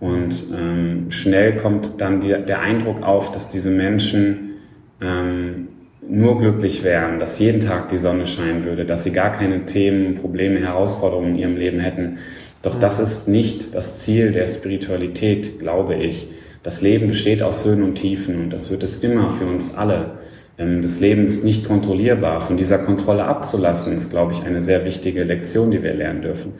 Und 0.00 0.44
ähm, 0.56 1.10
schnell 1.10 1.56
kommt 1.56 2.00
dann 2.00 2.20
die, 2.20 2.28
der 2.28 2.60
Eindruck 2.60 3.02
auf, 3.02 3.32
dass 3.32 3.48
diese 3.48 3.70
Menschen 3.70 4.50
ähm, 5.00 5.68
nur 6.08 6.38
glücklich 6.38 6.84
wären, 6.84 7.18
dass 7.18 7.38
jeden 7.38 7.60
Tag 7.60 7.88
die 7.88 7.98
Sonne 7.98 8.26
scheinen 8.26 8.64
würde, 8.64 8.84
dass 8.84 9.04
sie 9.04 9.12
gar 9.12 9.30
keine 9.30 9.64
Themen, 9.66 10.14
Probleme, 10.14 10.60
Herausforderungen 10.60 11.34
in 11.34 11.38
ihrem 11.38 11.56
Leben 11.56 11.80
hätten. 11.80 12.18
Doch 12.62 12.78
das 12.78 12.98
ist 12.98 13.28
nicht 13.28 13.74
das 13.74 13.98
Ziel 14.00 14.32
der 14.32 14.46
Spiritualität, 14.46 15.58
glaube 15.58 15.94
ich. 15.94 16.28
Das 16.62 16.82
Leben 16.82 17.08
besteht 17.08 17.42
aus 17.42 17.64
Höhen 17.64 17.82
und 17.82 17.94
Tiefen 17.94 18.40
und 18.40 18.50
das 18.50 18.70
wird 18.70 18.82
es 18.82 18.96
immer 18.96 19.30
für 19.30 19.46
uns 19.46 19.74
alle. 19.74 20.18
Ähm, 20.58 20.82
das 20.82 21.00
Leben 21.00 21.26
ist 21.26 21.44
nicht 21.44 21.66
kontrollierbar. 21.66 22.40
Von 22.40 22.56
dieser 22.56 22.78
Kontrolle 22.78 23.24
abzulassen, 23.24 23.92
ist, 23.92 24.10
glaube 24.10 24.32
ich, 24.32 24.42
eine 24.42 24.60
sehr 24.60 24.84
wichtige 24.84 25.24
Lektion, 25.24 25.70
die 25.70 25.82
wir 25.82 25.94
lernen 25.94 26.22
dürfen. 26.22 26.54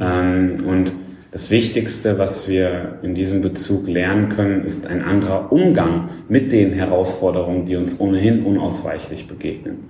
Ähm, 0.00 0.58
und 0.66 0.92
das 1.32 1.50
Wichtigste, 1.50 2.18
was 2.18 2.46
wir 2.46 2.98
in 3.02 3.14
diesem 3.14 3.40
Bezug 3.40 3.88
lernen 3.88 4.28
können, 4.28 4.64
ist 4.64 4.86
ein 4.86 5.02
anderer 5.02 5.50
Umgang 5.50 6.10
mit 6.28 6.52
den 6.52 6.74
Herausforderungen, 6.74 7.64
die 7.64 7.76
uns 7.76 7.98
ohnehin 7.98 8.44
unausweichlich 8.44 9.26
begegnen. 9.26 9.88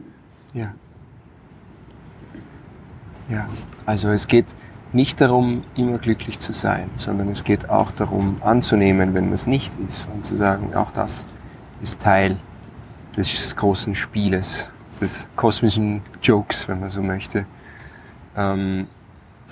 Ja. 0.54 0.72
Ja, 3.28 3.48
also 3.86 4.08
es 4.08 4.28
geht 4.28 4.46
nicht 4.92 5.20
darum, 5.20 5.64
immer 5.76 5.98
glücklich 5.98 6.38
zu 6.38 6.52
sein, 6.52 6.90
sondern 6.96 7.28
es 7.30 7.42
geht 7.42 7.68
auch 7.68 7.90
darum, 7.90 8.36
anzunehmen, 8.44 9.12
wenn 9.14 9.24
man 9.24 9.34
es 9.34 9.48
nicht 9.48 9.72
ist 9.88 10.08
und 10.14 10.24
zu 10.24 10.36
sagen, 10.36 10.74
auch 10.74 10.92
das 10.92 11.24
ist 11.82 12.00
Teil 12.00 12.36
des 13.16 13.56
großen 13.56 13.96
Spieles, 13.96 14.66
des 15.00 15.26
kosmischen 15.34 16.02
Jokes, 16.22 16.68
wenn 16.68 16.78
man 16.78 16.90
so 16.90 17.02
möchte. 17.02 17.46
Ähm, 18.36 18.86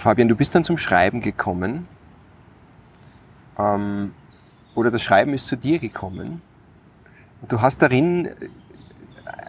Fabian, 0.00 0.28
du 0.28 0.34
bist 0.34 0.54
dann 0.54 0.64
zum 0.64 0.78
Schreiben 0.78 1.20
gekommen. 1.20 1.86
Ähm, 3.58 4.12
oder 4.74 4.90
das 4.90 5.02
Schreiben 5.02 5.34
ist 5.34 5.46
zu 5.46 5.56
dir 5.56 5.78
gekommen. 5.78 6.40
Du 7.48 7.60
hast 7.60 7.82
darin 7.82 8.30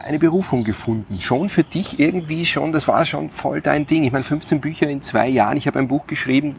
eine 0.03 0.19
Berufung 0.19 0.63
gefunden. 0.63 1.19
Schon 1.21 1.49
für 1.49 1.63
dich 1.63 1.99
irgendwie 1.99 2.45
schon, 2.45 2.71
das 2.71 2.87
war 2.87 3.05
schon 3.05 3.29
voll 3.29 3.61
dein 3.61 3.85
Ding. 3.85 4.03
Ich 4.03 4.11
meine, 4.11 4.25
15 4.25 4.59
Bücher 4.59 4.89
in 4.89 5.01
zwei 5.01 5.27
Jahren. 5.27 5.57
Ich 5.57 5.67
habe 5.67 5.79
ein 5.79 5.87
Buch 5.87 6.05
geschrieben 6.05 6.55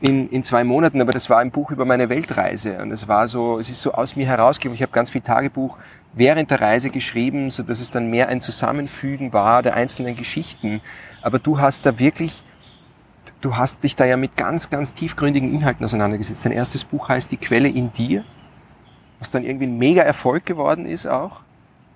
in, 0.00 0.28
in 0.28 0.44
zwei 0.44 0.62
Monaten, 0.62 1.00
aber 1.00 1.12
das 1.12 1.28
war 1.28 1.38
ein 1.38 1.50
Buch 1.50 1.72
über 1.72 1.84
meine 1.84 2.08
Weltreise. 2.08 2.78
Und 2.78 2.92
es 2.92 3.08
war 3.08 3.26
so, 3.26 3.58
es 3.58 3.70
ist 3.70 3.82
so 3.82 3.92
aus 3.92 4.14
mir 4.14 4.26
herausgekommen. 4.26 4.76
Ich 4.76 4.82
habe 4.82 4.92
ganz 4.92 5.10
viel 5.10 5.22
Tagebuch 5.22 5.78
während 6.12 6.50
der 6.50 6.60
Reise 6.60 6.90
geschrieben, 6.90 7.50
so 7.50 7.64
dass 7.64 7.80
es 7.80 7.90
dann 7.90 8.08
mehr 8.08 8.28
ein 8.28 8.40
Zusammenfügen 8.40 9.32
war 9.32 9.62
der 9.62 9.74
einzelnen 9.74 10.14
Geschichten. 10.14 10.80
Aber 11.22 11.40
du 11.40 11.58
hast 11.58 11.86
da 11.86 11.98
wirklich 11.98 12.44
du 13.40 13.56
hast 13.56 13.84
dich 13.84 13.96
da 13.96 14.04
ja 14.04 14.16
mit 14.16 14.36
ganz, 14.36 14.70
ganz 14.70 14.92
tiefgründigen 14.92 15.52
Inhalten 15.52 15.84
auseinandergesetzt. 15.84 16.44
Dein 16.44 16.52
erstes 16.52 16.84
Buch 16.84 17.08
heißt 17.08 17.30
Die 17.30 17.36
Quelle 17.36 17.68
in 17.68 17.92
dir, 17.92 18.24
was 19.18 19.30
dann 19.30 19.44
irgendwie 19.44 19.66
ein 19.66 19.78
mega 19.78 20.02
Erfolg 20.02 20.46
geworden 20.46 20.86
ist 20.86 21.06
auch. 21.06 21.42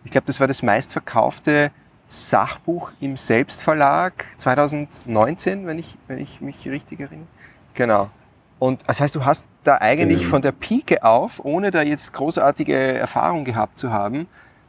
Ich 0.05 0.11
glaube, 0.11 0.27
das 0.27 0.41
war 0.41 0.47
das 0.47 0.63
meistverkaufte 0.63 1.71
Sachbuch 2.09 2.93
im 3.01 3.17
Selbstverlag 3.17 4.13
2019, 4.39 5.67
wenn 5.67 5.79
ich, 5.79 5.97
wenn 6.09 6.19
ich 6.19 6.41
mich 6.41 6.67
richtig 6.69 7.01
erinnere. 7.01 7.27
Genau. 7.75 8.11
Und 8.59 8.83
das 8.87 9.01
heißt, 9.01 9.15
du 9.15 9.25
hast 9.25 9.47
da 9.65 9.79
eigentlich 9.79 10.21
genau. 10.21 10.31
von 10.31 10.43
der 10.43 10.53
Pike 10.53 11.05
auf, 11.05 11.45
ohne 11.45 11.71
da 11.71 11.83
jetzt 11.83 12.13
großartige 12.13 12.75
Erfahrung 12.75 13.45
gehabt 13.45 13.79
zu 13.79 13.93
haben, 13.93 14.27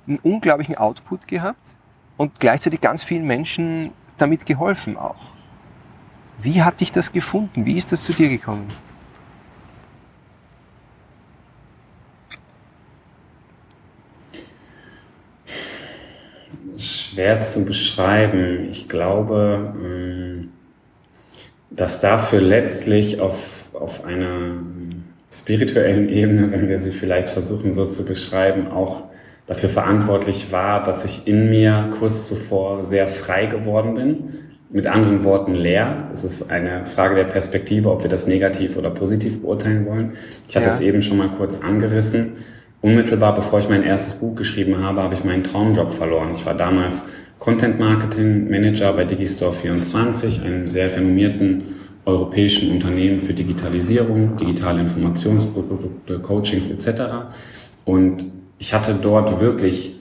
einen 0.07 0.19
unglaublichen 0.19 0.77
Output 0.77 1.27
gehabt 1.27 1.59
und 2.17 2.39
gleichzeitig 2.39 2.79
ganz 2.79 3.03
vielen 3.03 3.25
Menschen 3.25 3.91
damit 4.17 4.45
geholfen 4.45 4.97
auch. 4.97 5.33
Wie 6.43 6.63
hat 6.63 6.81
dich 6.81 6.91
das 6.91 7.11
gefunden? 7.11 7.65
Wie 7.65 7.77
ist 7.77 7.91
das 7.91 8.03
zu 8.03 8.13
dir 8.13 8.29
gekommen? 8.29 8.67
Schwer 16.77 17.41
zu 17.41 17.63
beschreiben. 17.63 18.69
Ich 18.71 18.89
glaube, 18.89 19.75
ähm, 19.83 20.51
dass 21.69 21.99
dafür 21.99 22.41
letztlich 22.41 23.19
auf, 23.19 23.69
auf 23.73 24.03
einer 24.05 24.53
spirituellen 25.31 26.09
Ebene, 26.09 26.51
wenn 26.51 26.67
wir 26.67 26.79
sie 26.79 26.91
vielleicht 26.91 27.29
versuchen 27.29 27.73
so 27.73 27.85
zu 27.85 28.03
beschreiben, 28.03 28.67
auch 28.67 29.03
dafür 29.45 29.69
verantwortlich 29.69 30.51
war, 30.51 30.81
dass 30.81 31.05
ich 31.05 31.27
in 31.27 31.51
mir 31.51 31.91
kurz 31.99 32.27
zuvor 32.27 32.83
sehr 32.83 33.07
frei 33.07 33.45
geworden 33.45 33.93
bin 33.93 34.50
mit 34.73 34.87
anderen 34.87 35.23
Worten 35.23 35.53
leer. 35.53 36.09
Es 36.13 36.23
ist 36.23 36.49
eine 36.49 36.85
Frage 36.85 37.15
der 37.15 37.25
Perspektive, 37.25 37.91
ob 37.91 38.03
wir 38.03 38.09
das 38.09 38.27
negativ 38.27 38.77
oder 38.77 38.89
positiv 38.89 39.41
beurteilen 39.41 39.85
wollen. 39.85 40.13
Ich 40.47 40.55
hatte 40.55 40.67
ja. 40.67 40.73
es 40.73 40.79
eben 40.79 41.01
schon 41.01 41.17
mal 41.17 41.29
kurz 41.31 41.59
angerissen. 41.59 42.33
Unmittelbar 42.81 43.35
bevor 43.35 43.59
ich 43.59 43.69
mein 43.69 43.83
erstes 43.83 44.15
Buch 44.15 44.35
geschrieben 44.35 44.79
habe, 44.79 45.03
habe 45.03 45.13
ich 45.13 45.23
meinen 45.23 45.43
Traumjob 45.43 45.91
verloren. 45.91 46.29
Ich 46.33 46.45
war 46.45 46.55
damals 46.55 47.05
Content 47.37 47.79
Marketing 47.79 48.49
Manager 48.49 48.93
bei 48.93 49.03
Digistore24, 49.03 50.43
einem 50.43 50.67
sehr 50.67 50.95
renommierten 50.95 51.63
europäischen 52.05 52.71
Unternehmen 52.71 53.19
für 53.19 53.33
Digitalisierung, 53.33 54.37
digitale 54.37 54.81
Informationsprodukte, 54.81 56.19
Coachings 56.19 56.69
etc. 56.69 57.01
Und 57.85 58.25
ich 58.57 58.73
hatte 58.73 58.95
dort 58.95 59.39
wirklich 59.39 59.95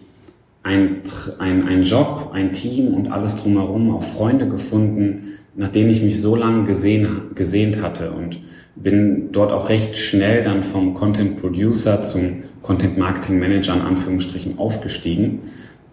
ein, 0.63 1.03
ein, 1.39 1.67
ein 1.67 1.83
Job, 1.83 2.31
ein 2.33 2.53
Team 2.53 2.95
und 2.95 3.11
alles 3.11 3.37
drumherum, 3.37 3.95
auch 3.95 4.03
Freunde 4.03 4.47
gefunden, 4.49 5.39
nach 5.57 5.69
denen 5.69 5.91
ich 5.91 6.03
mich 6.03 6.21
so 6.21 6.37
lange 6.37 6.65
gesehen, 6.65 7.31
gesehnt 7.35 7.83
hatte 7.83 8.13
und 8.13 8.39
bin 8.77 9.33
dort 9.33 9.53
auch 9.53 9.69
recht 9.69 9.97
schnell 9.97 10.43
dann 10.43 10.63
vom 10.63 10.95
Content 10.95 11.37
Producer 11.37 12.03
zum 12.03 12.45
Content 12.63 12.99
Marketing 12.99 13.39
Manager 13.39 13.75
in 13.75 13.81
Anführungsstrichen 13.81 14.59
aufgestiegen 14.59 15.41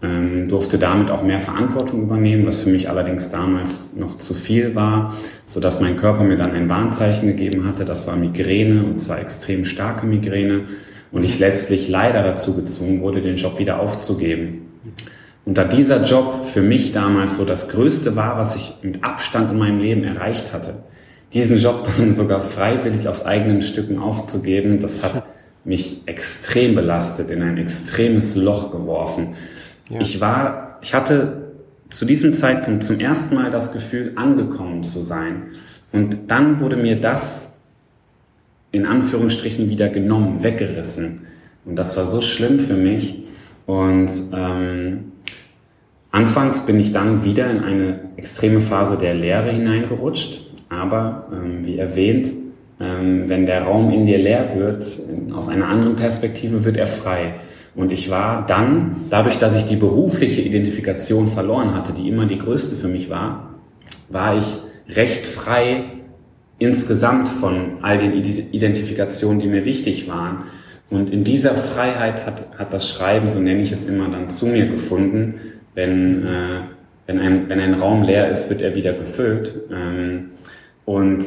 ähm, 0.02 0.48
durfte 0.48 0.78
damit 0.78 1.10
auch 1.10 1.24
mehr 1.24 1.40
Verantwortung 1.40 2.04
übernehmen, 2.04 2.46
was 2.46 2.64
für 2.64 2.70
mich 2.70 2.90
allerdings 2.90 3.30
damals 3.30 3.96
noch 3.96 4.18
zu 4.18 4.34
viel 4.34 4.76
war, 4.76 5.16
so 5.48 5.60
dass 5.60 5.82
mein 5.82 5.96
Körper 5.98 6.24
mir 6.24 6.38
dann 6.38 6.52
ein 6.52 6.70
Warnzeichen 6.70 7.28
gegeben 7.28 7.66
hatte. 7.66 7.84
Das 7.84 8.06
war 8.08 8.16
Migräne 8.16 8.84
und 8.84 8.98
zwar 9.00 9.20
extrem 9.20 9.66
starke 9.66 10.06
Migräne 10.06 10.66
und 11.12 11.24
ich 11.24 11.40
letztlich 11.40 11.88
leider 11.88 12.24
dazu 12.24 12.56
gezwungen 12.56 13.02
wurde, 13.02 13.22
den 13.22 13.36
Job 13.36 13.60
wieder 13.60 13.80
aufzugeben. 13.80 14.68
Und 15.46 15.58
da 15.58 15.64
dieser 15.64 16.04
Job 16.04 16.46
für 16.46 16.62
mich 16.62 16.92
damals 16.92 17.38
so 17.38 17.46
das 17.46 17.70
Größte 17.70 18.16
war, 18.16 18.38
was 18.38 18.56
ich 18.56 18.74
mit 18.82 19.04
Abstand 19.04 19.50
in 19.50 19.58
meinem 19.58 19.80
Leben 19.80 20.04
erreicht 20.04 20.52
hatte, 20.52 20.84
diesen 21.34 21.58
Job 21.58 21.88
dann 21.98 22.12
sogar 22.12 22.42
freiwillig 22.42 23.08
aus 23.08 23.26
eigenen 23.26 23.62
Stücken 23.62 24.00
aufzugeben, 24.00 24.80
das 24.80 25.04
hat 25.04 25.24
mich 25.64 26.02
extrem 26.06 26.76
belastet, 26.76 27.32
in 27.32 27.42
ein 27.42 27.58
extremes 27.58 28.36
Loch 28.36 28.72
geworfen. 28.72 29.36
Ja. 29.90 30.02
Ich 30.02 30.20
war, 30.20 30.80
ich 30.82 30.94
hatte 30.94 31.48
zu 31.90 32.06
diesem 32.06 32.34
Zeitpunkt 32.34 32.84
zum 32.84 33.00
ersten 33.00 33.36
Mal 33.36 33.50
das 33.50 33.72
Gefühl, 33.72 34.14
angekommen 34.16 34.84
zu 34.84 35.02
sein. 35.02 35.44
Und 35.94 36.18
dann 36.28 36.60
wurde 36.60 36.76
mir 36.76 37.00
das 37.00 37.57
in 38.78 38.86
Anführungsstrichen 38.86 39.70
wieder 39.70 39.90
genommen, 39.90 40.44
weggerissen. 40.44 41.22
Und 41.66 41.76
das 41.78 41.98
war 41.98 42.06
so 42.06 42.22
schlimm 42.22 42.60
für 42.60 42.76
mich. 42.76 43.24
Und 43.66 44.10
ähm, 44.34 45.12
anfangs 46.12 46.66
bin 46.66 46.80
ich 46.80 46.94
dann 46.94 47.26
wieder 47.26 47.50
in 47.52 47.60
eine 47.60 48.00
extreme 48.16 48.62
Phase 48.62 48.98
der 48.98 49.14
Leere 49.14 49.52
hineingerutscht. 49.52 50.48
Aber 50.70 51.28
ähm, 51.34 51.66
wie 51.66 51.78
erwähnt, 51.78 52.32
ähm, 52.80 53.28
wenn 53.28 53.46
der 53.46 53.64
Raum 53.64 53.92
in 53.92 54.06
dir 54.06 54.18
leer 54.18 54.56
wird, 54.56 55.00
aus 55.34 55.50
einer 55.50 55.68
anderen 55.68 55.96
Perspektive 55.96 56.64
wird 56.64 56.78
er 56.78 56.88
frei. 56.88 57.36
Und 57.76 57.92
ich 57.92 58.10
war 58.10 58.46
dann, 58.46 58.96
dadurch, 59.10 59.38
dass 59.38 59.56
ich 59.56 59.66
die 59.66 59.76
berufliche 59.76 60.42
Identifikation 60.42 61.28
verloren 61.28 61.74
hatte, 61.76 61.94
die 61.94 62.08
immer 62.08 62.26
die 62.26 62.38
größte 62.38 62.76
für 62.76 62.88
mich 62.88 63.10
war, 63.10 63.56
war 64.10 64.38
ich 64.38 64.58
recht 64.96 65.28
frei 65.28 65.84
insgesamt 66.60 67.30
von 67.30 67.84
all 67.84 67.98
den 67.98 68.14
Identifikationen, 68.14 69.40
die 69.40 69.48
mir 69.48 69.66
wichtig 69.66 70.08
waren. 70.08 70.44
Und 70.90 71.10
in 71.10 71.24
dieser 71.24 71.56
Freiheit 71.56 72.26
hat, 72.26 72.46
hat 72.58 72.74
das 72.74 72.90
Schreiben, 72.90 73.30
so 73.30 73.40
nenne 73.40 73.62
ich 73.62 73.72
es 73.72 73.86
immer, 73.86 74.08
dann 74.08 74.30
zu 74.30 74.48
mir 74.48 74.68
gefunden. 74.68 75.36
Wenn, 75.76 76.26
äh, 76.26 76.60
wenn, 77.06 77.20
ein, 77.20 77.50
wenn 77.50 77.60
ein 77.60 77.74
Raum 77.74 78.04
leer 78.04 78.30
ist, 78.30 78.50
wird 78.50 78.62
er 78.62 78.74
wieder 78.74 78.94
gefüllt. 78.94 79.54
Ähm, 79.72 80.32
und 80.86 81.26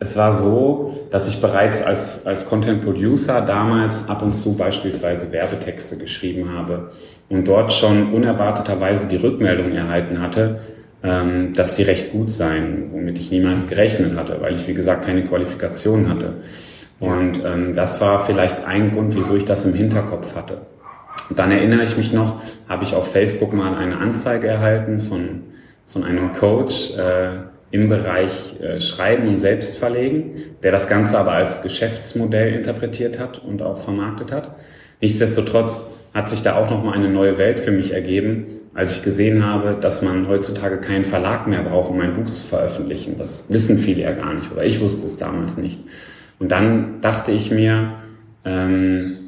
es 0.00 0.16
war 0.16 0.32
so, 0.32 1.06
dass 1.10 1.28
ich 1.28 1.40
bereits 1.40 1.82
als, 1.82 2.26
als 2.26 2.46
Content 2.46 2.82
Producer 2.82 3.40
damals 3.40 4.08
ab 4.08 4.22
und 4.22 4.34
zu 4.34 4.56
beispielsweise 4.56 5.32
Werbetexte 5.32 5.96
geschrieben 5.96 6.50
habe 6.50 6.90
und 7.28 7.46
dort 7.48 7.72
schon 7.72 8.12
unerwarteterweise 8.12 9.06
die 9.06 9.16
Rückmeldung 9.16 9.72
erhalten 9.72 10.20
hatte, 10.20 10.60
ähm, 11.04 11.52
dass 11.54 11.76
die 11.76 11.82
recht 11.82 12.10
gut 12.10 12.30
seien, 12.30 12.88
womit 12.90 13.18
ich 13.18 13.30
niemals 13.30 13.68
gerechnet 13.68 14.16
hatte, 14.16 14.40
weil 14.40 14.54
ich, 14.54 14.66
wie 14.66 14.74
gesagt, 14.74 15.04
keine 15.04 15.24
Qualifikation 15.24 16.08
hatte. 16.08 16.34
Und 16.98 17.44
ähm, 17.44 17.74
das 17.74 18.00
war 18.00 18.18
vielleicht 18.18 18.64
ein 18.64 18.92
Grund, 18.92 19.14
wieso 19.14 19.36
ich 19.36 19.44
das 19.44 19.66
im 19.66 19.74
Hinterkopf 19.74 20.34
hatte. 20.34 20.62
Und 21.28 21.38
dann 21.38 21.50
erinnere 21.50 21.82
ich 21.82 21.96
mich 21.96 22.12
noch, 22.12 22.40
habe 22.68 22.84
ich 22.84 22.94
auf 22.94 23.12
Facebook 23.12 23.52
mal 23.52 23.74
eine 23.74 23.98
Anzeige 23.98 24.48
erhalten 24.48 25.00
von, 25.00 25.42
von 25.86 26.04
einem 26.04 26.32
Coach, 26.32 26.96
äh, 26.96 27.28
im 27.74 27.88
Bereich 27.88 28.54
äh, 28.60 28.80
Schreiben 28.80 29.26
und 29.26 29.38
Selbstverlegen, 29.38 30.36
der 30.62 30.70
das 30.70 30.88
Ganze 30.88 31.18
aber 31.18 31.32
als 31.32 31.60
Geschäftsmodell 31.60 32.54
interpretiert 32.54 33.18
hat 33.18 33.40
und 33.40 33.62
auch 33.62 33.78
vermarktet 33.78 34.30
hat. 34.30 34.54
Nichtsdestotrotz 35.00 35.90
hat 36.14 36.28
sich 36.28 36.42
da 36.42 36.54
auch 36.54 36.70
nochmal 36.70 36.94
eine 36.94 37.08
neue 37.08 37.36
Welt 37.36 37.58
für 37.58 37.72
mich 37.72 37.92
ergeben, 37.92 38.60
als 38.74 38.96
ich 38.96 39.02
gesehen 39.02 39.44
habe, 39.44 39.76
dass 39.80 40.02
man 40.02 40.28
heutzutage 40.28 40.78
keinen 40.78 41.04
Verlag 41.04 41.46
mehr 41.46 41.62
braucht, 41.62 41.90
um 41.90 42.00
ein 42.00 42.12
Buch 42.12 42.28
zu 42.30 42.46
veröffentlichen. 42.46 43.16
Das 43.16 43.46
wissen 43.48 43.78
viele 43.78 44.02
ja 44.02 44.12
gar 44.12 44.34
nicht 44.34 44.50
oder 44.52 44.64
ich 44.64 44.80
wusste 44.80 45.06
es 45.06 45.16
damals 45.16 45.56
nicht. 45.56 45.80
Und 46.38 46.50
dann 46.50 47.00
dachte 47.00 47.30
ich 47.32 47.50
mir, 47.50 47.94
ähm, 48.44 49.18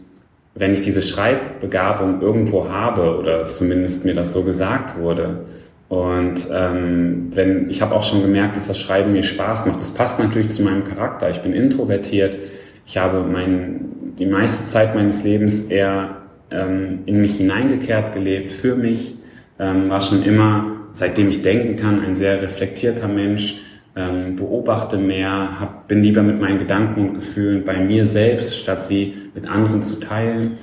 wenn 0.55 0.73
ich 0.73 0.81
diese 0.81 1.03
Schreibbegabung 1.03 2.21
irgendwo 2.21 2.69
habe 2.69 3.17
oder 3.19 3.47
zumindest 3.47 4.05
mir 4.05 4.15
das 4.15 4.33
so 4.33 4.43
gesagt 4.43 4.99
wurde, 4.99 5.47
und 5.89 6.49
ähm, 6.53 7.29
wenn 7.33 7.71
ich 7.71 7.81
habe 7.81 7.95
auch 7.95 8.03
schon 8.03 8.23
gemerkt, 8.23 8.57
dass 8.57 8.67
das 8.67 8.79
Schreiben 8.79 9.13
mir 9.13 9.23
Spaß 9.23 9.67
macht. 9.67 9.79
Das 9.79 9.93
passt 9.93 10.19
natürlich 10.19 10.49
zu 10.49 10.63
meinem 10.63 10.85
Charakter. 10.85 11.31
Ich 11.31 11.43
bin 11.43 11.53
introvertiert. 11.53 12.39
Ich 12.85 12.99
habe 12.99 13.23
mein, 13.23 13.85
die 14.19 14.27
meiste 14.27 14.65
Zeit 14.65 14.95
meines 14.95 15.23
Lebens 15.23 15.69
eher 15.69 16.23
ähm, 16.51 17.01
in 17.07 17.21
mich 17.21 17.37
hineingekehrt 17.37 18.13
gelebt, 18.13 18.53
für 18.53 18.75
mich. 18.75 19.16
Ähm, 19.59 19.89
war 19.89 20.01
schon 20.01 20.23
immer, 20.23 20.73
seitdem 20.93 21.29
ich 21.29 21.43
denken 21.43 21.77
kann, 21.77 22.05
ein 22.05 22.17
sehr 22.17 22.43
reflektierter 22.43 23.09
Mensch. 23.09 23.63
Ähm, 23.95 24.37
beobachte 24.37 24.99
mehr, 24.99 25.59
hab, 25.59 25.89
bin 25.89 26.03
lieber 26.03 26.23
mit 26.23 26.39
meinen 26.39 26.59
Gedanken 26.59 27.09
und 27.09 27.15
Gefühlen 27.15 27.65
bei 27.65 27.81
mir 27.81 28.05
selbst, 28.05 28.59
statt 28.59 28.85
sie 28.85 29.15
mit 29.35 29.49
anderen 29.49 29.83
zu 29.83 29.99
teilen. 30.01 30.59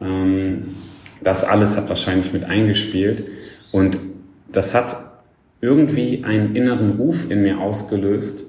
Ähm, 0.00 0.74
das 1.20 1.44
alles 1.44 1.76
hat 1.76 1.88
wahrscheinlich 1.88 2.32
mit 2.32 2.44
eingespielt. 2.44 3.24
Und 3.72 3.98
das 4.50 4.74
hat 4.74 4.96
irgendwie 5.60 6.24
einen 6.24 6.54
inneren 6.54 6.90
Ruf 6.90 7.30
in 7.30 7.42
mir 7.42 7.58
ausgelöst, 7.58 8.46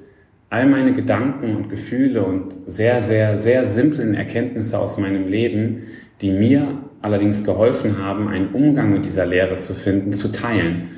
all 0.50 0.66
meine 0.66 0.93
Gedanken 0.93 1.56
und 1.56 1.70
Gefühle 1.70 2.24
und 2.24 2.56
sehr, 2.66 3.02
sehr, 3.02 3.38
sehr 3.38 3.66
simplen 3.66 4.14
Erkenntnisse 4.14 4.80
aus 4.80 4.97
meinem 4.97 5.28
Leben, 5.28 5.84
die 6.22 6.32
mir 6.32 6.80
allerdings 7.02 7.43
geholfen 7.43 7.97
haben, 7.97 8.28
einen 8.28 8.50
Umgang 8.50 8.91
mit 8.91 9.06
dieser 9.06 9.26
Lehre 9.26 9.58
zu 9.58 9.74
finden, 9.74 10.14
zu 10.14 10.32
teilen. 10.32 10.89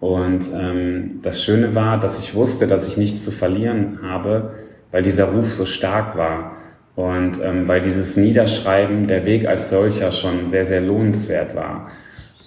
Und 0.00 0.50
ähm, 0.54 1.20
das 1.22 1.42
Schöne 1.42 1.74
war, 1.74 1.98
dass 1.98 2.18
ich 2.18 2.34
wusste, 2.34 2.66
dass 2.66 2.86
ich 2.86 2.96
nichts 2.96 3.24
zu 3.24 3.30
verlieren 3.30 4.00
habe, 4.02 4.52
weil 4.92 5.02
dieser 5.02 5.26
Ruf 5.26 5.50
so 5.50 5.66
stark 5.66 6.16
war 6.16 6.56
und 6.94 7.40
ähm, 7.42 7.66
weil 7.68 7.80
dieses 7.80 8.16
Niederschreiben, 8.16 9.06
der 9.06 9.24
Weg 9.24 9.46
als 9.46 9.70
solcher 9.70 10.12
schon 10.12 10.44
sehr, 10.44 10.64
sehr 10.64 10.80
lohnenswert 10.80 11.54
war. 11.54 11.88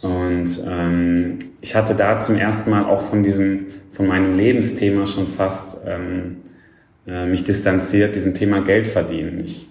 Und 0.01 0.63
ähm, 0.67 1.39
ich 1.61 1.75
hatte 1.75 1.93
da 1.93 2.17
zum 2.17 2.35
ersten 2.35 2.71
Mal 2.71 2.85
auch 2.85 3.01
von 3.01 3.23
diesem, 3.23 3.67
von 3.91 4.07
meinem 4.07 4.35
Lebensthema 4.35 5.05
schon 5.05 5.27
fast 5.27 5.81
ähm, 5.85 6.37
äh, 7.05 7.25
mich 7.25 7.43
distanziert, 7.43 8.15
diesem 8.15 8.33
Thema 8.33 8.61
Geld 8.61 8.87
verdienen. 8.87 9.41
Ich, 9.45 9.69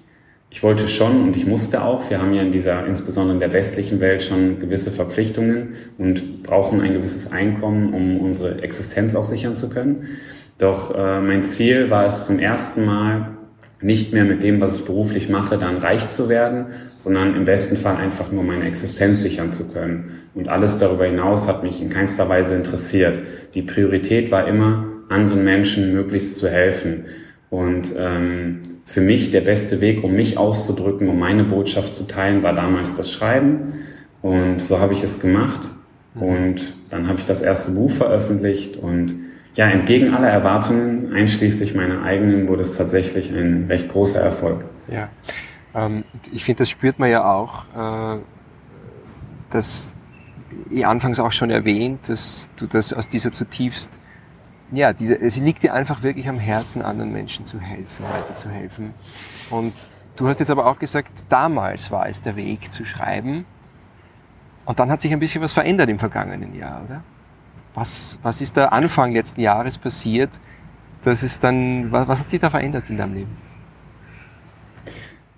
ich 0.51 0.65
wollte 0.65 0.89
schon 0.89 1.23
und 1.23 1.37
ich 1.37 1.47
musste 1.47 1.83
auch. 1.83 2.11
Wir 2.11 2.21
haben 2.21 2.35
ja 2.35 2.43
in 2.43 2.51
dieser, 2.51 2.85
insbesondere 2.85 3.35
in 3.35 3.41
der 3.41 3.53
westlichen 3.53 4.01
Welt, 4.01 4.23
schon 4.23 4.59
gewisse 4.59 4.91
Verpflichtungen 4.91 5.75
und 5.97 6.43
brauchen 6.43 6.81
ein 6.81 6.93
gewisses 6.93 7.31
Einkommen, 7.31 7.95
um 7.95 8.21
unsere 8.21 8.61
Existenz 8.63 9.15
auch 9.15 9.25
sichern 9.25 9.55
zu 9.55 9.71
können. 9.71 10.09
Doch 10.59 10.95
äh, 10.95 11.21
mein 11.21 11.45
Ziel 11.45 11.89
war 11.91 12.07
es 12.07 12.27
zum 12.27 12.39
ersten 12.41 12.85
Mal, 12.85 13.37
nicht 13.83 14.13
mehr 14.13 14.25
mit 14.25 14.43
dem, 14.43 14.61
was 14.61 14.77
ich 14.77 14.85
beruflich 14.85 15.31
mache, 15.31 15.57
dann 15.57 15.79
reich 15.79 16.09
zu 16.09 16.29
werden, 16.29 16.67
sondern 16.97 17.35
im 17.35 17.47
besten 17.47 17.77
Fall 17.77 17.97
einfach 17.97 18.31
nur 18.31 18.43
meine 18.43 18.67
Existenz 18.67 19.23
sichern 19.23 19.53
zu 19.53 19.73
können. 19.73 20.19
Und 20.35 20.49
alles 20.49 20.77
darüber 20.77 21.07
hinaus 21.07 21.49
hat 21.49 21.63
mich 21.63 21.81
in 21.81 21.89
keinster 21.89 22.29
Weise 22.29 22.57
interessiert. 22.57 23.21
Die 23.55 23.63
Priorität 23.63 24.31
war 24.31 24.47
immer, 24.47 24.87
anderen 25.09 25.45
Menschen 25.45 25.95
möglichst 25.95 26.37
zu 26.37 26.49
helfen. 26.49 27.07
Und 27.51 27.93
ähm, 27.99 28.61
für 28.85 29.01
mich 29.01 29.31
der 29.31 29.41
beste 29.41 29.81
Weg, 29.81 30.05
um 30.05 30.13
mich 30.13 30.39
auszudrücken, 30.39 31.09
um 31.09 31.19
meine 31.19 31.45
Botschaft 31.45 31.95
zu 31.95 32.05
teilen, 32.05 32.43
war 32.43 32.55
damals 32.55 32.97
das 32.97 33.11
Schreiben. 33.11 33.75
Und 34.23 34.61
so 34.63 34.79
habe 34.79 34.93
ich 34.93 35.03
es 35.03 35.21
gemacht. 35.21 35.71
Und 36.15 36.75
dann 36.91 37.09
habe 37.09 37.19
ich 37.19 37.27
das 37.27 37.43
erste 37.43 37.73
Buch 37.73 37.91
veröffentlicht 37.91 38.77
und 38.77 39.15
ja, 39.55 39.69
entgegen 39.69 40.15
aller 40.15 40.29
Erwartungen, 40.29 41.13
einschließlich 41.13 41.75
meiner 41.75 42.03
eigenen, 42.03 42.49
wurde 42.49 42.63
es 42.63 42.77
tatsächlich 42.77 43.31
ein 43.31 43.67
recht 43.69 43.89
großer 43.89 44.21
Erfolg. 44.21 44.65
Ja, 44.89 45.09
ähm, 45.75 46.05
ich 46.33 46.45
finde, 46.45 46.61
das 46.61 46.71
spürt 46.71 46.99
man 46.99 47.11
ja 47.11 47.25
auch, 47.33 47.65
äh, 47.77 48.21
dass 49.51 49.93
ich 50.71 50.87
anfangs 50.87 51.19
auch 51.21 51.33
schon 51.33 51.51
erwähnt, 51.51 52.09
dass 52.09 52.49
du 52.57 52.67
das 52.67 52.93
aus 52.93 53.09
dieser 53.09 53.33
zutiefst, 53.33 53.91
ja, 54.73 54.93
diese, 54.93 55.21
es 55.21 55.37
liegt 55.37 55.63
dir 55.63 55.75
einfach 55.75 56.03
wirklich 56.03 56.29
am 56.29 56.39
Herzen, 56.39 56.83
anderen 56.83 57.13
Menschen 57.13 57.47
zu 57.47 57.61
helfen, 57.61 58.05
weiterzuhelfen. 58.13 58.95
Und 59.51 59.75
du 60.17 60.29
hast 60.29 60.41
jetzt 60.41 60.51
aber 60.51 60.67
auch 60.67 60.79
gesagt, 60.79 61.25
damals 61.29 61.91
war 61.91 62.09
es 62.09 62.21
der 62.21 62.37
Weg 62.37 62.73
zu 62.73 62.85
schreiben. 62.85 63.45
Und 64.65 64.79
dann 64.79 64.91
hat 64.91 65.01
sich 65.01 65.13
ein 65.13 65.19
bisschen 65.19 65.43
was 65.43 65.53
verändert 65.53 65.89
im 65.89 65.99
vergangenen 65.99 66.57
Jahr, 66.57 66.83
oder? 66.85 67.03
Was, 67.75 68.19
was 68.23 68.41
ist 68.41 68.57
da 68.57 68.67
Anfang 68.67 69.13
letzten 69.13 69.41
Jahres 69.41 69.79
passiert? 69.79 70.31
Das 71.03 71.23
ist 71.23 71.43
dann, 71.43 71.91
was, 71.91 72.07
was 72.09 72.21
hat 72.21 72.29
sich 72.29 72.41
da 72.41 72.51
verändert 72.51 72.85
in 72.89 72.99
deinem 72.99 73.15
Leben? 73.15 73.50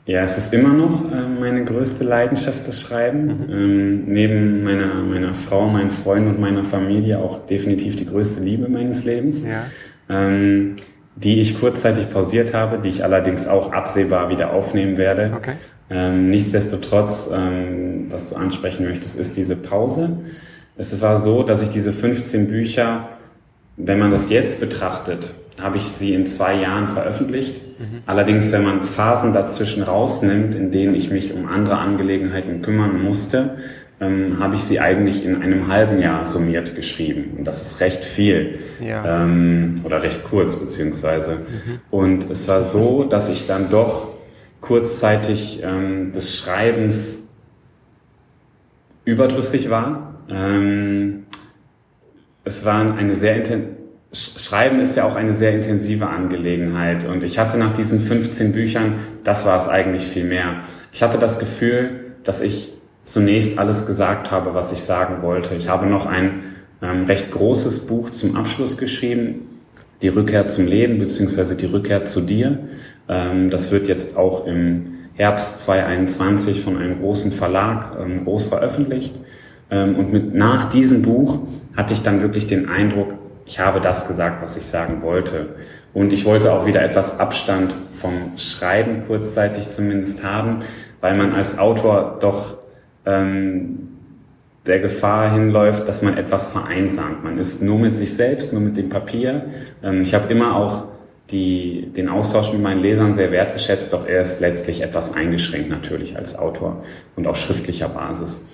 Ja, 0.05 0.23
es 0.23 0.37
ist 0.37 0.53
immer 0.53 0.73
noch 0.73 1.05
äh, 1.13 1.29
meine 1.29 1.65
größte 1.65 2.03
Leidenschaft, 2.03 2.67
das 2.67 2.81
Schreiben. 2.81 3.27
Mhm. 3.27 3.51
Ähm, 3.51 4.05
neben 4.07 4.65
meiner, 4.65 4.95
meiner 4.95 5.35
Frau, 5.35 5.69
meinen 5.69 5.93
Freunden 5.93 6.31
und 6.31 6.41
meiner 6.41 6.65
Familie 6.65 7.19
auch 7.19 7.47
definitiv 7.47 7.95
die 7.95 8.07
größte 8.07 8.43
Liebe 8.43 8.69
meines 8.69 9.05
Lebens. 9.05 9.45
Ja. 9.45 9.65
Ähm, 10.09 10.77
die 11.15 11.41
ich 11.41 11.61
kurzzeitig 11.61 12.09
pausiert 12.09 12.55
habe, 12.55 12.79
die 12.79 12.89
ich 12.89 13.05
allerdings 13.05 13.47
auch 13.47 13.73
absehbar 13.73 14.31
wieder 14.31 14.53
aufnehmen 14.53 14.97
werde. 14.97 15.33
Okay. 15.37 15.55
Ähm, 15.91 16.27
nichtsdestotrotz, 16.27 17.31
ähm, 17.33 18.07
was 18.09 18.31
du 18.31 18.37
ansprechen 18.37 18.85
möchtest, 18.85 19.19
ist 19.19 19.37
diese 19.37 19.57
Pause. 19.57 20.21
Es 20.77 21.01
war 21.03 21.19
so, 21.19 21.43
dass 21.43 21.63
ich 21.63 21.69
diese 21.69 21.93
15 21.93 22.49
Bücher, 22.49 23.11
wenn 23.77 23.99
man 23.99 24.11
das 24.11 24.31
jetzt 24.31 24.59
betrachtet, 24.59 25.35
habe 25.61 25.77
ich 25.77 25.85
sie 25.85 26.15
in 26.15 26.27
zwei 26.27 26.55
Jahren 26.55 26.89
veröffentlicht. 26.89 27.61
Mhm. 27.79 28.03
Allerdings, 28.07 28.53
wenn 28.53 28.65
man 28.65 28.83
Phasen 28.83 29.33
dazwischen 29.33 29.83
rausnimmt, 29.83 30.55
in 30.55 30.71
denen 30.71 30.95
ich 30.95 31.11
mich 31.11 31.33
um 31.33 31.47
andere 31.47 31.79
Angelegenheiten 31.79 32.63
kümmern 32.63 33.03
musste, 33.03 33.57
ähm, 34.01 34.39
habe 34.41 34.57
ich 34.57 34.65
sie 34.65 34.81
eigentlich 34.81 35.25
in 35.25 35.43
einem 35.43 35.69
halben 35.69 36.01
Jahr 36.01 36.27
summiert 36.27 36.75
geschrieben. 36.75 37.35
Und 37.39 37.45
das 37.47 37.63
ist 37.63 37.81
recht 37.81 38.05
viel. 38.05 38.59
Ja. 38.81 39.25
Ähm, 39.25 39.77
oder 39.85 40.03
recht 40.03 40.25
kurz, 40.25 40.57
beziehungsweise. 40.57 41.35
Mhm. 41.35 41.81
Und 41.91 42.31
es 42.31 42.49
war 42.49 42.63
so, 42.63 43.05
dass 43.05 43.29
ich 43.29 43.47
dann 43.47 43.69
doch 43.71 44.09
kurzzeitig 44.61 45.61
ähm, 45.63 46.13
des 46.13 46.37
Schreibens 46.37 47.21
überdrüssig 49.05 49.71
war. 49.71 50.15
Ähm, 50.29 51.25
es 52.45 52.65
war 52.65 52.95
eine 52.95 53.15
sehr 53.15 53.37
intensive 53.37 53.82
Schreiben 54.13 54.81
ist 54.81 54.97
ja 54.97 55.05
auch 55.05 55.17
eine 55.17 55.33
sehr 55.33 55.55
intensive 55.55 56.07
Angelegenheit 56.07 57.07
und 57.07 57.25
ich 57.25 57.39
hatte 57.39 57.57
nach 57.57 57.71
diesen 57.71 57.99
15 57.99 58.53
Büchern, 58.53 58.97
das 59.25 59.47
war 59.47 59.59
es 59.59 59.69
eigentlich 59.69 60.05
viel 60.05 60.25
mehr. 60.25 60.61
Ich 60.93 61.03
hatte 61.03 61.19
das 61.19 61.39
Gefühl, 61.39 62.15
dass 62.23 62.43
ich 62.43 62.75
zunächst 63.05 63.59
alles 63.59 63.87
gesagt 63.87 64.31
habe, 64.31 64.55
was 64.55 64.71
ich 64.71 64.83
sagen 64.83 65.23
wollte. 65.23 65.55
Ich 65.55 65.69
habe 65.69 65.87
noch 65.87 66.05
ein 66.05 66.41
ähm, 66.83 67.05
recht 67.05 67.31
großes 67.31 67.87
Buch 67.87 68.11
zum 68.11 68.37
Abschluss 68.37 68.77
geschrieben, 68.77 69.61
die 70.03 70.09
Rückkehr 70.09 70.47
zum 70.49 70.67
Leben 70.67 70.99
beziehungsweise 70.99 71.57
die 71.57 71.67
Rückkehr 71.67 72.05
zu 72.05 72.21
dir. 72.21 72.59
Ähm, 73.09 73.49
das 73.49 73.73
wird 73.73 73.89
jetzt 73.89 74.17
auch 74.17 74.47
im 74.47 74.95
Herbst 75.15 75.61
2021 75.61 76.61
von 76.61 76.77
einem 76.77 76.99
großen 76.99 77.33
Verlag 77.33 77.97
ähm, 78.01 78.25
groß 78.25 78.45
veröffentlicht. 78.45 79.19
Ähm, 79.71 79.97
und 79.97 80.13
mit, 80.13 80.35
nach 80.35 80.67
diesem 80.67 81.03
Buch 81.03 81.41
hatte 81.77 81.95
ich 81.95 82.03
dann 82.03 82.21
wirklich 82.21 82.47
den 82.47 82.69
Eindruck, 82.69 83.15
ich 83.47 83.59
habe 83.59 83.81
das 83.81 84.07
gesagt, 84.07 84.43
was 84.43 84.57
ich 84.57 84.67
sagen 84.67 85.03
wollte. 85.03 85.55
Und 85.95 86.13
ich 86.13 86.25
wollte 86.25 86.53
auch 86.53 86.67
wieder 86.67 86.83
etwas 86.83 87.21
Abstand 87.21 87.77
vom 87.93 88.37
Schreiben 88.37 89.05
kurzzeitig 89.07 89.69
zumindest 89.69 90.25
haben, 90.25 90.61
weil 91.01 91.17
man 91.17 91.35
als 91.35 91.59
Autor 91.59 92.19
doch 92.21 92.57
ähm, 93.05 93.89
der 94.67 94.79
Gefahr 94.81 95.33
hinläuft, 95.33 95.89
dass 95.89 96.03
man 96.03 96.17
etwas 96.17 96.49
vereinsamt. 96.49 97.25
Man 97.25 97.39
ist 97.39 97.63
nur 97.63 97.79
mit 97.79 97.97
sich 97.97 98.15
selbst, 98.15 98.53
nur 98.53 98.63
mit 98.63 98.77
dem 98.77 98.89
Papier. 98.89 99.47
Ähm, 99.83 100.03
ich 100.03 100.15
habe 100.15 100.33
immer 100.33 100.57
auch 100.57 100.85
die, 101.31 101.91
den 101.95 102.09
Austausch 102.09 102.53
mit 102.53 102.63
meinen 102.63 102.81
Lesern 102.81 103.13
sehr 103.13 103.33
wertgeschätzt, 103.33 103.93
doch 103.93 104.07
er 104.07 104.21
ist 104.21 104.41
letztlich 104.41 104.83
etwas 104.83 105.15
eingeschränkt 105.15 105.71
natürlich 105.71 106.17
als 106.17 106.39
Autor 106.39 106.83
und 107.17 107.27
auf 107.27 107.37
schriftlicher 107.37 107.89
Basis. 107.89 108.47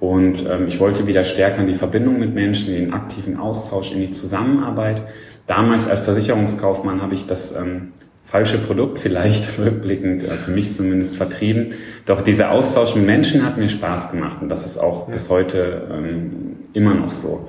Und 0.00 0.46
ähm, 0.46 0.66
ich 0.66 0.80
wollte 0.80 1.06
wieder 1.06 1.24
stärker 1.24 1.60
in 1.60 1.66
die 1.66 1.74
Verbindung 1.74 2.18
mit 2.18 2.34
Menschen, 2.34 2.74
in 2.74 2.86
den 2.86 2.92
aktiven 2.94 3.38
Austausch, 3.38 3.92
in 3.92 4.00
die 4.00 4.10
Zusammenarbeit. 4.10 5.02
Damals 5.46 5.86
als 5.86 6.00
Versicherungskaufmann 6.00 7.02
habe 7.02 7.14
ich 7.14 7.26
das 7.26 7.54
ähm, 7.54 7.92
falsche 8.24 8.58
Produkt 8.58 8.98
vielleicht 8.98 9.58
rückblickend, 9.58 10.24
äh, 10.24 10.30
für 10.30 10.52
mich 10.52 10.72
zumindest 10.72 11.16
vertrieben. 11.16 11.74
Doch 12.06 12.22
dieser 12.22 12.50
Austausch 12.50 12.94
mit 12.94 13.04
Menschen 13.04 13.44
hat 13.44 13.58
mir 13.58 13.68
Spaß 13.68 14.10
gemacht 14.10 14.38
und 14.40 14.48
das 14.48 14.64
ist 14.64 14.78
auch 14.78 15.06
ja. 15.06 15.12
bis 15.12 15.28
heute 15.28 15.88
ähm, 15.92 16.56
immer 16.72 16.94
noch 16.94 17.10
so. 17.10 17.48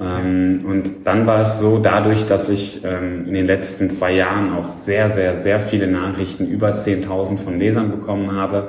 Ähm, 0.00 0.64
und 0.66 0.90
dann 1.04 1.26
war 1.26 1.40
es 1.40 1.58
so, 1.58 1.78
dadurch, 1.78 2.26
dass 2.26 2.48
ich 2.48 2.82
ähm, 2.84 3.26
in 3.26 3.34
den 3.34 3.46
letzten 3.46 3.90
zwei 3.90 4.12
Jahren 4.12 4.52
auch 4.52 4.72
sehr, 4.72 5.10
sehr, 5.10 5.40
sehr 5.40 5.60
viele 5.60 5.88
Nachrichten, 5.88 6.46
über 6.46 6.70
10.000 6.72 7.38
von 7.38 7.58
Lesern 7.58 7.90
bekommen 7.90 8.32
habe, 8.32 8.68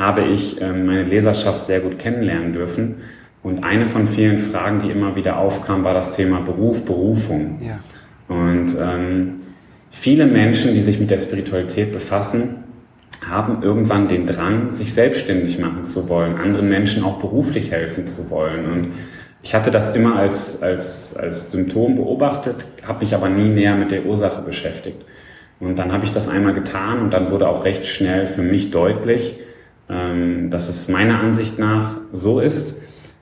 habe 0.00 0.22
ich 0.22 0.60
ähm, 0.62 0.86
meine 0.86 1.04
Leserschaft 1.04 1.66
sehr 1.66 1.80
gut 1.80 1.98
kennenlernen 1.98 2.54
dürfen. 2.54 2.96
Und 3.42 3.62
eine 3.62 3.86
von 3.86 4.06
vielen 4.06 4.38
Fragen, 4.38 4.80
die 4.80 4.90
immer 4.90 5.14
wieder 5.14 5.38
aufkam, 5.38 5.84
war 5.84 5.92
das 5.92 6.16
Thema 6.16 6.40
Beruf, 6.40 6.84
Berufung. 6.86 7.60
Ja. 7.60 7.80
Und 8.28 8.76
ähm, 8.80 9.42
viele 9.90 10.26
Menschen, 10.26 10.74
die 10.74 10.82
sich 10.82 10.98
mit 10.98 11.10
der 11.10 11.18
Spiritualität 11.18 11.92
befassen, 11.92 12.64
haben 13.28 13.62
irgendwann 13.62 14.08
den 14.08 14.24
Drang, 14.24 14.70
sich 14.70 14.94
selbstständig 14.94 15.58
machen 15.58 15.84
zu 15.84 16.08
wollen, 16.08 16.36
anderen 16.36 16.70
Menschen 16.70 17.04
auch 17.04 17.18
beruflich 17.18 17.70
helfen 17.70 18.06
zu 18.06 18.30
wollen. 18.30 18.70
Und 18.72 18.88
ich 19.42 19.54
hatte 19.54 19.70
das 19.70 19.94
immer 19.94 20.16
als, 20.16 20.62
als, 20.62 21.14
als 21.14 21.50
Symptom 21.50 21.96
beobachtet, 21.96 22.66
habe 22.86 23.04
mich 23.04 23.14
aber 23.14 23.28
nie 23.28 23.50
näher 23.50 23.76
mit 23.76 23.90
der 23.90 24.06
Ursache 24.06 24.40
beschäftigt. 24.40 25.04
Und 25.60 25.78
dann 25.78 25.92
habe 25.92 26.06
ich 26.06 26.12
das 26.12 26.26
einmal 26.26 26.54
getan 26.54 27.00
und 27.00 27.12
dann 27.12 27.30
wurde 27.30 27.48
auch 27.48 27.66
recht 27.66 27.84
schnell 27.84 28.24
für 28.24 28.40
mich 28.40 28.70
deutlich, 28.70 29.36
ähm, 29.90 30.50
dass 30.50 30.68
es 30.68 30.88
meiner 30.88 31.20
Ansicht 31.20 31.58
nach 31.58 31.98
so 32.12 32.40
ist, 32.40 32.76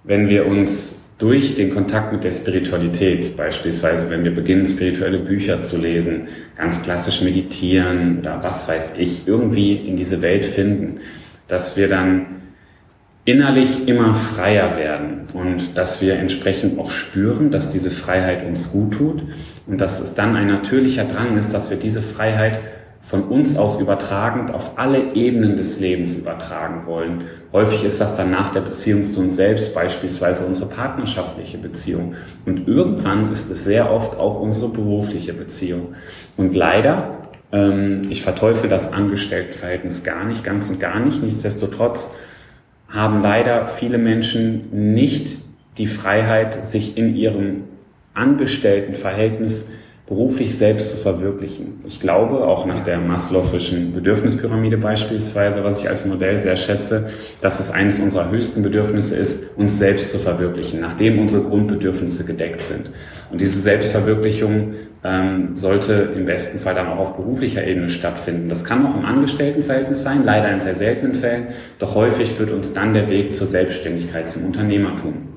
wenn 0.04 0.28
wir 0.28 0.46
uns 0.46 0.98
durch 1.18 1.56
den 1.56 1.70
Kontakt 1.74 2.12
mit 2.12 2.22
der 2.22 2.32
Spiritualität, 2.32 3.36
beispielsweise 3.36 4.08
wenn 4.08 4.24
wir 4.24 4.32
beginnen, 4.32 4.64
spirituelle 4.66 5.18
Bücher 5.18 5.60
zu 5.60 5.76
lesen, 5.76 6.28
ganz 6.56 6.82
klassisch 6.82 7.22
meditieren 7.22 8.20
oder 8.20 8.42
was 8.42 8.68
weiß 8.68 8.94
ich, 8.98 9.26
irgendwie 9.26 9.74
in 9.74 9.96
diese 9.96 10.22
Welt 10.22 10.46
finden, 10.46 11.00
dass 11.48 11.76
wir 11.76 11.88
dann 11.88 12.26
innerlich 13.24 13.88
immer 13.88 14.14
freier 14.14 14.76
werden 14.76 15.24
und 15.34 15.76
dass 15.76 16.00
wir 16.00 16.14
entsprechend 16.14 16.78
auch 16.78 16.90
spüren, 16.90 17.50
dass 17.50 17.68
diese 17.68 17.90
Freiheit 17.90 18.46
uns 18.46 18.70
gut 18.70 18.94
tut 18.94 19.24
und 19.66 19.80
dass 19.80 20.00
es 20.00 20.14
dann 20.14 20.36
ein 20.36 20.46
natürlicher 20.46 21.04
Drang 21.04 21.36
ist, 21.36 21.52
dass 21.52 21.68
wir 21.68 21.76
diese 21.76 22.00
Freiheit 22.00 22.60
von 23.00 23.24
uns 23.24 23.56
aus 23.56 23.80
übertragend 23.80 24.52
auf 24.52 24.76
alle 24.76 25.14
Ebenen 25.14 25.56
des 25.56 25.80
Lebens 25.80 26.14
übertragen 26.14 26.86
wollen. 26.86 27.22
Häufig 27.52 27.84
ist 27.84 28.00
das 28.00 28.16
dann 28.16 28.30
nach 28.30 28.50
der 28.50 28.60
Beziehung 28.60 29.04
zu 29.04 29.20
uns 29.20 29.36
selbst, 29.36 29.74
beispielsweise 29.74 30.44
unsere 30.44 30.66
partnerschaftliche 30.66 31.58
Beziehung. 31.58 32.14
Und 32.44 32.66
irgendwann 32.66 33.30
ist 33.32 33.50
es 33.50 33.64
sehr 33.64 33.90
oft 33.90 34.16
auch 34.18 34.40
unsere 34.40 34.68
berufliche 34.68 35.32
Beziehung. 35.32 35.94
Und 36.36 36.54
leider, 36.54 37.28
ähm, 37.52 38.02
ich 38.10 38.22
verteufel 38.22 38.68
das 38.68 38.92
Angestelltenverhältnis 38.92 40.02
gar 40.02 40.24
nicht, 40.24 40.44
ganz 40.44 40.68
und 40.68 40.80
gar 40.80 40.98
nicht. 41.00 41.22
Nichtsdestotrotz 41.22 42.16
haben 42.88 43.22
leider 43.22 43.68
viele 43.68 43.98
Menschen 43.98 44.92
nicht 44.92 45.38
die 45.78 45.86
Freiheit, 45.86 46.64
sich 46.64 46.98
in 46.98 47.14
ihrem 47.14 47.64
Angestelltenverhältnis 48.14 49.70
beruflich 50.08 50.56
selbst 50.56 50.90
zu 50.90 50.96
verwirklichen. 50.96 51.80
Ich 51.86 52.00
glaube, 52.00 52.46
auch 52.46 52.64
nach 52.64 52.80
der 52.80 52.98
Maslow'schen 52.98 53.92
Bedürfnispyramide 53.92 54.78
beispielsweise, 54.78 55.62
was 55.64 55.82
ich 55.82 55.88
als 55.88 56.06
Modell 56.06 56.40
sehr 56.40 56.56
schätze, 56.56 57.10
dass 57.42 57.60
es 57.60 57.70
eines 57.70 58.00
unserer 58.00 58.30
höchsten 58.30 58.62
Bedürfnisse 58.62 59.16
ist, 59.16 59.56
uns 59.58 59.78
selbst 59.78 60.10
zu 60.10 60.18
verwirklichen, 60.18 60.80
nachdem 60.80 61.18
unsere 61.18 61.42
Grundbedürfnisse 61.42 62.24
gedeckt 62.24 62.62
sind. 62.62 62.90
Und 63.30 63.42
diese 63.42 63.60
Selbstverwirklichung 63.60 64.72
ähm, 65.04 65.56
sollte 65.56 66.12
im 66.16 66.24
besten 66.24 66.58
Fall 66.58 66.74
dann 66.74 66.86
auch 66.86 66.98
auf 66.98 67.16
beruflicher 67.16 67.66
Ebene 67.66 67.90
stattfinden. 67.90 68.48
Das 68.48 68.64
kann 68.64 68.86
auch 68.86 68.96
im 68.96 69.04
Angestelltenverhältnis 69.04 70.02
sein, 70.02 70.24
leider 70.24 70.50
in 70.50 70.62
sehr 70.62 70.74
seltenen 70.74 71.14
Fällen, 71.14 71.48
doch 71.78 71.94
häufig 71.94 72.30
führt 72.30 72.50
uns 72.50 72.72
dann 72.72 72.94
der 72.94 73.10
Weg 73.10 73.34
zur 73.34 73.46
Selbstständigkeit, 73.46 74.26
zum 74.26 74.46
Unternehmertum. 74.46 75.27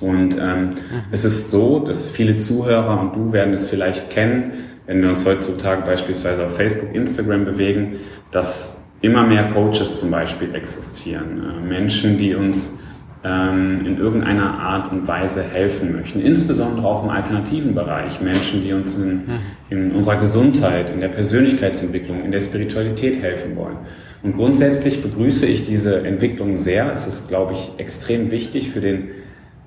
Und 0.00 0.36
ähm, 0.38 0.70
mhm. 0.70 0.74
es 1.10 1.24
ist 1.24 1.50
so, 1.50 1.78
dass 1.80 2.10
viele 2.10 2.36
Zuhörer 2.36 3.00
und 3.00 3.14
du 3.14 3.32
werden 3.32 3.52
es 3.52 3.68
vielleicht 3.68 4.10
kennen, 4.10 4.52
wenn 4.86 5.02
wir 5.02 5.10
uns 5.10 5.26
heutzutage 5.26 5.82
beispielsweise 5.82 6.44
auf 6.44 6.56
Facebook, 6.56 6.94
Instagram 6.94 7.44
bewegen, 7.44 7.96
dass 8.30 8.84
immer 9.02 9.26
mehr 9.26 9.48
Coaches 9.48 10.00
zum 10.00 10.10
Beispiel 10.10 10.54
existieren. 10.54 11.42
Äh, 11.42 11.68
Menschen, 11.68 12.16
die 12.16 12.34
uns 12.34 12.80
ähm, 13.22 13.84
in 13.84 13.98
irgendeiner 13.98 14.58
Art 14.58 14.90
und 14.90 15.06
Weise 15.06 15.42
helfen 15.42 15.94
möchten. 15.94 16.20
Insbesondere 16.20 16.86
auch 16.86 17.04
im 17.04 17.10
alternativen 17.10 17.74
Bereich. 17.74 18.20
Menschen, 18.20 18.64
die 18.64 18.72
uns 18.72 18.96
in, 18.96 19.16
mhm. 19.16 19.22
in 19.68 19.92
unserer 19.92 20.16
Gesundheit, 20.16 20.90
in 20.90 21.00
der 21.00 21.08
Persönlichkeitsentwicklung, 21.08 22.24
in 22.24 22.32
der 22.32 22.40
Spiritualität 22.40 23.20
helfen 23.20 23.56
wollen. 23.56 23.76
Und 24.22 24.36
grundsätzlich 24.36 25.02
begrüße 25.02 25.46
ich 25.46 25.64
diese 25.64 26.02
Entwicklung 26.04 26.56
sehr. 26.56 26.92
Es 26.92 27.06
ist, 27.06 27.28
glaube 27.28 27.52
ich, 27.52 27.72
extrem 27.76 28.30
wichtig 28.30 28.70
für 28.70 28.80
den 28.80 29.08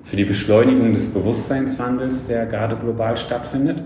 für 0.04 0.16
die 0.16 0.24
Beschleunigung 0.24 0.92
des 0.92 1.08
Bewusstseinswandels, 1.08 2.26
der 2.26 2.46
gerade 2.46 2.76
global 2.76 3.16
stattfindet. 3.16 3.82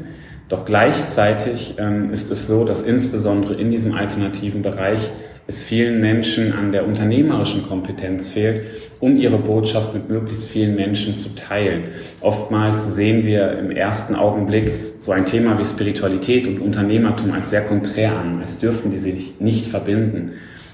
Doch 0.49 0.65
gleichzeitig 0.65 1.75
ähm, 1.79 2.13
ist 2.13 2.31
es 2.31 2.47
so, 2.47 2.65
dass 2.65 2.83
insbesondere 2.83 3.55
in 3.55 3.71
diesem 3.71 3.95
alternativen 3.95 4.63
Bereich 4.63 5.11
es 5.47 5.63
vielen 5.63 6.01
Menschen 6.01 6.53
an 6.53 6.73
der 6.73 6.87
unternehmerischen 6.87 7.67
Kompetenz 7.67 8.29
fehlt, 8.29 8.63
um 9.01 9.17
ihre 9.17 9.39
Botschaft 9.39 9.95
mit 9.95 10.11
möglichst 10.11 10.49
vielen 10.51 10.77
Menschen 10.77 11.15
zu 11.15 11.35
teilen. 11.35 11.85
Oftmals 12.21 12.95
sehen 12.95 13.25
wir 13.25 13.59
im 13.59 13.71
ersten 13.71 14.15
Augenblick 14.15 14.73
so 15.01 15.13
ein 15.13 15.25
Thema 15.25 15.59
wie 15.59 15.65
Spiritualität 15.65 16.47
und 16.47 16.61
Unternehmertum 16.61 17.33
als 17.33 17.49
sehr 17.49 17.63
konträr 17.63 18.15
an, 18.17 18.41
als 18.41 18.59
dürfen 18.59 18.91
die 18.91 18.99
sich 18.99 19.41
nicht 19.41 19.67
verbinden. 19.67 20.33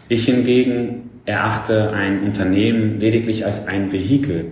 Ich 0.08 0.24
hingegen 0.24 1.10
erachte 1.24 1.92
ein 1.92 2.24
Unternehmen 2.24 2.98
lediglich 2.98 3.46
als 3.46 3.68
ein 3.68 3.92
Vehikel, 3.92 4.46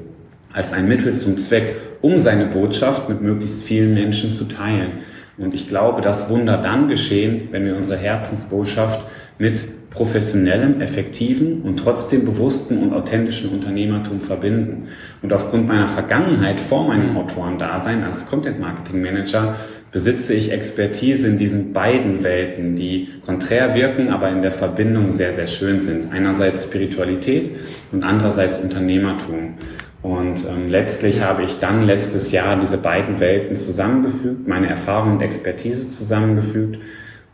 als 0.52 0.72
ein 0.72 0.88
Mittel 0.88 1.12
zum 1.14 1.36
Zweck, 1.36 1.76
um 2.00 2.18
seine 2.18 2.46
Botschaft 2.46 3.08
mit 3.08 3.22
möglichst 3.22 3.62
vielen 3.62 3.94
Menschen 3.94 4.30
zu 4.30 4.44
teilen. 4.44 5.00
Und 5.38 5.54
ich 5.54 5.66
glaube, 5.66 6.02
dass 6.02 6.28
Wunder 6.28 6.58
dann 6.58 6.88
geschehen, 6.88 7.48
wenn 7.50 7.64
wir 7.64 7.74
unsere 7.74 7.96
Herzensbotschaft 7.96 9.00
mit 9.38 9.64
professionellem, 9.90 10.80
effektiven 10.80 11.62
und 11.62 11.78
trotzdem 11.78 12.24
bewussten 12.24 12.78
und 12.78 12.92
authentischen 12.92 13.50
Unternehmertum 13.50 14.20
verbinden. 14.20 14.88
Und 15.20 15.32
aufgrund 15.32 15.68
meiner 15.68 15.88
Vergangenheit 15.88 16.60
vor 16.60 16.86
meinem 16.86 17.16
Autorendasein 17.16 18.02
als 18.02 18.26
Content 18.26 18.58
Marketing 18.58 19.02
Manager 19.02 19.54
besitze 19.90 20.34
ich 20.34 20.50
Expertise 20.50 21.28
in 21.28 21.38
diesen 21.38 21.72
beiden 21.72 22.22
Welten, 22.22 22.74
die 22.74 23.08
konträr 23.24 23.74
wirken, 23.74 24.08
aber 24.08 24.30
in 24.30 24.42
der 24.42 24.52
Verbindung 24.52 25.10
sehr, 25.10 25.32
sehr 25.32 25.46
schön 25.46 25.80
sind. 25.80 26.12
Einerseits 26.12 26.64
Spiritualität 26.64 27.50
und 27.90 28.02
andererseits 28.02 28.58
Unternehmertum. 28.58 29.54
Und 30.02 30.44
ähm, 30.48 30.68
letztlich 30.68 31.22
habe 31.22 31.44
ich 31.44 31.60
dann 31.60 31.84
letztes 31.84 32.32
Jahr 32.32 32.56
diese 32.58 32.76
beiden 32.76 33.20
Welten 33.20 33.54
zusammengefügt, 33.54 34.48
meine 34.48 34.68
Erfahrung 34.68 35.12
und 35.12 35.20
Expertise 35.20 35.88
zusammengefügt 35.88 36.82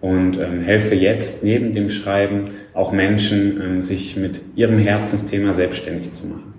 und 0.00 0.38
ähm, 0.38 0.60
helfe 0.60 0.94
jetzt 0.94 1.42
neben 1.42 1.72
dem 1.72 1.88
Schreiben 1.88 2.44
auch 2.74 2.92
Menschen, 2.92 3.60
ähm, 3.60 3.80
sich 3.80 4.16
mit 4.16 4.42
ihrem 4.54 4.78
Herzensthema 4.78 5.52
selbstständig 5.52 6.12
zu 6.12 6.26
machen. 6.26 6.54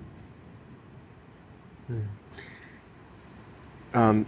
Ähm, 3.92 4.26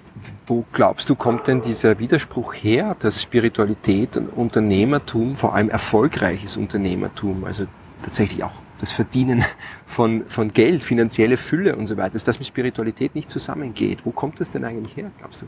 wo 0.48 0.66
glaubst 0.74 1.10
du, 1.10 1.16
kommt 1.16 1.48
denn 1.48 1.62
dieser 1.62 2.00
Widerspruch 2.00 2.54
her, 2.54 2.96
dass 3.00 3.22
Spiritualität 3.22 4.18
und 4.18 4.30
Unternehmertum, 4.30 5.36
vor 5.36 5.54
allem 5.54 5.70
erfolgreiches 5.70 6.58
Unternehmertum, 6.58 7.44
also 7.44 7.66
tatsächlich 8.04 8.44
auch 8.44 8.54
das 8.82 8.92
Verdienen 8.92 9.46
von, 9.86 10.26
von 10.26 10.54
Geld, 10.54 10.84
finanzielle 10.84 11.38
Fülle 11.38 11.76
und 11.76 11.88
so 11.88 11.98
weiter, 11.98 12.14
dass 12.14 12.24
das 12.24 12.40
mit 12.40 12.48
Spiritualität 12.48 13.16
nicht 13.16 13.30
zusammengeht? 13.30 14.06
Wo 14.06 14.12
kommt 14.12 14.40
das 14.40 14.52
denn 14.52 14.66
eigentlich 14.66 14.98
her, 14.98 15.12
glaubst 15.20 15.44
du? 15.44 15.46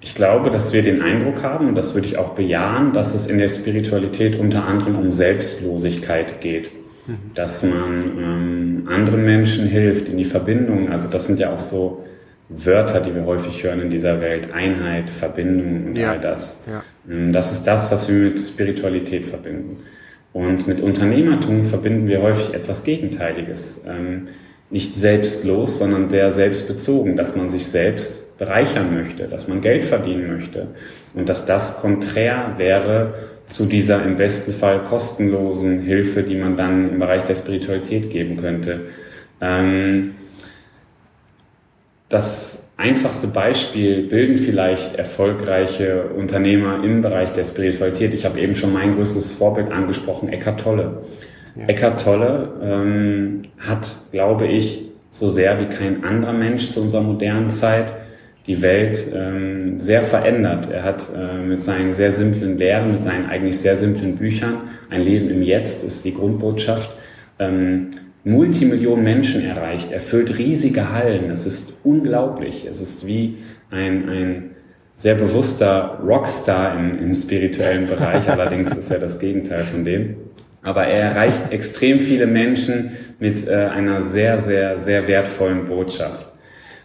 Ich 0.00 0.14
glaube, 0.14 0.50
dass 0.50 0.74
wir 0.74 0.82
den 0.82 1.00
Eindruck 1.00 1.42
haben, 1.42 1.66
und 1.66 1.74
das 1.74 1.94
würde 1.94 2.06
ich 2.06 2.18
auch 2.18 2.34
bejahen, 2.34 2.92
dass 2.92 3.14
es 3.14 3.26
in 3.26 3.38
der 3.38 3.48
Spiritualität 3.48 4.36
unter 4.36 4.66
anderem 4.66 4.96
um 4.96 5.10
Selbstlosigkeit 5.10 6.42
geht. 6.42 6.72
Mhm. 7.06 7.18
Dass 7.34 7.62
man 7.62 8.18
ähm, 8.18 8.88
anderen 8.90 9.24
Menschen 9.24 9.66
hilft 9.66 10.10
in 10.10 10.18
die 10.18 10.26
Verbindung. 10.26 10.90
Also 10.90 11.08
das 11.08 11.24
sind 11.24 11.38
ja 11.38 11.54
auch 11.54 11.60
so 11.60 12.04
Wörter, 12.48 13.00
die 13.00 13.14
wir 13.14 13.24
häufig 13.24 13.62
hören 13.62 13.80
in 13.80 13.90
dieser 13.90 14.20
Welt. 14.20 14.52
Einheit, 14.52 15.10
Verbindung 15.10 15.86
und 15.86 15.98
ja. 15.98 16.12
all 16.12 16.20
das. 16.20 16.58
Ja. 16.66 16.82
Ähm, 17.10 17.32
das 17.32 17.52
ist 17.52 17.64
das, 17.64 17.90
was 17.90 18.08
wir 18.08 18.30
mit 18.30 18.38
Spiritualität 18.38 19.26
verbinden. 19.26 19.78
Und 20.32 20.66
mit 20.66 20.80
Unternehmertum 20.80 21.64
verbinden 21.64 22.08
wir 22.08 22.20
häufig 22.20 22.54
etwas 22.54 22.84
Gegenteiliges. 22.84 23.82
Ähm, 23.86 24.28
nicht 24.70 24.96
selbstlos, 24.96 25.78
sondern 25.78 26.10
sehr 26.10 26.32
selbstbezogen, 26.32 27.16
dass 27.16 27.36
man 27.36 27.48
sich 27.50 27.66
selbst 27.66 28.36
bereichern 28.38 28.92
möchte, 28.92 29.28
dass 29.28 29.46
man 29.46 29.60
Geld 29.60 29.84
verdienen 29.84 30.26
möchte 30.26 30.68
und 31.14 31.28
dass 31.28 31.46
das 31.46 31.80
konträr 31.80 32.54
wäre 32.56 33.14
zu 33.46 33.66
dieser 33.66 34.04
im 34.04 34.16
besten 34.16 34.52
Fall 34.52 34.82
kostenlosen 34.82 35.80
Hilfe, 35.80 36.22
die 36.22 36.34
man 36.34 36.56
dann 36.56 36.90
im 36.90 36.98
Bereich 36.98 37.22
der 37.22 37.36
Spiritualität 37.36 38.10
geben 38.10 38.36
könnte. 38.38 38.80
Ähm, 39.40 40.14
das 42.14 42.68
einfachste 42.76 43.26
Beispiel 43.26 44.06
bilden 44.06 44.36
vielleicht 44.36 44.94
erfolgreiche 44.94 46.04
Unternehmer 46.16 46.82
im 46.84 47.02
Bereich 47.02 47.32
der 47.32 47.42
Spiritualität. 47.42 48.14
Ich 48.14 48.24
habe 48.24 48.40
eben 48.40 48.54
schon 48.54 48.72
mein 48.72 48.94
größtes 48.94 49.32
Vorbild 49.32 49.72
angesprochen, 49.72 50.28
Eckart 50.28 50.60
Tolle. 50.60 51.02
Ja. 51.56 51.66
Eckart 51.66 52.04
Tolle 52.04 52.52
ähm, 52.62 53.42
hat, 53.58 53.98
glaube 54.12 54.46
ich, 54.46 54.82
so 55.10 55.28
sehr 55.28 55.58
wie 55.58 55.66
kein 55.66 56.04
anderer 56.04 56.32
Mensch 56.32 56.70
zu 56.70 56.82
unserer 56.82 57.02
modernen 57.02 57.50
Zeit 57.50 57.94
die 58.46 58.62
Welt 58.62 59.08
ähm, 59.12 59.80
sehr 59.80 60.02
verändert. 60.02 60.70
Er 60.70 60.84
hat 60.84 61.10
äh, 61.16 61.38
mit 61.38 61.62
seinen 61.62 61.90
sehr 61.90 62.12
simplen 62.12 62.56
Lehren, 62.58 62.92
mit 62.92 63.02
seinen 63.02 63.26
eigentlich 63.26 63.58
sehr 63.58 63.74
simplen 63.74 64.14
Büchern, 64.14 64.68
ein 64.88 65.02
Leben 65.02 65.30
im 65.30 65.42
Jetzt 65.42 65.82
ist 65.82 66.04
die 66.04 66.14
Grundbotschaft, 66.14 66.94
ähm, 67.40 67.90
Multimillionen 68.24 69.04
Menschen 69.04 69.44
erreicht, 69.44 69.92
erfüllt 69.92 70.38
riesige 70.38 70.92
Hallen. 70.92 71.30
Es 71.30 71.44
ist 71.44 71.74
unglaublich. 71.84 72.66
Es 72.68 72.80
ist 72.80 73.06
wie 73.06 73.38
ein, 73.70 74.08
ein 74.08 74.50
sehr 74.96 75.14
bewusster 75.14 76.00
Rockstar 76.02 76.78
im, 76.78 76.98
im 76.98 77.14
spirituellen 77.14 77.86
Bereich. 77.86 78.28
Allerdings 78.28 78.74
ist 78.74 78.90
er 78.90 78.98
das 78.98 79.18
Gegenteil 79.18 79.64
von 79.64 79.84
dem. 79.84 80.16
Aber 80.62 80.86
er 80.86 81.10
erreicht 81.10 81.52
extrem 81.52 82.00
viele 82.00 82.26
Menschen 82.26 82.92
mit 83.18 83.46
äh, 83.46 83.66
einer 83.66 84.02
sehr, 84.02 84.40
sehr, 84.42 84.78
sehr 84.78 85.06
wertvollen 85.06 85.66
Botschaft. 85.66 86.32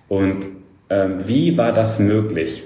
Und 0.10 0.48
ähm, 0.90 1.20
wie 1.26 1.58
war 1.58 1.72
das 1.72 2.00
möglich? 2.00 2.64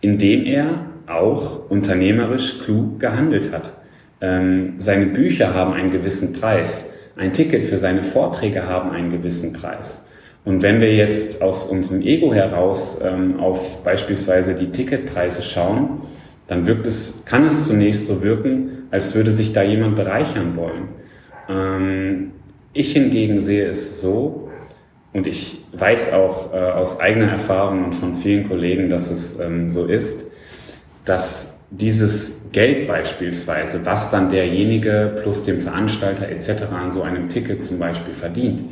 Indem 0.00 0.46
er 0.46 0.86
auch 1.06 1.68
unternehmerisch 1.68 2.60
klug 2.60 3.00
gehandelt 3.00 3.52
hat. 3.52 3.72
Ähm, 4.20 4.74
seine 4.78 5.06
Bücher 5.06 5.52
haben 5.52 5.74
einen 5.74 5.90
gewissen 5.90 6.32
Preis. 6.32 6.94
Ein 7.18 7.32
Ticket 7.32 7.64
für 7.64 7.76
seine 7.76 8.04
Vorträge 8.04 8.66
haben 8.66 8.90
einen 8.90 9.10
gewissen 9.10 9.52
Preis. 9.52 10.06
Und 10.44 10.62
wenn 10.62 10.80
wir 10.80 10.94
jetzt 10.94 11.42
aus 11.42 11.66
unserem 11.66 12.00
Ego 12.00 12.32
heraus 12.32 13.00
ähm, 13.04 13.38
auf 13.40 13.82
beispielsweise 13.82 14.54
die 14.54 14.70
Ticketpreise 14.70 15.42
schauen, 15.42 16.02
dann 16.46 16.66
wirkt 16.66 16.86
es, 16.86 17.24
kann 17.26 17.44
es 17.44 17.66
zunächst 17.66 18.06
so 18.06 18.22
wirken, 18.22 18.84
als 18.90 19.14
würde 19.14 19.32
sich 19.32 19.52
da 19.52 19.62
jemand 19.62 19.96
bereichern 19.96 20.56
wollen. 20.56 20.88
Ähm, 21.48 22.32
ich 22.72 22.92
hingegen 22.92 23.40
sehe 23.40 23.66
es 23.66 24.00
so, 24.00 24.48
und 25.12 25.26
ich 25.26 25.64
weiß 25.72 26.12
auch 26.12 26.52
äh, 26.52 26.56
aus 26.56 27.00
eigener 27.00 27.32
Erfahrung 27.32 27.84
und 27.84 27.94
von 27.94 28.14
vielen 28.14 28.48
Kollegen, 28.48 28.88
dass 28.88 29.10
es 29.10 29.38
ähm, 29.40 29.68
so 29.68 29.86
ist, 29.86 30.30
dass 31.04 31.57
dieses 31.70 32.50
Geld 32.52 32.86
beispielsweise, 32.86 33.84
was 33.84 34.10
dann 34.10 34.30
derjenige 34.30 35.16
plus 35.22 35.44
dem 35.44 35.60
Veranstalter 35.60 36.28
etc. 36.28 36.64
an 36.72 36.90
so 36.90 37.02
einem 37.02 37.28
Ticket 37.28 37.62
zum 37.62 37.78
Beispiel 37.78 38.14
verdient, 38.14 38.64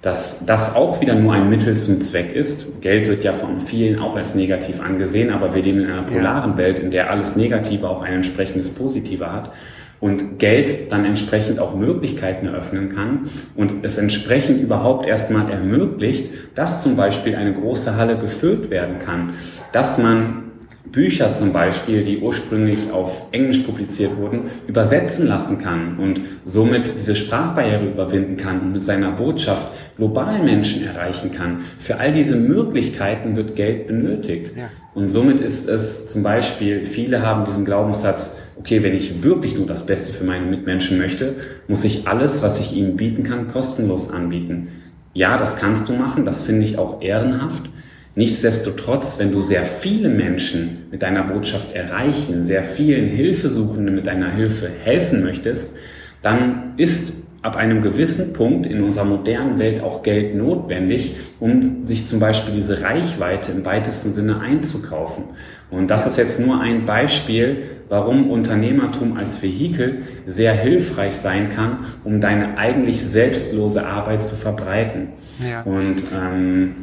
dass 0.00 0.44
das 0.44 0.74
auch 0.74 1.00
wieder 1.00 1.14
nur 1.14 1.32
ein 1.32 1.48
Mittel 1.48 1.76
zum 1.76 2.00
Zweck 2.00 2.34
ist. 2.34 2.80
Geld 2.80 3.06
wird 3.06 3.22
ja 3.22 3.32
von 3.32 3.60
vielen 3.60 4.00
auch 4.00 4.16
als 4.16 4.34
negativ 4.34 4.80
angesehen, 4.80 5.30
aber 5.30 5.54
wir 5.54 5.62
leben 5.62 5.80
in 5.80 5.90
einer 5.90 6.02
polaren 6.02 6.58
Welt, 6.58 6.80
in 6.80 6.90
der 6.90 7.10
alles 7.10 7.36
Negative 7.36 7.88
auch 7.88 8.02
ein 8.02 8.14
entsprechendes 8.14 8.70
Positive 8.70 9.32
hat 9.32 9.52
und 10.00 10.40
Geld 10.40 10.90
dann 10.90 11.04
entsprechend 11.04 11.60
auch 11.60 11.76
Möglichkeiten 11.76 12.46
eröffnen 12.46 12.88
kann 12.88 13.30
und 13.54 13.84
es 13.84 13.98
entsprechend 13.98 14.60
überhaupt 14.60 15.06
erstmal 15.06 15.48
ermöglicht, 15.48 16.28
dass 16.56 16.82
zum 16.82 16.96
Beispiel 16.96 17.36
eine 17.36 17.54
große 17.54 17.96
Halle 17.96 18.18
gefüllt 18.18 18.68
werden 18.68 18.98
kann, 18.98 19.34
dass 19.70 19.98
man 19.98 20.51
Bücher 20.90 21.30
zum 21.32 21.52
Beispiel, 21.52 22.02
die 22.02 22.18
ursprünglich 22.18 22.90
auf 22.90 23.22
Englisch 23.30 23.60
publiziert 23.60 24.16
wurden, 24.16 24.42
übersetzen 24.66 25.26
lassen 25.26 25.58
kann 25.58 25.98
und 25.98 26.20
somit 26.44 26.94
diese 26.98 27.14
Sprachbarriere 27.14 27.86
überwinden 27.86 28.36
kann 28.36 28.60
und 28.60 28.72
mit 28.72 28.84
seiner 28.84 29.12
Botschaft 29.12 29.68
global 29.96 30.42
Menschen 30.42 30.84
erreichen 30.84 31.30
kann. 31.30 31.60
Für 31.78 31.98
all 31.98 32.12
diese 32.12 32.36
Möglichkeiten 32.36 33.36
wird 33.36 33.54
Geld 33.54 33.86
benötigt. 33.86 34.52
Ja. 34.56 34.70
Und 34.94 35.08
somit 35.08 35.40
ist 35.40 35.68
es 35.68 36.08
zum 36.08 36.22
Beispiel, 36.22 36.84
viele 36.84 37.22
haben 37.22 37.44
diesen 37.44 37.64
Glaubenssatz, 37.64 38.38
okay, 38.58 38.82
wenn 38.82 38.94
ich 38.94 39.22
wirklich 39.22 39.56
nur 39.56 39.66
das 39.66 39.86
Beste 39.86 40.12
für 40.12 40.24
meine 40.24 40.44
Mitmenschen 40.44 40.98
möchte, 40.98 41.36
muss 41.68 41.84
ich 41.84 42.06
alles, 42.06 42.42
was 42.42 42.60
ich 42.60 42.76
ihnen 42.76 42.96
bieten 42.96 43.22
kann, 43.22 43.48
kostenlos 43.48 44.10
anbieten. 44.10 44.68
Ja, 45.14 45.36
das 45.36 45.56
kannst 45.56 45.88
du 45.88 45.94
machen, 45.94 46.24
das 46.24 46.42
finde 46.42 46.64
ich 46.64 46.76
auch 46.78 47.00
ehrenhaft. 47.02 47.70
Nichtsdestotrotz, 48.14 49.18
wenn 49.18 49.32
du 49.32 49.40
sehr 49.40 49.64
viele 49.64 50.10
Menschen 50.10 50.86
mit 50.90 51.02
deiner 51.02 51.22
Botschaft 51.22 51.72
erreichen, 51.72 52.44
sehr 52.44 52.62
vielen 52.62 53.08
Hilfesuchenden 53.08 53.94
mit 53.94 54.06
deiner 54.06 54.30
Hilfe 54.30 54.68
helfen 54.68 55.22
möchtest, 55.22 55.74
dann 56.20 56.74
ist 56.76 57.14
ab 57.42 57.56
einem 57.56 57.82
gewissen 57.82 58.32
Punkt 58.32 58.66
in 58.66 58.84
unserer 58.84 59.04
modernen 59.04 59.58
Welt 59.58 59.80
auch 59.80 60.04
Geld 60.04 60.36
notwendig, 60.36 61.14
um 61.40 61.84
sich 61.84 62.06
zum 62.06 62.20
Beispiel 62.20 62.54
diese 62.54 62.82
Reichweite 62.82 63.50
im 63.50 63.64
weitesten 63.64 64.12
Sinne 64.12 64.40
einzukaufen. 64.40 65.24
Und 65.68 65.90
das 65.90 66.06
ist 66.06 66.16
jetzt 66.18 66.38
nur 66.38 66.60
ein 66.60 66.84
Beispiel, 66.84 67.62
warum 67.88 68.30
Unternehmertum 68.30 69.16
als 69.16 69.42
Vehikel 69.42 70.02
sehr 70.24 70.52
hilfreich 70.52 71.16
sein 71.16 71.48
kann, 71.48 71.78
um 72.04 72.20
deine 72.20 72.58
eigentlich 72.58 73.02
selbstlose 73.02 73.84
Arbeit 73.84 74.22
zu 74.22 74.36
verbreiten. 74.36 75.08
Ja. 75.40 75.62
Und 75.62 76.04
ähm, 76.14 76.74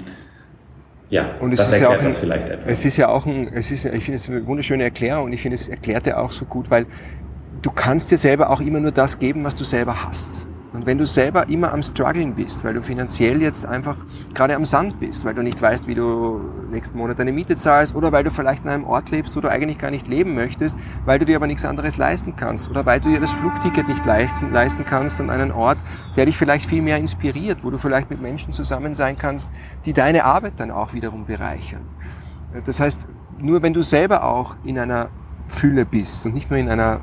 Ja, 1.09 1.31
und 1.39 1.51
das 1.51 1.71
erklärt 1.71 1.91
ja 1.91 1.97
ein, 1.97 2.03
das 2.03 2.19
vielleicht 2.19 2.49
etwas. 2.49 2.67
Es 2.67 2.85
ist 2.85 2.97
ja 2.97 3.07
auch 3.09 3.25
ein, 3.25 3.51
es 3.53 3.71
ist, 3.71 3.85
ich 3.85 4.03
finde 4.03 4.17
es 4.17 4.29
eine 4.29 4.45
wunderschöne 4.45 4.83
Erklärung 4.83 5.25
und 5.25 5.33
ich 5.33 5.41
finde, 5.41 5.55
es 5.55 5.67
erklärt 5.67 6.05
er 6.05 6.21
auch 6.21 6.31
so 6.31 6.45
gut, 6.45 6.69
weil 6.69 6.85
du 7.61 7.71
kannst 7.71 8.11
dir 8.11 8.17
selber 8.17 8.49
auch 8.49 8.61
immer 8.61 8.79
nur 8.79 8.91
das 8.91 9.17
geben, 9.17 9.43
was 9.43 9.55
du 9.55 9.63
selber 9.63 10.05
hast. 10.05 10.45
Und 10.71 10.85
wenn 10.85 10.99
du 10.99 11.07
selber 11.07 11.49
immer 11.49 11.73
am 11.73 11.81
struggeln 11.81 12.35
bist, 12.35 12.63
weil 12.63 12.75
du 12.75 12.83
finanziell 12.83 13.41
jetzt 13.41 13.65
einfach 13.65 13.97
gerade 14.35 14.55
am 14.55 14.65
Sand 14.65 14.99
bist, 14.99 15.25
weil 15.25 15.33
du 15.33 15.41
nicht 15.41 15.59
weißt, 15.59 15.87
wie 15.87 15.95
du 15.95 16.41
nächsten 16.71 16.95
Monat 16.95 17.17
deine 17.17 17.31
Miete 17.31 17.55
zahlst 17.55 17.95
oder 17.95 18.11
weil 18.11 18.23
du 18.23 18.29
vielleicht 18.29 18.63
in 18.65 18.69
einem 18.69 18.83
Ort 18.83 19.09
lebst, 19.09 19.35
wo 19.35 19.41
du 19.41 19.49
eigentlich 19.49 19.79
gar 19.79 19.89
nicht 19.89 20.07
leben 20.07 20.35
möchtest, 20.35 20.75
weil 21.05 21.17
du 21.17 21.25
dir 21.25 21.37
aber 21.37 21.47
nichts 21.47 21.65
anderes 21.65 21.97
leisten 21.97 22.35
kannst 22.35 22.69
oder 22.69 22.85
weil 22.85 22.99
du 22.99 23.09
dir 23.09 23.19
das 23.19 23.33
Flugticket 23.33 23.87
nicht 23.87 24.05
leisten, 24.05 24.51
leisten 24.51 24.85
kannst 24.85 25.19
an 25.19 25.31
einen 25.31 25.51
Ort, 25.51 25.79
der 26.15 26.27
dich 26.27 26.37
vielleicht 26.37 26.67
viel 26.67 26.83
mehr 26.83 26.97
inspiriert, 26.97 27.63
wo 27.63 27.71
du 27.71 27.79
vielleicht 27.79 28.11
mit 28.11 28.21
Menschen 28.21 28.53
zusammen 28.53 28.93
sein 28.93 29.17
kannst, 29.17 29.49
die 29.85 29.93
deine 29.93 30.23
Arbeit 30.23 30.53
dann 30.57 30.69
auch 30.69 30.93
wiederum 30.93 31.25
bereichern. 31.25 31.81
Das 32.65 32.79
heißt, 32.79 33.07
nur 33.39 33.63
wenn 33.63 33.73
du 33.73 33.81
selber 33.81 34.23
auch 34.23 34.55
in 34.63 34.77
einer 34.77 35.09
Fülle 35.47 35.85
bist 35.85 36.27
und 36.27 36.35
nicht 36.35 36.51
nur 36.51 36.59
in 36.59 36.69
einer 36.69 37.01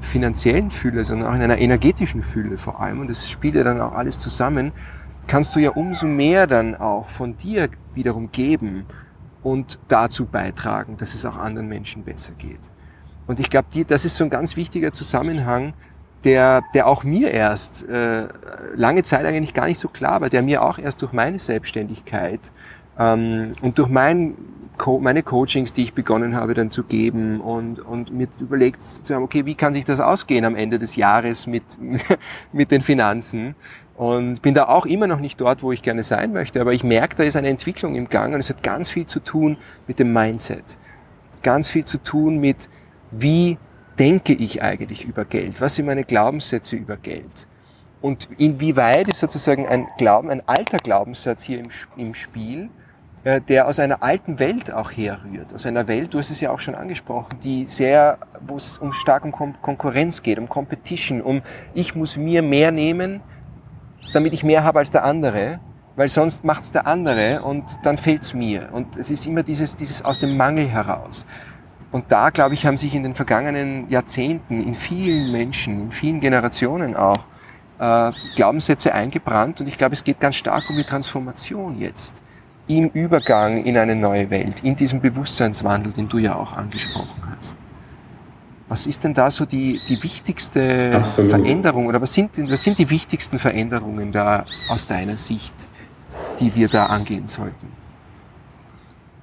finanziellen 0.00 0.70
Fülle, 0.70 1.04
sondern 1.04 1.28
auch 1.28 1.34
in 1.34 1.42
einer 1.42 1.58
energetischen 1.58 2.22
Fülle 2.22 2.58
vor 2.58 2.80
allem, 2.80 3.00
und 3.00 3.08
das 3.08 3.30
spielt 3.30 3.54
ja 3.54 3.64
dann 3.64 3.80
auch 3.80 3.92
alles 3.92 4.18
zusammen, 4.18 4.72
kannst 5.26 5.54
du 5.54 5.60
ja 5.60 5.70
umso 5.70 6.06
mehr 6.06 6.46
dann 6.46 6.74
auch 6.74 7.06
von 7.06 7.36
dir 7.36 7.68
wiederum 7.94 8.32
geben 8.32 8.86
und 9.42 9.78
dazu 9.88 10.26
beitragen, 10.26 10.96
dass 10.96 11.14
es 11.14 11.24
auch 11.24 11.36
anderen 11.36 11.68
Menschen 11.68 12.02
besser 12.04 12.32
geht. 12.38 12.60
Und 13.26 13.40
ich 13.40 13.50
glaube, 13.50 13.68
das 13.86 14.04
ist 14.04 14.16
so 14.16 14.24
ein 14.24 14.30
ganz 14.30 14.56
wichtiger 14.56 14.90
Zusammenhang, 14.90 15.74
der, 16.24 16.62
der 16.74 16.86
auch 16.86 17.04
mir 17.04 17.30
erst 17.30 17.88
äh, 17.88 18.28
lange 18.74 19.02
Zeit 19.04 19.24
eigentlich 19.24 19.54
gar 19.54 19.66
nicht 19.66 19.78
so 19.78 19.88
klar 19.88 20.20
war, 20.20 20.30
der 20.30 20.42
mir 20.42 20.62
auch 20.62 20.78
erst 20.78 21.02
durch 21.02 21.12
meine 21.12 21.38
Selbstständigkeit 21.38 22.40
ähm, 22.98 23.52
und 23.62 23.78
durch 23.78 23.88
mein 23.88 24.34
meine 25.00 25.22
Coachings, 25.22 25.72
die 25.72 25.82
ich 25.82 25.94
begonnen 25.94 26.36
habe 26.36 26.54
dann 26.54 26.70
zu 26.70 26.84
geben 26.84 27.40
und, 27.40 27.80
und 27.80 28.12
mir 28.12 28.28
überlegt 28.40 28.82
zu 28.82 29.14
haben, 29.14 29.22
okay, 29.22 29.44
wie 29.44 29.54
kann 29.54 29.74
sich 29.74 29.84
das 29.84 30.00
ausgehen 30.00 30.44
am 30.44 30.54
Ende 30.56 30.78
des 30.78 30.96
Jahres 30.96 31.46
mit, 31.46 31.64
mit 32.52 32.70
den 32.70 32.82
Finanzen? 32.82 33.54
Und 33.96 34.42
bin 34.42 34.54
da 34.54 34.68
auch 34.68 34.86
immer 34.86 35.08
noch 35.08 35.18
nicht 35.18 35.40
dort, 35.40 35.62
wo 35.62 35.72
ich 35.72 35.82
gerne 35.82 36.04
sein 36.04 36.32
möchte, 36.32 36.60
aber 36.60 36.72
ich 36.72 36.84
merke, 36.84 37.16
da 37.16 37.24
ist 37.24 37.34
eine 37.36 37.48
Entwicklung 37.48 37.96
im 37.96 38.08
Gang 38.08 38.32
und 38.32 38.40
es 38.40 38.48
hat 38.48 38.62
ganz 38.62 38.88
viel 38.88 39.06
zu 39.06 39.18
tun 39.18 39.56
mit 39.88 39.98
dem 39.98 40.12
Mindset. 40.12 40.64
Ganz 41.42 41.68
viel 41.68 41.84
zu 41.84 41.98
tun 41.98 42.38
mit, 42.38 42.68
wie 43.10 43.58
denke 43.98 44.34
ich 44.34 44.62
eigentlich 44.62 45.04
über 45.04 45.24
Geld? 45.24 45.60
Was 45.60 45.74
sind 45.74 45.86
meine 45.86 46.04
Glaubenssätze 46.04 46.76
über 46.76 46.96
Geld? 46.96 47.48
Und 48.00 48.28
inwieweit 48.38 49.08
ist 49.08 49.18
sozusagen 49.18 49.66
ein 49.66 49.88
Glauben, 49.98 50.30
ein 50.30 50.46
alter 50.46 50.78
Glaubenssatz 50.78 51.42
hier 51.42 51.58
im, 51.58 51.68
im 51.96 52.14
Spiel, 52.14 52.70
der 53.46 53.68
aus 53.68 53.78
einer 53.78 54.02
alten 54.02 54.38
Welt 54.38 54.72
auch 54.72 54.90
herrührt. 54.90 55.52
Aus 55.54 55.66
einer 55.66 55.86
Welt, 55.86 56.14
du 56.14 56.18
hast 56.18 56.30
es 56.30 56.40
ja 56.40 56.50
auch 56.50 56.60
schon 56.60 56.74
angesprochen, 56.74 57.38
die 57.42 57.66
sehr, 57.66 58.18
wo 58.46 58.56
es 58.56 58.78
um 58.78 58.92
stark 58.92 59.24
um 59.24 59.32
Konkurrenz 59.32 60.22
geht, 60.22 60.38
um 60.38 60.48
Competition, 60.48 61.20
um 61.20 61.42
ich 61.74 61.94
muss 61.94 62.16
mir 62.16 62.42
mehr 62.42 62.72
nehmen, 62.72 63.20
damit 64.14 64.32
ich 64.32 64.44
mehr 64.44 64.64
habe 64.64 64.78
als 64.78 64.90
der 64.90 65.04
andere, 65.04 65.60
weil 65.96 66.08
sonst 66.08 66.44
macht 66.44 66.64
es 66.64 66.72
der 66.72 66.86
andere 66.86 67.42
und 67.42 67.64
dann 67.82 67.98
fehlt 67.98 68.22
es 68.22 68.32
mir. 68.32 68.70
Und 68.72 68.96
es 68.96 69.10
ist 69.10 69.26
immer 69.26 69.42
dieses, 69.42 69.76
dieses 69.76 70.02
aus 70.02 70.20
dem 70.20 70.36
Mangel 70.36 70.66
heraus. 70.66 71.26
Und 71.90 72.06
da, 72.08 72.30
glaube 72.30 72.54
ich, 72.54 72.64
haben 72.64 72.78
sich 72.78 72.94
in 72.94 73.02
den 73.02 73.14
vergangenen 73.14 73.90
Jahrzehnten 73.90 74.62
in 74.62 74.74
vielen 74.74 75.32
Menschen, 75.32 75.80
in 75.80 75.92
vielen 75.92 76.20
Generationen 76.20 76.96
auch 76.96 77.26
äh, 77.78 78.10
Glaubenssätze 78.36 78.94
eingebrannt. 78.94 79.60
Und 79.60 79.66
ich 79.66 79.76
glaube, 79.76 79.94
es 79.94 80.04
geht 80.04 80.20
ganz 80.20 80.36
stark 80.36 80.62
um 80.70 80.76
die 80.76 80.84
Transformation 80.84 81.78
jetzt 81.78 82.22
im 82.68 82.90
Übergang 82.90 83.64
in 83.64 83.76
eine 83.76 83.96
neue 83.96 84.30
Welt, 84.30 84.62
in 84.62 84.76
diesem 84.76 85.00
Bewusstseinswandel, 85.00 85.92
den 85.92 86.08
du 86.08 86.18
ja 86.18 86.36
auch 86.36 86.52
angesprochen 86.52 87.22
hast. 87.36 87.56
Was 88.68 88.86
ist 88.86 89.02
denn 89.02 89.14
da 89.14 89.30
so 89.30 89.46
die, 89.46 89.80
die 89.88 90.02
wichtigste 90.02 90.92
Absolut. 90.94 91.30
Veränderung 91.30 91.86
oder 91.86 92.00
was 92.02 92.12
sind, 92.12 92.30
was 92.50 92.62
sind 92.62 92.78
die 92.78 92.90
wichtigsten 92.90 93.38
Veränderungen 93.38 94.12
da 94.12 94.44
aus 94.68 94.86
deiner 94.86 95.16
Sicht, 95.16 95.54
die 96.38 96.54
wir 96.54 96.68
da 96.68 96.86
angehen 96.86 97.28
sollten? 97.28 97.72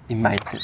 Im 0.07 0.21
Mindset. 0.21 0.61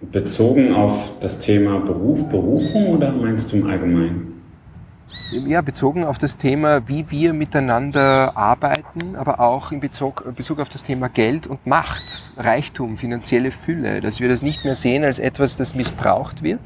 Bezogen 0.00 0.74
auf 0.74 1.12
das 1.20 1.38
Thema 1.38 1.78
Beruf, 1.78 2.28
Berufung 2.28 2.88
oder 2.88 3.12
meinst 3.12 3.52
du 3.52 3.56
im 3.56 3.70
Allgemeinen? 3.70 4.31
Ja, 5.46 5.62
bezogen 5.62 6.04
auf 6.04 6.18
das 6.18 6.36
Thema, 6.36 6.88
wie 6.88 7.10
wir 7.10 7.32
miteinander 7.32 8.36
arbeiten, 8.36 9.16
aber 9.16 9.40
auch 9.40 9.72
in 9.72 9.80
Bezug, 9.80 10.24
Bezug 10.36 10.60
auf 10.60 10.68
das 10.68 10.82
Thema 10.82 11.08
Geld 11.08 11.46
und 11.46 11.66
Macht, 11.66 12.32
Reichtum, 12.36 12.96
finanzielle 12.96 13.50
Fülle, 13.50 14.00
dass 14.00 14.20
wir 14.20 14.28
das 14.28 14.42
nicht 14.42 14.64
mehr 14.64 14.74
sehen 14.74 15.04
als 15.04 15.18
etwas, 15.18 15.56
das 15.56 15.74
missbraucht 15.74 16.42
wird, 16.42 16.60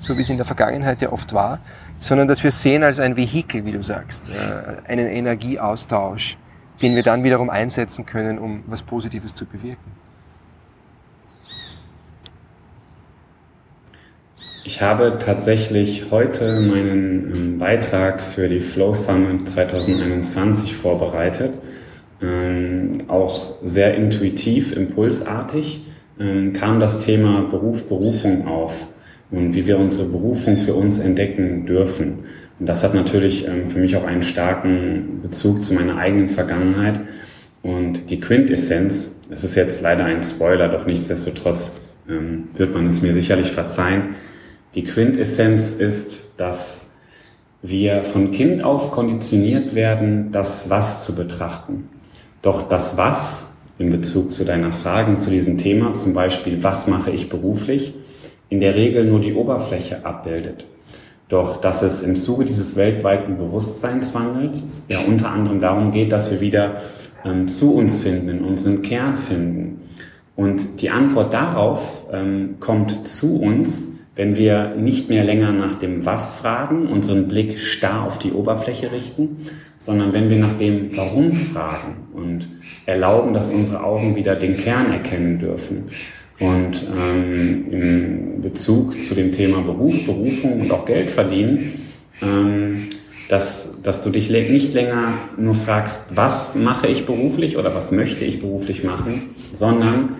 so 0.00 0.16
wie 0.16 0.22
es 0.22 0.30
in 0.30 0.36
der 0.36 0.46
Vergangenheit 0.46 1.00
ja 1.00 1.12
oft 1.12 1.32
war, 1.32 1.60
sondern 2.00 2.28
dass 2.28 2.42
wir 2.42 2.48
es 2.48 2.60
sehen 2.60 2.82
als 2.82 2.98
ein 3.00 3.16
Vehikel, 3.16 3.64
wie 3.64 3.72
du 3.72 3.82
sagst, 3.82 4.30
äh, 4.30 4.90
einen 4.90 5.06
Energieaustausch, 5.06 6.36
den 6.82 6.96
wir 6.96 7.02
dann 7.02 7.22
wiederum 7.24 7.48
einsetzen 7.48 8.04
können, 8.04 8.38
um 8.38 8.64
was 8.66 8.82
Positives 8.82 9.34
zu 9.34 9.46
bewirken. 9.46 10.01
Ich 14.64 14.80
habe 14.80 15.18
tatsächlich 15.18 16.12
heute 16.12 16.60
meinen 16.60 17.32
ähm, 17.34 17.58
Beitrag 17.58 18.22
für 18.22 18.48
die 18.48 18.60
Flow 18.60 18.94
Summit 18.94 19.48
2021 19.48 20.76
vorbereitet. 20.76 21.58
Ähm, 22.22 22.98
auch 23.08 23.56
sehr 23.64 23.96
intuitiv, 23.96 24.76
impulsartig 24.76 25.80
ähm, 26.20 26.52
kam 26.52 26.78
das 26.78 27.00
Thema 27.00 27.42
Beruf, 27.50 27.88
Berufung 27.88 28.46
auf 28.46 28.86
und 29.32 29.52
wie 29.52 29.66
wir 29.66 29.78
unsere 29.78 30.06
Berufung 30.06 30.56
für 30.56 30.74
uns 30.74 31.00
entdecken 31.00 31.66
dürfen. 31.66 32.20
Und 32.60 32.68
das 32.68 32.84
hat 32.84 32.94
natürlich 32.94 33.48
ähm, 33.48 33.66
für 33.66 33.80
mich 33.80 33.96
auch 33.96 34.04
einen 34.04 34.22
starken 34.22 35.22
Bezug 35.22 35.64
zu 35.64 35.74
meiner 35.74 35.96
eigenen 35.96 36.28
Vergangenheit. 36.28 37.00
Und 37.62 38.10
die 38.10 38.20
Quintessenz, 38.20 39.16
es 39.28 39.42
ist 39.42 39.56
jetzt 39.56 39.82
leider 39.82 40.04
ein 40.04 40.22
Spoiler, 40.22 40.68
doch 40.68 40.86
nichtsdestotrotz 40.86 41.72
ähm, 42.08 42.44
wird 42.54 42.72
man 42.72 42.86
es 42.86 43.02
mir 43.02 43.12
sicherlich 43.12 43.50
verzeihen, 43.50 44.14
die 44.74 44.84
Quintessenz 44.84 45.72
ist, 45.72 46.30
dass 46.36 46.90
wir 47.62 48.04
von 48.04 48.32
Kind 48.32 48.62
auf 48.64 48.90
konditioniert 48.90 49.74
werden, 49.74 50.32
das 50.32 50.70
Was 50.70 51.04
zu 51.04 51.14
betrachten. 51.14 51.88
Doch 52.40 52.62
das 52.62 52.96
Was 52.96 53.56
in 53.78 53.90
Bezug 53.90 54.32
zu 54.32 54.44
deiner 54.44 54.72
Frage 54.72 55.16
zu 55.16 55.30
diesem 55.30 55.58
Thema, 55.58 55.92
zum 55.92 56.14
Beispiel, 56.14 56.62
was 56.62 56.86
mache 56.86 57.10
ich 57.10 57.28
beruflich, 57.28 57.94
in 58.48 58.60
der 58.60 58.74
Regel 58.74 59.04
nur 59.04 59.20
die 59.20 59.34
Oberfläche 59.34 60.04
abbildet. 60.04 60.66
Doch 61.28 61.56
dass 61.56 61.82
es 61.82 62.02
im 62.02 62.16
Zuge 62.16 62.44
dieses 62.44 62.76
weltweiten 62.76 63.38
Bewusstseinswandels 63.38 64.84
ja 64.88 64.98
unter 65.06 65.30
anderem 65.30 65.60
darum 65.60 65.92
geht, 65.92 66.12
dass 66.12 66.30
wir 66.30 66.40
wieder 66.40 66.82
ähm, 67.24 67.48
zu 67.48 67.74
uns 67.74 67.98
finden, 68.02 68.28
in 68.28 68.44
unseren 68.44 68.82
Kern 68.82 69.16
finden. 69.16 69.80
Und 70.36 70.82
die 70.82 70.90
Antwort 70.90 71.32
darauf 71.32 72.04
ähm, 72.12 72.56
kommt 72.60 73.06
zu 73.06 73.40
uns, 73.40 73.91
wenn 74.14 74.36
wir 74.36 74.74
nicht 74.76 75.08
mehr 75.08 75.24
länger 75.24 75.52
nach 75.52 75.74
dem 75.74 76.04
Was 76.04 76.34
fragen, 76.34 76.86
unseren 76.88 77.28
Blick 77.28 77.58
starr 77.58 78.04
auf 78.04 78.18
die 78.18 78.32
Oberfläche 78.32 78.92
richten, 78.92 79.46
sondern 79.78 80.12
wenn 80.12 80.28
wir 80.28 80.38
nach 80.38 80.52
dem 80.54 80.96
Warum 80.96 81.32
fragen 81.32 82.08
und 82.12 82.48
erlauben, 82.84 83.32
dass 83.32 83.50
unsere 83.50 83.82
Augen 83.82 84.14
wieder 84.14 84.36
den 84.36 84.56
Kern 84.56 84.92
erkennen 84.92 85.38
dürfen. 85.38 85.84
Und 86.38 86.86
ähm, 86.94 87.66
in 87.70 88.40
Bezug 88.42 89.00
zu 89.00 89.14
dem 89.14 89.32
Thema 89.32 89.60
Beruf, 89.62 90.04
Berufung 90.04 90.60
und 90.60 90.72
auch 90.72 90.84
Geld 90.84 91.10
verdienen, 91.10 91.80
ähm, 92.20 92.88
dass, 93.28 93.80
dass 93.82 94.02
du 94.02 94.10
dich 94.10 94.28
nicht 94.28 94.74
länger 94.74 95.14
nur 95.38 95.54
fragst, 95.54 96.16
was 96.16 96.54
mache 96.54 96.86
ich 96.86 97.06
beruflich 97.06 97.56
oder 97.56 97.74
was 97.74 97.92
möchte 97.92 98.24
ich 98.24 98.40
beruflich 98.40 98.84
machen, 98.84 99.34
sondern 99.52 100.16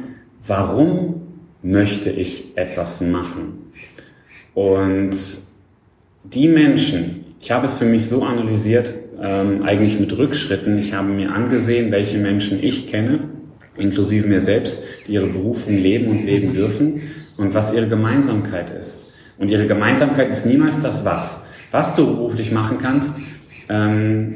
warum 0.47 1.22
möchte 1.63 2.11
ich 2.11 2.57
etwas 2.57 3.01
machen. 3.01 3.73
Und 4.55 5.17
die 6.25 6.49
Menschen, 6.49 7.25
ich 7.41 7.51
habe 7.51 7.67
es 7.67 7.79
für 7.79 7.85
mich 7.85 8.07
so 8.07 8.23
analysiert, 8.23 8.95
ähm, 9.21 9.63
eigentlich 9.63 10.01
mit 10.01 10.17
Rückschritten. 10.17 10.79
Ich 10.79 10.93
habe 10.93 11.09
mir 11.09 11.33
angesehen, 11.33 11.93
welche 11.93 12.19
Menschen 12.19 12.63
ich 12.63 12.89
kenne, 12.89 13.31
inklusive 13.77 14.27
mir 14.27 14.41
selbst, 14.41 14.83
die 15.07 15.13
ihre 15.13 15.27
Berufung 15.27 15.77
leben 15.79 16.09
und 16.09 16.27
leben 16.27 16.53
dürfen 16.53 17.03
und 17.37 17.55
was 17.55 17.73
ihre 17.73 17.89
Gemeinsamkeit 17.89 18.71
ist. 18.71 19.07
Und 19.39 19.51
ihre 19.51 19.67
Gemeinsamkeit 19.67 20.29
ist 20.31 20.47
niemals 20.47 20.81
das 20.81 21.05
Was. 21.05 21.47
Was 21.71 21.95
du 21.97 22.07
beruflich 22.07 22.53
machen 22.53 22.79
kannst, 22.79 23.17
ähm, 23.69 24.35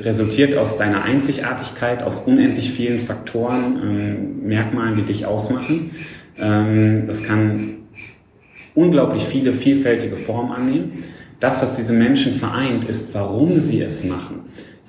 resultiert 0.00 0.54
aus 0.56 0.76
deiner 0.76 1.04
Einzigartigkeit, 1.04 2.02
aus 2.02 2.22
unendlich 2.22 2.72
vielen 2.72 3.00
Faktoren, 3.00 3.78
ähm, 3.82 4.46
Merkmalen, 4.46 4.96
die 4.96 5.02
dich 5.02 5.26
ausmachen. 5.26 5.90
Ähm, 6.40 7.06
das 7.06 7.22
kann 7.22 7.78
unglaublich 8.74 9.24
viele 9.24 9.52
vielfältige 9.52 10.16
Formen 10.16 10.52
annehmen. 10.52 11.04
Das, 11.40 11.62
was 11.62 11.76
diese 11.76 11.92
Menschen 11.92 12.34
vereint, 12.34 12.84
ist, 12.84 13.14
warum 13.14 13.58
sie 13.60 13.80
es 13.80 14.04
machen. 14.04 14.40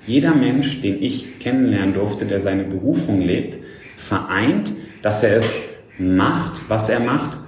Jeder 0.06 0.34
Mensch, 0.34 0.80
den 0.80 1.02
ich 1.02 1.38
kennenlernen 1.40 1.94
durfte, 1.94 2.24
der 2.24 2.40
seine 2.40 2.64
Berufung 2.64 3.20
lebt, 3.20 3.58
vereint, 3.96 4.72
dass 5.02 5.22
er 5.22 5.36
es 5.36 5.62
macht, 5.98 6.62
was 6.68 6.88
er 6.88 7.00
macht, 7.00 7.38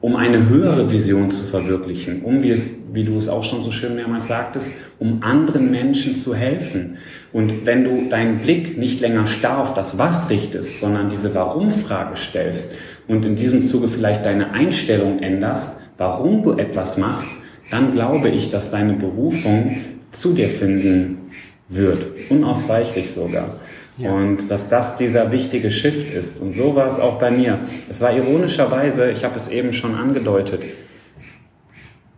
um 0.00 0.16
eine 0.16 0.48
höhere 0.48 0.90
Vision 0.90 1.30
zu 1.30 1.44
verwirklichen, 1.44 2.22
um, 2.22 2.42
wie, 2.42 2.50
es, 2.50 2.70
wie 2.92 3.04
du 3.04 3.16
es 3.16 3.28
auch 3.28 3.44
schon 3.44 3.62
so 3.62 3.70
schön 3.70 3.94
mehrmals 3.94 4.26
sagtest, 4.26 4.74
um 4.98 5.22
anderen 5.22 5.70
Menschen 5.70 6.16
zu 6.16 6.34
helfen. 6.34 6.98
Und 7.32 7.66
wenn 7.66 7.84
du 7.84 8.08
deinen 8.10 8.38
Blick 8.38 8.76
nicht 8.76 9.00
länger 9.00 9.28
starr 9.28 9.60
auf 9.60 9.74
das 9.74 9.98
Was 9.98 10.28
richtest, 10.28 10.80
sondern 10.80 11.08
diese 11.08 11.36
Warum-Frage 11.36 12.16
stellst 12.16 12.72
und 13.08 13.24
in 13.24 13.36
diesem 13.36 13.60
Zuge 13.60 13.88
vielleicht 13.88 14.24
deine 14.24 14.52
Einstellung 14.52 15.18
änderst, 15.20 15.78
warum 15.98 16.42
du 16.42 16.52
etwas 16.52 16.98
machst, 16.98 17.30
dann 17.70 17.92
glaube 17.92 18.28
ich, 18.28 18.50
dass 18.50 18.70
deine 18.70 18.94
Berufung 18.94 19.76
zu 20.10 20.34
dir 20.34 20.48
finden 20.48 21.30
wird, 21.68 22.06
unausweichlich 22.28 23.10
sogar. 23.10 23.56
Ja. 23.98 24.12
Und 24.12 24.50
dass 24.50 24.68
das 24.68 24.96
dieser 24.96 25.32
wichtige 25.32 25.70
Shift 25.70 26.12
ist. 26.12 26.40
Und 26.40 26.52
so 26.52 26.74
war 26.74 26.86
es 26.86 26.98
auch 26.98 27.18
bei 27.18 27.30
mir. 27.30 27.60
Es 27.88 28.00
war 28.00 28.14
ironischerweise, 28.14 29.10
ich 29.10 29.24
habe 29.24 29.36
es 29.36 29.48
eben 29.48 29.72
schon 29.72 29.94
angedeutet, 29.94 30.64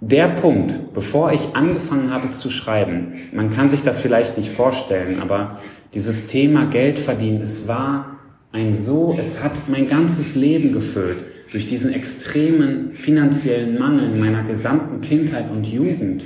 der 0.00 0.28
Punkt, 0.28 0.92
bevor 0.92 1.32
ich 1.32 1.54
angefangen 1.54 2.12
habe 2.12 2.30
zu 2.30 2.50
schreiben, 2.50 3.14
man 3.32 3.50
kann 3.50 3.70
sich 3.70 3.82
das 3.82 3.98
vielleicht 3.98 4.36
nicht 4.36 4.50
vorstellen, 4.50 5.20
aber 5.22 5.60
dieses 5.94 6.26
Thema 6.26 6.66
Geld 6.66 6.98
verdienen, 6.98 7.40
es 7.40 7.68
war 7.68 8.18
ein 8.54 8.72
so, 8.72 9.16
es 9.18 9.42
hat 9.42 9.68
mein 9.68 9.88
ganzes 9.88 10.36
Leben 10.36 10.72
gefüllt 10.72 11.16
durch 11.50 11.66
diesen 11.66 11.92
extremen 11.92 12.92
finanziellen 12.92 13.76
Mangel 13.76 14.14
meiner 14.14 14.44
gesamten 14.44 15.00
Kindheit 15.00 15.50
und 15.50 15.66
Jugend 15.66 16.24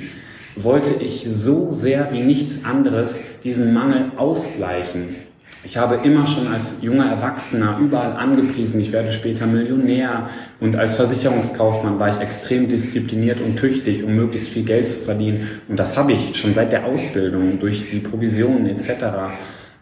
wollte 0.54 1.02
ich 1.02 1.24
so 1.26 1.72
sehr 1.72 2.12
wie 2.12 2.20
nichts 2.20 2.66
anderes 2.66 3.20
diesen 3.44 3.72
Mangel 3.72 4.12
ausgleichen. 4.18 5.16
Ich 5.64 5.78
habe 5.78 6.00
immer 6.04 6.26
schon 6.26 6.46
als 6.48 6.76
junger 6.82 7.06
Erwachsener 7.06 7.78
überall 7.78 8.12
angepriesen, 8.12 8.78
ich 8.78 8.92
werde 8.92 9.10
später 9.10 9.46
Millionär 9.46 10.28
und 10.60 10.76
als 10.76 10.96
Versicherungskaufmann 10.96 11.98
war 11.98 12.10
ich 12.10 12.20
extrem 12.20 12.68
diszipliniert 12.68 13.40
und 13.40 13.56
tüchtig, 13.56 14.04
um 14.04 14.14
möglichst 14.14 14.48
viel 14.48 14.64
Geld 14.64 14.86
zu 14.86 14.98
verdienen. 14.98 15.48
Und 15.66 15.80
das 15.80 15.96
habe 15.96 16.12
ich 16.12 16.36
schon 16.36 16.52
seit 16.52 16.72
der 16.72 16.84
Ausbildung 16.84 17.58
durch 17.58 17.88
die 17.90 18.00
Provisionen 18.00 18.66
etc. 18.66 18.88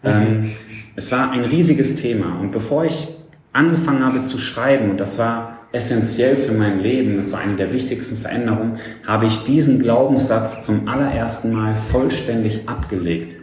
Mhm. 0.03 0.09
Ähm, 0.09 0.51
es 0.97 1.11
war 1.11 1.31
ein 1.31 1.45
riesiges 1.45 1.95
Thema. 1.95 2.39
Und 2.39 2.51
bevor 2.51 2.83
ich 2.83 3.07
angefangen 3.53 4.03
habe 4.03 4.21
zu 4.21 4.39
schreiben, 4.39 4.89
und 4.89 4.99
das 4.99 5.19
war 5.19 5.59
essentiell 5.71 6.35
für 6.35 6.53
mein 6.53 6.79
Leben, 6.79 7.15
das 7.15 7.31
war 7.31 7.39
eine 7.39 7.55
der 7.55 7.71
wichtigsten 7.71 8.17
Veränderungen, 8.17 8.79
habe 9.05 9.27
ich 9.27 9.43
diesen 9.43 9.79
Glaubenssatz 9.79 10.63
zum 10.63 10.87
allerersten 10.87 11.53
Mal 11.53 11.75
vollständig 11.75 12.67
abgelegt. 12.67 13.35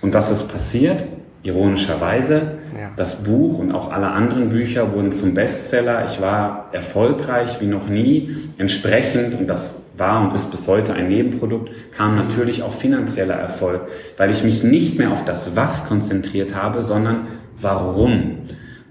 Und 0.00 0.14
was 0.14 0.30
ist 0.30 0.48
passiert? 0.48 1.04
Ironischerweise, 1.44 2.58
ja. 2.78 2.90
das 2.96 3.24
Buch 3.24 3.58
und 3.58 3.72
auch 3.72 3.90
alle 3.90 4.10
anderen 4.10 4.48
Bücher 4.48 4.92
wurden 4.92 5.10
zum 5.10 5.34
Bestseller. 5.34 6.04
Ich 6.04 6.20
war 6.20 6.68
erfolgreich 6.70 7.60
wie 7.60 7.66
noch 7.66 7.88
nie. 7.88 8.36
Entsprechend, 8.58 9.34
und 9.34 9.48
das 9.48 9.86
war 9.96 10.22
und 10.22 10.34
ist 10.34 10.52
bis 10.52 10.68
heute 10.68 10.94
ein 10.94 11.08
Nebenprodukt, 11.08 11.70
kam 11.90 12.14
natürlich 12.14 12.62
auch 12.62 12.72
finanzieller 12.72 13.34
Erfolg, 13.34 13.88
weil 14.16 14.30
ich 14.30 14.44
mich 14.44 14.62
nicht 14.62 14.98
mehr 14.98 15.10
auf 15.10 15.24
das 15.24 15.56
Was 15.56 15.88
konzentriert 15.88 16.54
habe, 16.54 16.80
sondern 16.80 17.26
warum. 17.60 18.38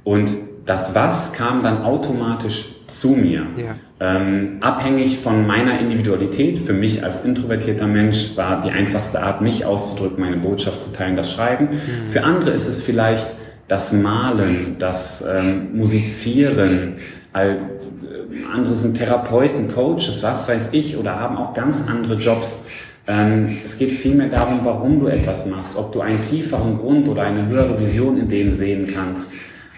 Und 0.04 0.36
das 0.66 0.94
Was 0.94 1.32
kam 1.32 1.64
dann 1.64 1.84
automatisch 1.84 2.76
zu 2.92 3.10
mir. 3.10 3.46
Ja. 3.58 3.76
Ähm, 4.00 4.58
abhängig 4.62 5.20
von 5.20 5.48
meiner 5.48 5.80
Individualität, 5.80 6.60
für 6.60 6.74
mich 6.74 7.04
als 7.04 7.22
introvertierter 7.22 7.88
Mensch 7.88 8.36
war 8.36 8.62
die 8.62 8.70
einfachste 8.70 9.22
Art, 9.22 9.42
mich 9.42 9.66
auszudrücken, 9.66 10.22
meine 10.22 10.38
Botschaft 10.38 10.84
zu 10.84 10.92
teilen, 10.92 11.16
das 11.16 11.32
Schreiben. 11.32 11.66
Mhm. 11.66 12.08
Für 12.08 12.24
andere 12.24 12.52
ist 12.52 12.68
es 12.68 12.82
vielleicht 12.82 13.28
das 13.68 13.94
Malen, 13.94 14.76
das 14.80 15.24
ähm, 15.28 15.70
Musizieren, 15.74 16.96
als, 17.34 18.04
äh, 18.04 18.46
andere 18.54 18.74
sind 18.74 18.98
Therapeuten, 18.98 19.70
Coaches, 19.70 20.22
was 20.24 20.48
weiß 20.48 20.70
ich, 20.74 20.98
oder 20.98 21.20
haben 21.20 21.38
auch 21.38 21.54
ganz 21.54 21.86
andere 21.88 22.16
Jobs. 22.16 22.66
Ähm, 23.08 23.58
es 23.64 23.78
geht 23.78 23.92
vielmehr 23.92 24.28
darum, 24.28 24.60
warum 24.64 25.00
du 25.00 25.08
etwas 25.08 25.46
machst, 25.46 25.78
ob 25.78 25.92
du 25.94 26.02
einen 26.02 26.22
tieferen 26.22 26.78
Grund 26.78 27.08
oder 27.08 27.24
eine 27.24 27.48
höhere 27.48 27.80
Vision 27.80 28.18
in 28.18 28.28
dem 28.28 28.54
sehen 28.54 28.88
kannst. 28.94 29.32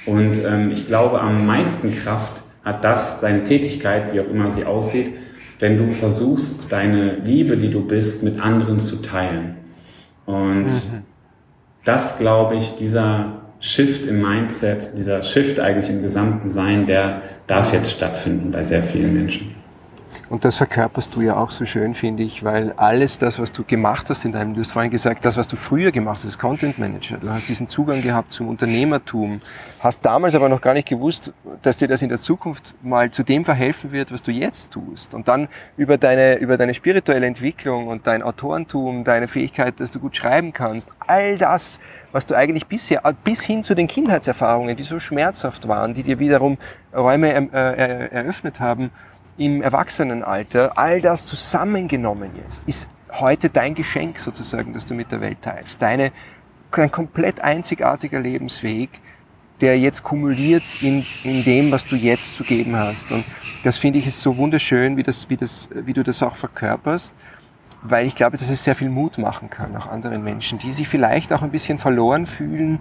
Und 0.05 0.43
ähm, 0.45 0.71
ich 0.71 0.87
glaube, 0.87 1.21
am 1.21 1.45
meisten 1.45 1.95
Kraft 1.95 2.42
hat 2.63 2.83
das, 2.83 3.19
deine 3.19 3.43
Tätigkeit, 3.43 4.13
wie 4.13 4.21
auch 4.21 4.27
immer 4.27 4.49
sie 4.51 4.65
aussieht, 4.65 5.11
wenn 5.59 5.77
du 5.77 5.89
versuchst, 5.89 6.71
deine 6.71 7.17
Liebe, 7.23 7.57
die 7.57 7.69
du 7.69 7.85
bist, 7.85 8.23
mit 8.23 8.39
anderen 8.39 8.79
zu 8.79 9.01
teilen. 9.01 9.57
Und 10.25 10.65
mhm. 10.65 11.03
das, 11.83 12.17
glaube 12.17 12.55
ich, 12.55 12.75
dieser 12.75 13.43
Shift 13.59 14.05
im 14.05 14.21
Mindset, 14.21 14.97
dieser 14.97 15.23
Shift 15.23 15.59
eigentlich 15.59 15.89
im 15.89 16.01
gesamten 16.01 16.49
Sein, 16.49 16.85
der 16.85 17.21
darf 17.47 17.71
jetzt 17.73 17.91
stattfinden 17.91 18.51
bei 18.51 18.63
sehr 18.63 18.83
vielen 18.83 19.13
Menschen. 19.13 19.55
Und 20.29 20.45
das 20.45 20.55
verkörperst 20.55 21.15
du 21.15 21.21
ja 21.21 21.35
auch 21.35 21.51
so 21.51 21.65
schön, 21.65 21.93
finde 21.93 22.23
ich, 22.23 22.43
weil 22.43 22.73
alles 22.73 23.19
das, 23.19 23.39
was 23.39 23.51
du 23.51 23.63
gemacht 23.63 24.09
hast 24.09 24.25
in 24.25 24.31
deinem, 24.31 24.53
du 24.53 24.61
hast 24.61 24.71
vorhin 24.71 24.91
gesagt, 24.91 25.25
das, 25.25 25.37
was 25.37 25.47
du 25.47 25.55
früher 25.55 25.91
gemacht 25.91 26.21
hast 26.25 26.39
Content 26.39 26.79
Manager, 26.79 27.17
du 27.17 27.29
hast 27.29 27.47
diesen 27.49 27.69
Zugang 27.69 28.01
gehabt 28.01 28.33
zum 28.33 28.47
Unternehmertum, 28.47 29.41
hast 29.79 30.05
damals 30.05 30.35
aber 30.35 30.49
noch 30.49 30.61
gar 30.61 30.73
nicht 30.73 30.87
gewusst, 30.87 31.33
dass 31.61 31.77
dir 31.77 31.87
das 31.87 32.01
in 32.01 32.09
der 32.09 32.19
Zukunft 32.19 32.73
mal 32.81 33.11
zu 33.11 33.23
dem 33.23 33.45
verhelfen 33.45 33.91
wird, 33.91 34.11
was 34.11 34.23
du 34.23 34.31
jetzt 34.31 34.71
tust. 34.71 35.13
Und 35.13 35.27
dann 35.27 35.47
über 35.77 35.97
deine, 35.97 36.35
über 36.37 36.57
deine 36.57 36.73
spirituelle 36.73 37.27
Entwicklung 37.27 37.87
und 37.87 38.07
dein 38.07 38.23
Autorentum, 38.23 39.03
deine 39.03 39.27
Fähigkeit, 39.27 39.79
dass 39.79 39.91
du 39.91 39.99
gut 39.99 40.15
schreiben 40.15 40.53
kannst, 40.53 40.89
all 40.99 41.37
das, 41.37 41.79
was 42.11 42.25
du 42.25 42.35
eigentlich 42.35 42.67
bisher, 42.67 43.01
bis 43.23 43.41
hin 43.41 43.63
zu 43.63 43.75
den 43.75 43.87
Kindheitserfahrungen, 43.87 44.75
die 44.75 44.83
so 44.83 44.99
schmerzhaft 44.99 45.67
waren, 45.67 45.93
die 45.93 46.03
dir 46.03 46.19
wiederum 46.19 46.57
Räume 46.93 47.33
äh, 47.33 48.07
eröffnet 48.09 48.59
haben, 48.59 48.91
im 49.37 49.61
Erwachsenenalter, 49.61 50.77
all 50.77 51.01
das 51.01 51.25
zusammengenommen 51.25 52.31
jetzt, 52.43 52.67
ist 52.67 52.87
heute 53.11 53.49
dein 53.49 53.75
Geschenk 53.75 54.19
sozusagen, 54.19 54.73
das 54.73 54.85
du 54.85 54.93
mit 54.93 55.11
der 55.11 55.21
Welt 55.21 55.41
teilst. 55.41 55.81
Deine, 55.81 56.11
ein 56.71 56.91
komplett 56.91 57.39
einzigartiger 57.39 58.19
Lebensweg, 58.19 58.99
der 59.61 59.79
jetzt 59.79 60.03
kumuliert 60.03 60.63
in, 60.81 61.05
in 61.23 61.43
dem, 61.43 61.71
was 61.71 61.85
du 61.85 61.95
jetzt 61.95 62.35
zu 62.35 62.43
geben 62.43 62.75
hast. 62.75 63.11
Und 63.11 63.23
das 63.63 63.77
finde 63.77 63.99
ich 63.99 64.07
ist 64.07 64.21
so 64.21 64.35
wunderschön, 64.37 64.97
wie, 64.97 65.03
das, 65.03 65.29
wie, 65.29 65.37
das, 65.37 65.69
wie 65.71 65.93
du 65.93 66.03
das 66.03 66.23
auch 66.23 66.35
verkörperst, 66.35 67.13
weil 67.83 68.07
ich 68.07 68.15
glaube, 68.15 68.37
dass 68.37 68.49
es 68.49 68.63
sehr 68.63 68.75
viel 68.75 68.89
Mut 68.89 69.17
machen 69.17 69.49
kann, 69.49 69.75
auch 69.75 69.87
anderen 69.87 70.23
Menschen, 70.23 70.57
die 70.57 70.73
sich 70.73 70.87
vielleicht 70.87 71.31
auch 71.31 71.43
ein 71.43 71.51
bisschen 71.51 71.79
verloren 71.79 72.25
fühlen, 72.25 72.79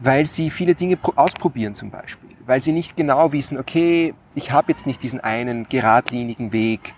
weil 0.00 0.26
sie 0.26 0.50
viele 0.50 0.74
Dinge 0.74 0.98
ausprobieren 1.14 1.74
zum 1.74 1.90
Beispiel, 1.90 2.25
weil 2.46 2.60
sie 2.60 2.72
nicht 2.72 2.96
genau 2.96 3.32
wissen, 3.32 3.58
okay, 3.58 4.14
ich 4.34 4.52
habe 4.52 4.70
jetzt 4.70 4.86
nicht 4.86 5.02
diesen 5.02 5.20
einen 5.20 5.68
geradlinigen 5.68 6.52
Weg 6.52 6.94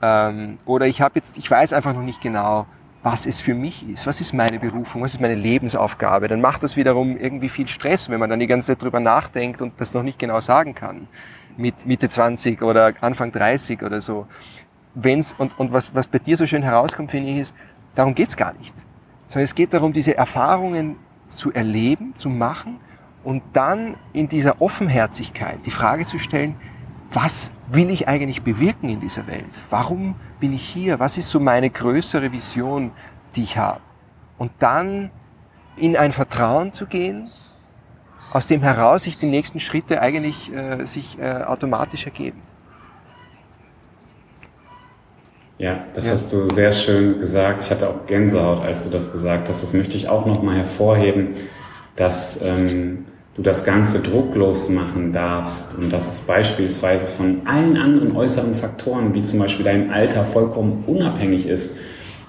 ähm, 0.00 0.58
oder 0.64 0.86
ich 0.86 1.00
habe 1.00 1.16
jetzt, 1.16 1.38
ich 1.38 1.50
weiß 1.50 1.72
einfach 1.72 1.92
noch 1.92 2.02
nicht 2.02 2.20
genau, 2.20 2.66
was 3.02 3.26
es 3.26 3.40
für 3.40 3.54
mich 3.54 3.88
ist, 3.88 4.06
was 4.06 4.20
ist 4.20 4.32
meine 4.32 4.58
Berufung, 4.58 5.02
was 5.02 5.14
ist 5.14 5.20
meine 5.20 5.34
Lebensaufgabe. 5.34 6.28
Dann 6.28 6.40
macht 6.40 6.62
das 6.62 6.76
wiederum 6.76 7.16
irgendwie 7.16 7.48
viel 7.48 7.68
Stress, 7.68 8.10
wenn 8.10 8.18
man 8.18 8.30
dann 8.30 8.40
die 8.40 8.46
ganze 8.46 8.68
Zeit 8.68 8.82
drüber 8.82 9.00
nachdenkt 9.00 9.62
und 9.62 9.74
das 9.80 9.94
noch 9.94 10.02
nicht 10.02 10.18
genau 10.18 10.40
sagen 10.40 10.74
kann. 10.74 11.08
Mit 11.56 11.86
Mitte 11.86 12.08
20 12.08 12.62
oder 12.62 12.94
Anfang 13.00 13.32
30 13.32 13.82
oder 13.82 14.00
so. 14.00 14.26
Wenn's, 14.94 15.34
und 15.38 15.58
und 15.58 15.72
was, 15.72 15.94
was 15.94 16.06
bei 16.06 16.18
dir 16.18 16.36
so 16.36 16.46
schön 16.46 16.62
herauskommt, 16.62 17.10
finde 17.10 17.30
ich, 17.30 17.38
ist, 17.38 17.54
darum 17.94 18.14
geht's 18.14 18.36
gar 18.36 18.54
nicht. 18.54 18.74
Sondern 19.28 19.44
es 19.44 19.54
geht 19.54 19.72
darum, 19.72 19.92
diese 19.92 20.16
Erfahrungen 20.16 20.96
zu 21.28 21.52
erleben, 21.52 22.14
zu 22.18 22.28
machen 22.28 22.80
und 23.26 23.42
dann 23.54 23.96
in 24.12 24.28
dieser 24.28 24.62
Offenherzigkeit 24.62 25.58
die 25.66 25.72
Frage 25.72 26.06
zu 26.06 26.16
stellen, 26.16 26.54
was 27.12 27.50
will 27.72 27.90
ich 27.90 28.06
eigentlich 28.06 28.42
bewirken 28.42 28.88
in 28.88 29.00
dieser 29.00 29.26
Welt? 29.26 29.50
Warum 29.68 30.14
bin 30.38 30.52
ich 30.52 30.62
hier? 30.62 31.00
Was 31.00 31.18
ist 31.18 31.28
so 31.30 31.40
meine 31.40 31.68
größere 31.68 32.30
Vision, 32.30 32.92
die 33.34 33.42
ich 33.42 33.58
habe? 33.58 33.80
Und 34.38 34.52
dann 34.60 35.10
in 35.76 35.96
ein 35.96 36.12
Vertrauen 36.12 36.72
zu 36.72 36.86
gehen, 36.86 37.32
aus 38.30 38.46
dem 38.46 38.62
heraus 38.62 39.02
sich 39.02 39.18
die 39.18 39.26
nächsten 39.26 39.58
Schritte 39.58 40.00
eigentlich 40.00 40.52
äh, 40.54 40.84
sich 40.84 41.18
äh, 41.18 41.42
automatisch 41.42 42.04
ergeben. 42.06 42.40
Ja, 45.58 45.84
das 45.94 46.06
ja. 46.06 46.12
hast 46.12 46.32
du 46.32 46.48
sehr 46.48 46.70
schön 46.70 47.18
gesagt. 47.18 47.64
Ich 47.64 47.72
hatte 47.72 47.88
auch 47.88 48.06
Gänsehaut, 48.06 48.60
als 48.60 48.84
du 48.84 48.90
das 48.90 49.10
gesagt 49.10 49.48
hast. 49.48 49.64
Das 49.64 49.72
möchte 49.74 49.96
ich 49.96 50.08
auch 50.08 50.26
nochmal 50.26 50.54
hervorheben, 50.54 51.32
dass 51.96 52.40
ähm, 52.40 53.06
du 53.36 53.42
das 53.42 53.64
Ganze 53.64 54.00
drucklos 54.00 54.70
machen 54.70 55.12
darfst 55.12 55.76
und 55.76 55.92
dass 55.92 56.12
es 56.12 56.20
beispielsweise 56.22 57.08
von 57.08 57.46
allen 57.46 57.76
anderen 57.76 58.16
äußeren 58.16 58.54
Faktoren, 58.54 59.14
wie 59.14 59.22
zum 59.22 59.38
Beispiel 59.38 59.64
deinem 59.64 59.90
Alter, 59.90 60.24
vollkommen 60.24 60.84
unabhängig 60.86 61.46
ist. 61.46 61.76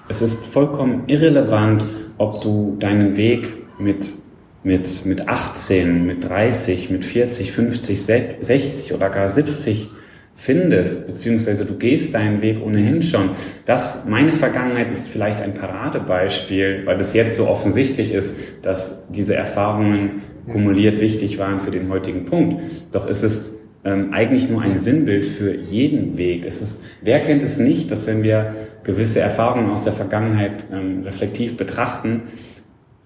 Es 0.08 0.22
ist 0.22 0.44
vollkommen 0.44 1.04
irrelevant, 1.06 1.84
ob 2.18 2.42
du 2.42 2.76
deinen 2.78 3.16
Weg 3.16 3.54
mit, 3.78 4.16
mit, 4.62 5.06
mit 5.06 5.28
18, 5.28 6.06
mit 6.06 6.28
30, 6.28 6.90
mit 6.90 7.04
40, 7.04 7.52
50, 7.52 8.04
60 8.04 8.92
oder 8.92 9.08
gar 9.08 9.28
70 9.28 9.90
findest, 10.40 11.08
beziehungsweise 11.08 11.64
du 11.64 11.74
gehst 11.74 12.14
deinen 12.14 12.42
Weg 12.42 12.64
ohnehin 12.64 13.02
schon. 13.02 13.30
Das, 13.64 14.04
meine 14.06 14.32
Vergangenheit 14.32 14.88
ist 14.88 15.08
vielleicht 15.08 15.42
ein 15.42 15.52
Paradebeispiel, 15.52 16.82
weil 16.84 16.98
es 17.00 17.12
jetzt 17.12 17.34
so 17.34 17.48
offensichtlich 17.48 18.14
ist, 18.14 18.36
dass 18.62 19.08
diese 19.10 19.34
Erfahrungen 19.34 20.22
kumuliert 20.48 21.00
wichtig 21.00 21.38
waren 21.38 21.58
für 21.58 21.72
den 21.72 21.88
heutigen 21.90 22.24
Punkt. 22.24 22.62
Doch 22.92 23.08
ist 23.08 23.24
es 23.24 23.56
ähm, 23.84 24.12
eigentlich 24.12 24.48
nur 24.48 24.62
ein 24.62 24.78
Sinnbild 24.78 25.26
für 25.26 25.52
jeden 25.56 26.18
Weg. 26.18 26.46
Es 26.46 26.62
ist, 26.62 26.84
wer 27.02 27.18
kennt 27.18 27.42
es 27.42 27.58
nicht, 27.58 27.90
dass 27.90 28.06
wenn 28.06 28.22
wir 28.22 28.54
gewisse 28.84 29.18
Erfahrungen 29.18 29.68
aus 29.70 29.82
der 29.82 29.92
Vergangenheit 29.92 30.66
ähm, 30.72 31.02
reflektiv 31.02 31.56
betrachten, 31.56 32.22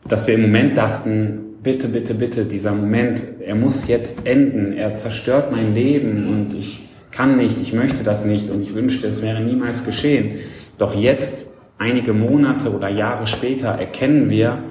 dass 0.07 0.27
wir 0.27 0.35
im 0.35 0.43
Moment 0.43 0.77
dachten, 0.77 1.39
bitte, 1.63 1.89
bitte, 1.89 2.13
bitte, 2.13 2.45
dieser 2.45 2.73
Moment, 2.73 3.25
er 3.41 3.55
muss 3.55 3.89
jetzt 3.89 4.27
enden, 4.27 4.75
er 4.75 4.93
zerstört 4.93 5.51
mein 5.51 5.75
Leben 5.75 6.29
und 6.29 6.55
ich 6.55 6.92
kann 7.13 7.37
nicht, 7.37 7.61
ich 7.61 7.73
möchte 7.73 8.03
das 8.03 8.25
nicht 8.25 8.51
und 8.51 8.63
ich 8.63 8.75
wünschte, 8.75 9.07
es 9.07 9.23
wäre 9.23 9.41
niemals 9.41 9.85
geschehen. 9.85 10.37
Doch 10.79 10.95
jetzt, 10.95 11.47
einige 11.79 12.13
Monate 12.13 12.75
oder 12.75 12.89
Jahre 12.89 13.27
später, 13.27 13.69
erkennen 13.69 14.31
wir, 14.31 14.65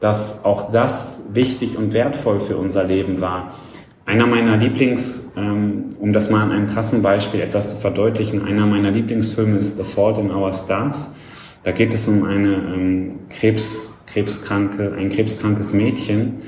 dass 0.00 0.44
auch 0.44 0.70
das 0.70 1.22
wichtig 1.32 1.76
und 1.76 1.92
wertvoll 1.94 2.38
für 2.38 2.56
unser 2.56 2.84
Leben 2.84 3.20
war. 3.20 3.54
Einer 4.06 4.26
meiner 4.26 4.56
Lieblings, 4.56 5.32
ähm, 5.36 5.90
um 5.98 6.12
das 6.12 6.30
mal 6.30 6.42
an 6.42 6.52
einem 6.52 6.68
krassen 6.68 7.02
Beispiel 7.02 7.40
etwas 7.40 7.74
zu 7.74 7.80
verdeutlichen, 7.80 8.44
einer 8.44 8.64
meiner 8.66 8.90
Lieblingsfilme 8.90 9.58
ist 9.58 9.76
The 9.76 9.84
Fault 9.84 10.18
in 10.18 10.30
Our 10.30 10.52
Stars. 10.52 11.12
Da 11.62 11.72
geht 11.72 11.92
es 11.92 12.08
um 12.08 12.24
eine 12.24 12.54
ähm, 12.54 13.18
Krebs, 13.28 14.02
krebskranke, 14.06 14.94
ein 14.96 15.10
krebskrankes 15.10 15.74
Mädchen, 15.74 16.42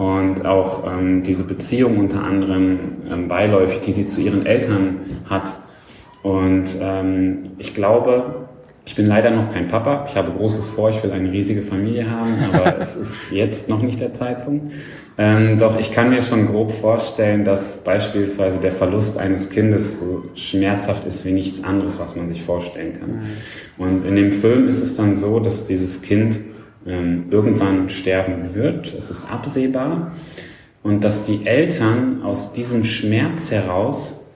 und 0.00 0.46
auch 0.46 0.90
ähm, 0.90 1.22
diese 1.24 1.44
Beziehung 1.44 1.98
unter 1.98 2.24
anderem 2.24 2.78
ähm, 3.12 3.28
beiläufig, 3.28 3.80
die 3.80 3.92
sie 3.92 4.06
zu 4.06 4.22
ihren 4.22 4.46
Eltern 4.46 5.00
hat. 5.28 5.54
Und 6.22 6.74
ähm, 6.80 7.50
ich 7.58 7.74
glaube, 7.74 8.46
ich 8.86 8.94
bin 8.94 9.04
leider 9.04 9.30
noch 9.30 9.52
kein 9.52 9.68
Papa. 9.68 10.06
Ich 10.08 10.16
habe 10.16 10.32
Großes 10.32 10.70
vor, 10.70 10.88
ich 10.88 11.02
will 11.02 11.12
eine 11.12 11.30
riesige 11.30 11.60
Familie 11.60 12.10
haben, 12.10 12.38
aber 12.50 12.78
es 12.80 12.96
ist 12.96 13.18
jetzt 13.30 13.68
noch 13.68 13.82
nicht 13.82 14.00
der 14.00 14.14
Zeitpunkt. 14.14 14.72
Ähm, 15.18 15.58
doch 15.58 15.78
ich 15.78 15.92
kann 15.92 16.08
mir 16.08 16.22
schon 16.22 16.46
grob 16.46 16.70
vorstellen, 16.70 17.44
dass 17.44 17.84
beispielsweise 17.84 18.58
der 18.58 18.72
Verlust 18.72 19.18
eines 19.18 19.50
Kindes 19.50 20.00
so 20.00 20.24
schmerzhaft 20.32 21.04
ist 21.04 21.26
wie 21.26 21.32
nichts 21.32 21.62
anderes, 21.62 22.00
was 22.00 22.16
man 22.16 22.26
sich 22.26 22.42
vorstellen 22.42 22.94
kann. 22.94 23.10
Mhm. 23.10 23.84
Und 23.84 24.04
in 24.04 24.16
dem 24.16 24.32
Film 24.32 24.66
ist 24.66 24.80
es 24.80 24.96
dann 24.96 25.14
so, 25.14 25.40
dass 25.40 25.66
dieses 25.66 26.00
Kind 26.00 26.40
ähm, 26.86 27.26
irgendwann 27.30 27.88
sterben 27.88 28.54
wird. 28.54 28.94
Es 28.96 29.10
ist 29.10 29.30
absehbar. 29.30 30.12
Und 30.82 31.04
dass 31.04 31.24
die 31.24 31.46
Eltern 31.46 32.22
aus 32.22 32.52
diesem 32.52 32.84
Schmerz 32.84 33.50
heraus 33.50 34.26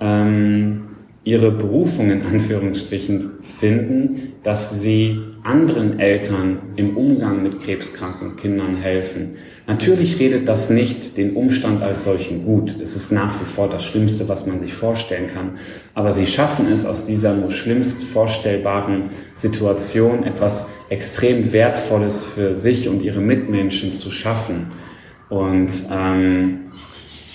ähm, 0.00 0.88
ihre 1.24 1.50
Berufung 1.50 2.10
in 2.10 2.22
Anführungsstrichen 2.22 3.40
finden, 3.40 4.34
dass 4.42 4.82
sie 4.82 5.33
anderen 5.44 6.00
Eltern 6.00 6.58
im 6.76 6.96
Umgang 6.96 7.42
mit 7.42 7.60
krebskranken 7.60 8.36
Kindern 8.36 8.76
helfen. 8.76 9.36
Natürlich 9.66 10.18
redet 10.18 10.48
das 10.48 10.70
nicht 10.70 11.18
den 11.18 11.36
Umstand 11.36 11.82
als 11.82 12.04
solchen 12.04 12.44
gut. 12.44 12.76
Es 12.82 12.96
ist 12.96 13.12
nach 13.12 13.38
wie 13.40 13.44
vor 13.44 13.68
das 13.68 13.84
Schlimmste, 13.84 14.28
was 14.28 14.46
man 14.46 14.58
sich 14.58 14.72
vorstellen 14.72 15.26
kann. 15.26 15.58
Aber 15.92 16.12
sie 16.12 16.26
schaffen 16.26 16.66
es 16.66 16.86
aus 16.86 17.04
dieser 17.04 17.34
nur 17.34 17.50
schlimmst 17.50 18.04
vorstellbaren 18.04 19.10
Situation 19.34 20.24
etwas 20.24 20.66
extrem 20.88 21.52
Wertvolles 21.52 22.24
für 22.24 22.54
sich 22.54 22.88
und 22.88 23.02
ihre 23.02 23.20
Mitmenschen 23.20 23.92
zu 23.92 24.10
schaffen. 24.10 24.72
Und 25.28 25.70
ähm, 25.92 26.60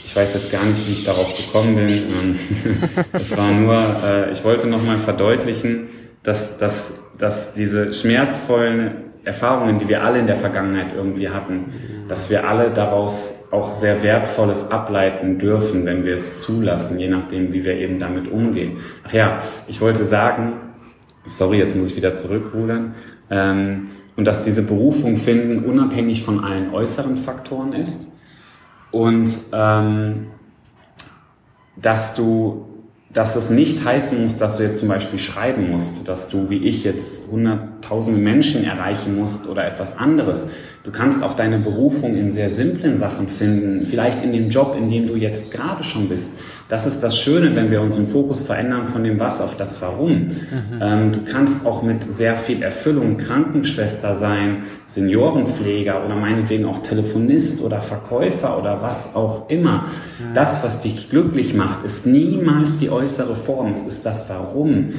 ich 0.04 0.16
weiß 0.16 0.34
jetzt 0.34 0.52
gar 0.52 0.66
nicht, 0.66 0.88
wie 0.88 0.94
ich 0.94 1.04
darauf 1.04 1.38
gekommen 1.38 1.76
bin. 1.76 1.90
Ähm, 1.90 2.36
es 3.14 3.38
war 3.38 3.52
nur, 3.52 3.76
äh, 4.04 4.32
ich 4.32 4.44
wollte 4.44 4.66
nochmal 4.66 4.98
verdeutlichen, 4.98 5.90
dass, 6.24 6.58
dass, 6.58 6.94
dass 7.20 7.54
diese 7.54 7.94
schmerzvollen 7.94 9.10
Erfahrungen, 9.24 9.78
die 9.78 9.88
wir 9.88 10.04
alle 10.04 10.20
in 10.20 10.26
der 10.26 10.38
Vergangenheit 10.38 10.94
irgendwie 10.96 11.30
hatten, 11.30 11.66
dass 12.08 12.30
wir 12.30 12.48
alle 12.48 12.72
daraus 12.72 13.48
auch 13.52 13.72
sehr 13.72 14.02
Wertvolles 14.02 14.72
ableiten 14.72 15.38
dürfen, 15.38 15.86
wenn 15.86 16.06
wir 16.06 16.16
es 16.16 16.42
zulassen, 16.42 17.00
je 17.00 17.10
nachdem, 17.10 17.54
wie 17.54 17.64
wir 17.64 17.76
eben 17.76 18.00
damit 18.00 18.28
umgehen. 18.28 18.78
Ach 19.06 19.14
ja, 19.14 19.42
ich 19.68 19.82
wollte 19.82 20.06
sagen, 20.06 20.54
sorry, 21.26 21.58
jetzt 21.58 21.76
muss 21.76 21.92
ich 21.92 21.96
wieder 21.96 22.14
zurückrudern, 22.14 22.96
ähm, 23.30 23.90
und 24.16 24.26
dass 24.26 24.44
diese 24.44 24.64
Berufung 24.64 25.16
finden 25.16 25.64
unabhängig 25.64 26.24
von 26.24 26.44
allen 26.44 26.74
äußeren 26.74 27.16
Faktoren 27.16 27.72
ist 27.72 28.10
und 28.92 29.30
ähm, 29.54 30.28
dass 31.78 32.16
du 32.16 32.69
dass 33.12 33.36
es 33.36 33.50
nicht 33.50 33.84
heißen 33.84 34.22
muss, 34.22 34.38
dass 34.38 34.58
du 34.58 34.64
jetzt 34.64 34.80
zum 34.80 34.88
Beispiel 34.88 35.18
schreiben 35.18 35.72
musst, 35.72 36.08
dass 36.08 36.30
du 36.30 36.50
wie 36.52 36.60
ich 36.60 36.84
jetzt 36.84 37.28
hunderttausende 37.32 38.20
Menschen 38.20 38.64
erreichen 38.64 39.18
musst 39.18 39.48
oder 39.48 39.66
etwas 39.66 39.98
anderes. 39.98 40.50
Du 40.84 40.92
kannst 40.92 41.24
auch 41.24 41.34
deine 41.34 41.58
Berufung 41.58 42.16
in 42.16 42.30
sehr 42.30 42.50
simplen 42.50 42.98
Sachen 42.98 43.28
finden, 43.28 43.84
vielleicht 43.84 44.24
in 44.24 44.32
dem 44.32 44.50
Job, 44.50 44.76
in 44.78 44.92
dem 44.92 45.08
du 45.08 45.16
jetzt 45.16 45.50
gerade 45.50 45.84
schon 45.84 46.08
bist. 46.08 46.40
Das 46.70 46.86
ist 46.86 47.02
das 47.02 47.18
Schöne, 47.18 47.56
wenn 47.56 47.72
wir 47.72 47.82
unseren 47.82 48.08
Fokus 48.08 48.44
verändern 48.44 48.86
von 48.86 49.04
dem 49.04 49.20
Was 49.20 49.42
auf 49.42 49.58
das 49.58 49.82
Warum. 49.82 50.28
Mhm. 50.28 50.30
Ähm, 50.80 51.12
du 51.12 51.22
kannst 51.24 51.66
auch 51.66 51.82
mit 51.82 52.14
sehr 52.14 52.36
viel 52.36 52.62
Erfüllung 52.62 53.18
Krankenschwester 53.18 54.14
sein, 54.14 54.64
Seniorenpfleger 54.86 56.06
oder 56.06 56.16
meinetwegen 56.16 56.66
auch 56.66 56.78
Telefonist 56.78 57.64
oder 57.64 57.82
Verkäufer 57.82 58.60
oder 58.60 58.84
was 58.84 59.16
auch 59.16 59.50
immer. 59.50 59.88
Mhm. 60.20 60.36
Das, 60.36 60.64
was 60.64 60.80
dich 60.80 61.10
glücklich 61.10 61.56
macht, 61.56 61.84
ist 61.84 62.06
niemals 62.06 62.78
die 62.78 62.92
äußere 62.92 63.34
Form, 63.34 63.72
es 63.72 63.84
ist 63.84 64.06
das 64.06 64.30
Warum, 64.30 64.94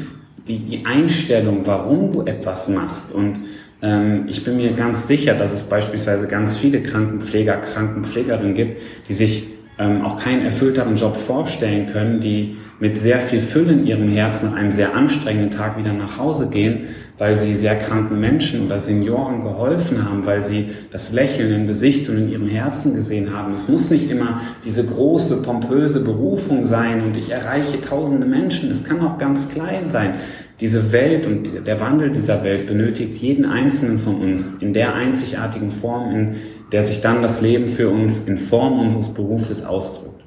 die, 0.48 0.58
die 0.58 0.86
Einstellung, 0.86 1.60
warum 1.66 2.10
du 2.10 2.22
etwas 2.22 2.68
machst. 2.68 3.12
Und 3.12 3.38
ähm, 3.80 4.24
ich 4.26 4.42
bin 4.42 4.56
mir 4.56 4.72
ganz 4.72 5.06
sicher, 5.06 5.34
dass 5.34 5.52
es 5.52 5.62
beispielsweise 5.62 6.26
ganz 6.26 6.56
viele 6.56 6.82
Krankenpfleger, 6.82 7.58
Krankenpflegerinnen 7.58 8.54
gibt, 8.54 8.78
die 9.08 9.14
sich 9.14 9.59
ähm, 9.80 10.04
auch 10.04 10.18
keinen 10.18 10.42
erfüllteren 10.42 10.96
Job 10.96 11.16
vorstellen 11.16 11.86
können, 11.86 12.20
die 12.20 12.56
mit 12.80 12.98
sehr 12.98 13.18
viel 13.18 13.40
Fülle 13.40 13.72
in 13.72 13.86
ihrem 13.86 14.08
Herz 14.08 14.42
nach 14.42 14.52
einem 14.52 14.72
sehr 14.72 14.94
anstrengenden 14.94 15.50
Tag 15.50 15.78
wieder 15.78 15.94
nach 15.94 16.18
Hause 16.18 16.50
gehen, 16.50 16.84
weil 17.16 17.34
sie 17.34 17.54
sehr 17.54 17.76
kranken 17.76 18.20
Menschen 18.20 18.66
oder 18.66 18.78
Senioren 18.78 19.40
geholfen 19.40 20.04
haben, 20.04 20.26
weil 20.26 20.44
sie 20.44 20.66
das 20.90 21.12
Lächeln 21.12 21.52
im 21.52 21.66
Gesicht 21.66 22.10
und 22.10 22.18
in 22.18 22.30
ihrem 22.30 22.46
Herzen 22.46 22.92
gesehen 22.92 23.34
haben. 23.34 23.54
Es 23.54 23.68
muss 23.68 23.90
nicht 23.90 24.10
immer 24.10 24.42
diese 24.66 24.84
große, 24.84 25.42
pompöse 25.42 26.04
Berufung 26.04 26.66
sein 26.66 27.02
und 27.02 27.16
ich 27.16 27.30
erreiche 27.30 27.80
tausende 27.80 28.26
Menschen. 28.26 28.70
Es 28.70 28.84
kann 28.84 29.00
auch 29.00 29.16
ganz 29.16 29.48
klein 29.48 29.88
sein. 29.88 30.16
Diese 30.60 30.92
Welt 30.92 31.26
und 31.26 31.66
der 31.66 31.80
Wandel 31.80 32.10
dieser 32.10 32.44
Welt 32.44 32.66
benötigt 32.66 33.16
jeden 33.16 33.46
einzelnen 33.46 33.98
von 33.98 34.16
uns 34.16 34.56
in 34.60 34.74
der 34.74 34.94
einzigartigen 34.94 35.70
Form, 35.70 36.14
in 36.14 36.34
der 36.72 36.82
sich 36.82 37.00
dann 37.00 37.22
das 37.22 37.40
Leben 37.40 37.68
für 37.68 37.88
uns 37.88 38.20
in 38.20 38.38
Form 38.38 38.78
unseres 38.78 39.12
Berufes 39.12 39.64
ausdrückt. 39.64 40.24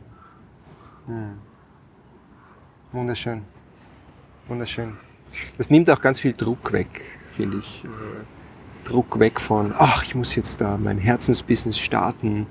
Hm. 1.08 1.34
Wunderschön. 2.91 3.41
Wunderschön. 4.48 4.98
Das 5.58 5.70
nimmt 5.70 5.89
auch 5.89 6.02
ganz 6.02 6.20
viel 6.20 6.34
Druck 6.34 6.74
weg, 6.74 7.02
finde 7.36 7.58
ich. 7.58 7.84
Äh, 7.86 8.88
Druck 8.88 9.20
weg 9.20 9.39
von, 9.39 9.74
ach, 9.78 10.04
ich 10.04 10.16
muss 10.16 10.36
jetzt 10.36 10.62
da 10.62 10.78
mein 10.78 10.98
Herzensbusiness 10.98 11.80
starten. 11.80 12.48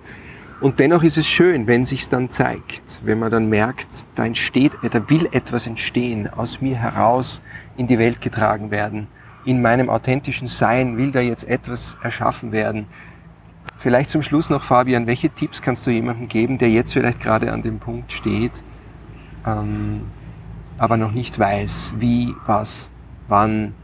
Und 0.61 0.79
dennoch 0.81 1.03
ist 1.03 1.19
es 1.19 1.27
schön, 1.27 1.67
wenn 1.67 1.85
sich's 1.85 2.09
dann 2.09 2.31
zeigt, 2.31 3.01
wenn 3.05 3.19
man 3.19 3.31
dann 3.31 3.49
merkt, 3.49 3.89
da 4.15 4.25
entsteht, 4.25 4.73
da 4.91 5.11
will 5.11 5.29
etwas 5.33 5.67
entstehen, 5.67 6.29
aus 6.29 6.61
mir 6.61 6.77
heraus 6.77 7.43
in 7.77 7.89
die 7.89 7.99
Welt 7.99 8.21
getragen 8.21 8.71
werden. 8.71 9.09
In 9.45 9.61
meinem 9.61 9.91
authentischen 9.91 10.47
Sein 10.47 10.97
will 10.97 11.11
da 11.11 11.21
jetzt 11.21 11.49
etwas 11.49 11.97
erschaffen 12.03 12.53
werden. 12.53 12.87
Vielleicht 13.79 14.11
zum 14.11 14.23
Schluss 14.23 14.49
noch, 14.49 14.63
Fabian, 14.63 15.09
welche 15.09 15.29
Tipps 15.29 15.61
kannst 15.61 15.85
du 15.87 15.91
jemandem 15.91 16.29
geben, 16.29 16.57
der 16.57 16.71
jetzt 16.71 16.93
vielleicht 16.93 17.19
gerade 17.19 17.53
an 17.53 17.63
dem 17.63 17.81
Punkt 17.81 18.13
steht, 18.13 18.53
ähm, 19.45 20.03
aber 20.79 20.97
noch 20.97 21.11
nicht 21.11 21.37
weiß, 21.37 21.95
wie, 21.99 22.35
was, 22.47 22.91
wann. 23.27 23.75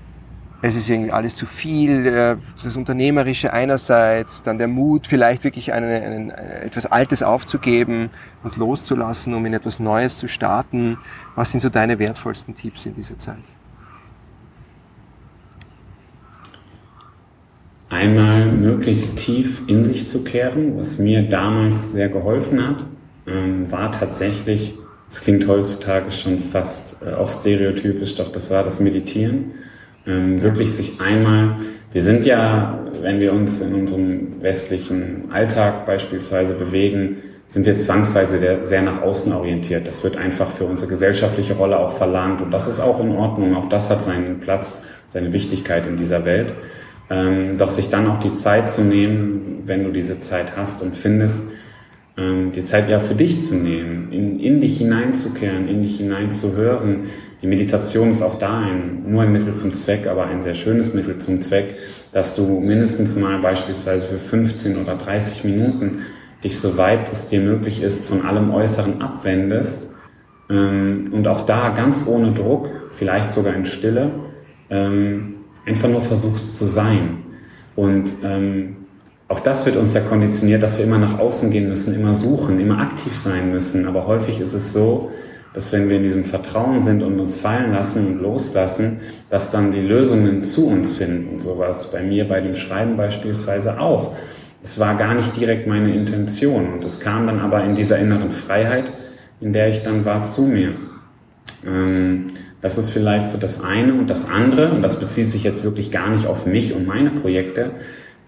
Es 0.63 0.75
ist 0.75 0.89
irgendwie 0.89 1.13
alles 1.13 1.35
zu 1.35 1.47
viel, 1.47 2.07
äh, 2.07 2.37
das 2.63 2.77
Unternehmerische 2.77 3.53
einerseits, 3.53 4.43
dann 4.43 4.59
der 4.59 4.69
Mut, 4.69 5.07
vielleicht 5.07 5.43
wirklich 5.45 5.73
einen, 5.73 5.91
einen, 5.91 6.31
etwas 6.31 6.87
Altes 6.87 7.25
aufzugeben 7.25 8.11
und 8.45 8.57
loszulassen, 8.57 9.35
um 9.35 9.47
in 9.47 9.55
etwas 9.55 9.81
Neues 9.81 10.17
zu 10.17 10.29
starten. 10.29 10.99
Was 11.35 11.51
sind 11.51 11.61
so 11.61 11.69
deine 11.69 11.99
wertvollsten 11.99 12.55
Tipps 12.55 12.87
in 12.87 12.95
dieser 12.95 13.19
Zeit? 13.19 13.39
Einmal 17.89 18.47
möglichst 18.47 19.19
tief 19.19 19.63
in 19.67 19.83
sich 19.83 20.07
zu 20.07 20.25
kehren, 20.25 20.77
was 20.77 20.99
mir 20.99 21.23
damals 21.23 21.93
sehr 21.93 22.09
geholfen 22.09 22.67
hat, 22.67 22.85
ähm, 23.27 23.71
war 23.71 23.93
tatsächlich, 23.93 24.75
es 25.11 25.21
klingt 25.21 25.47
heutzutage 25.49 26.11
schon 26.11 26.41
fast 26.41 26.97
äh, 27.05 27.13
auch 27.13 27.31
stereotypisch, 27.31 28.15
doch 28.15 28.29
das 28.29 28.51
war 28.51 28.63
das 28.63 28.81
Meditieren. 28.81 29.53
Ähm, 30.07 30.43
wirklich 30.43 30.73
sich 30.73 31.01
einmal, 31.01 31.57
wir 31.93 32.03
sind 32.03 32.27
ja, 32.27 32.85
wenn 33.01 33.21
wir 33.21 33.33
uns 33.33 33.61
in 33.61 33.75
unserem 33.75 34.43
westlichen 34.43 35.31
Alltag 35.31 35.87
beispielsweise 35.87 36.55
bewegen, 36.55 37.17
sind 37.49 37.65
wir 37.65 37.77
zwangsweise 37.79 38.59
sehr 38.61 38.83
nach 38.83 39.01
außen 39.01 39.33
orientiert. 39.33 39.89
Das 39.89 40.05
wird 40.05 40.19
einfach 40.19 40.51
für 40.51 40.65
unsere 40.65 40.91
gesellschaftliche 40.91 41.55
Rolle 41.55 41.79
auch 41.79 41.91
verlangt 41.91 42.43
und 42.43 42.51
das 42.51 42.69
ist 42.69 42.79
auch 42.79 43.01
in 43.01 43.11
Ordnung. 43.13 43.57
Auch 43.57 43.71
das 43.71 43.91
hat 43.91 44.03
seinen 44.03 44.39
Platz, 44.39 44.85
seine 45.09 45.33
Wichtigkeit 45.33 45.87
in 45.87 45.97
dieser 45.97 46.27
Welt. 46.27 46.53
Ähm, 47.11 47.57
doch 47.57 47.71
sich 47.71 47.89
dann 47.89 48.07
auch 48.09 48.19
die 48.19 48.33
Zeit 48.33 48.69
zu 48.69 48.83
nehmen, 48.83 49.63
wenn 49.67 49.85
du 49.85 49.91
diese 49.91 50.21
Zeit 50.21 50.57
hast 50.57 50.83
und 50.83 50.97
findest, 50.97 51.51
ähm, 52.19 52.53
die 52.53 52.65
Zeit 52.65 52.89
ja 52.89 52.99
für 52.99 53.15
dich 53.15 53.41
zu 53.41 53.55
nehmen, 53.55 54.13
in, 54.13 54.41
in 54.41 54.61
dich 54.61 54.79
hineinzukehren, 54.79 55.69
in 55.69 55.83
dich 55.83 55.99
hineinzuhören. 55.99 57.05
Die 57.41 57.47
Meditation 57.47 58.11
ist 58.11 58.23
auch 58.23 58.37
da 58.37 58.61
ein, 58.61 59.11
nur 59.11 59.23
ein 59.23 59.33
Mittel 59.33 59.53
zum 59.53 59.73
Zweck, 59.73 60.07
aber 60.07 60.27
ein 60.27 60.43
sehr 60.43 60.55
schönes 60.55 60.93
Mittel 60.93 61.19
zum 61.19 61.41
Zweck, 61.41 61.77
dass 62.13 62.35
du 62.35 62.61
mindestens 62.61 63.15
mal 63.17 63.39
beispielsweise 63.39 64.07
für 64.07 64.19
15 64.19 64.77
oder 64.77 64.97
30 64.97 65.45
Minuten 65.45 66.01
dich 66.43 66.61
soweit 66.61 67.11
es 67.11 67.29
dir 67.29 67.41
möglich 67.41 67.83
ist 67.83 68.09
von 68.09 68.23
allem 68.23 68.51
Äußeren 68.53 69.01
abwendest 69.01 69.91
ähm, 70.51 71.11
und 71.13 71.27
auch 71.29 71.43
da 71.43 71.71
ganz 71.71 72.07
ohne 72.07 72.33
Druck, 72.33 72.69
vielleicht 72.91 73.31
sogar 73.31 73.55
in 73.55 73.65
Stille, 73.65 74.11
ähm, 74.71 75.35
einfach 75.69 75.89
nur 75.89 76.03
versuchst 76.03 76.57
zu 76.57 76.67
sein. 76.67 77.19
Und 77.77 78.17
ähm, 78.25 78.77
auch 79.29 79.41
das 79.41 79.67
wird 79.67 79.77
uns 79.77 79.93
ja 79.93 80.01
konditioniert, 80.01 80.63
dass 80.63 80.79
wir 80.79 80.87
immer 80.87 80.99
nach 80.99 81.19
außen 81.19 81.51
gehen 81.51 81.69
müssen, 81.69 81.95
immer 81.95 82.15
suchen, 82.15 82.59
immer 82.59 82.79
aktiv 82.81 83.15
sein 83.15 83.53
müssen. 83.53 83.87
Aber 83.87 84.07
häufig 84.07 84.41
ist 84.41 84.55
es 84.55 84.73
so, 84.73 85.11
dass 85.53 85.73
wenn 85.73 85.91
wir 85.91 85.99
in 85.99 86.03
diesem 86.03 86.25
Vertrauen 86.25 86.83
sind 86.83 87.03
und 87.03 87.21
uns 87.21 87.41
fallen 87.41 87.73
lassen 87.73 88.07
und 88.07 88.23
loslassen, 88.23 89.01
dass 89.29 89.51
dann 89.51 89.71
die 89.71 89.81
Lösungen 89.81 90.43
zu 90.43 90.69
uns 90.69 90.97
finden. 90.97 91.39
Sowas 91.39 91.91
bei 91.91 92.03
mir 92.03 92.27
bei 92.27 92.41
dem 92.41 92.55
Schreiben 92.55 92.97
beispielsweise 92.97 93.81
auch. 93.81 94.17
Es 94.63 94.81
war 94.81 94.97
gar 94.97 95.15
nicht 95.15 95.37
direkt 95.37 95.67
meine 95.67 95.95
Intention 95.95 96.73
und 96.73 96.85
es 96.85 97.01
kam 97.01 97.27
dann 97.27 97.41
aber 97.41 97.65
in 97.65 97.75
dieser 97.75 97.99
inneren 97.99 98.31
Freiheit, 98.31 98.93
in 99.41 99.53
der 99.53 99.69
ich 99.69 99.83
dann 99.83 100.05
war, 100.05 100.23
zu 100.23 100.43
mir. 100.43 100.75
Ähm, 101.67 102.29
das 102.61 102.79
ist 102.79 102.91
vielleicht 102.91 103.29
so 103.29 103.39
das 103.39 103.63
eine 103.63 103.95
und 103.95 104.11
das 104.11 104.29
andere, 104.29 104.71
und 104.71 104.83
das 104.83 104.99
bezieht 104.99 105.29
sich 105.29 105.45
jetzt 105.45 105.65
wirklich 105.65 105.91
gar 105.91 106.11
nicht 106.11 106.27
auf 106.27 106.47
mich 106.47 106.75
und 106.75 106.87
meine 106.87 107.11
Projekte, 107.11 107.73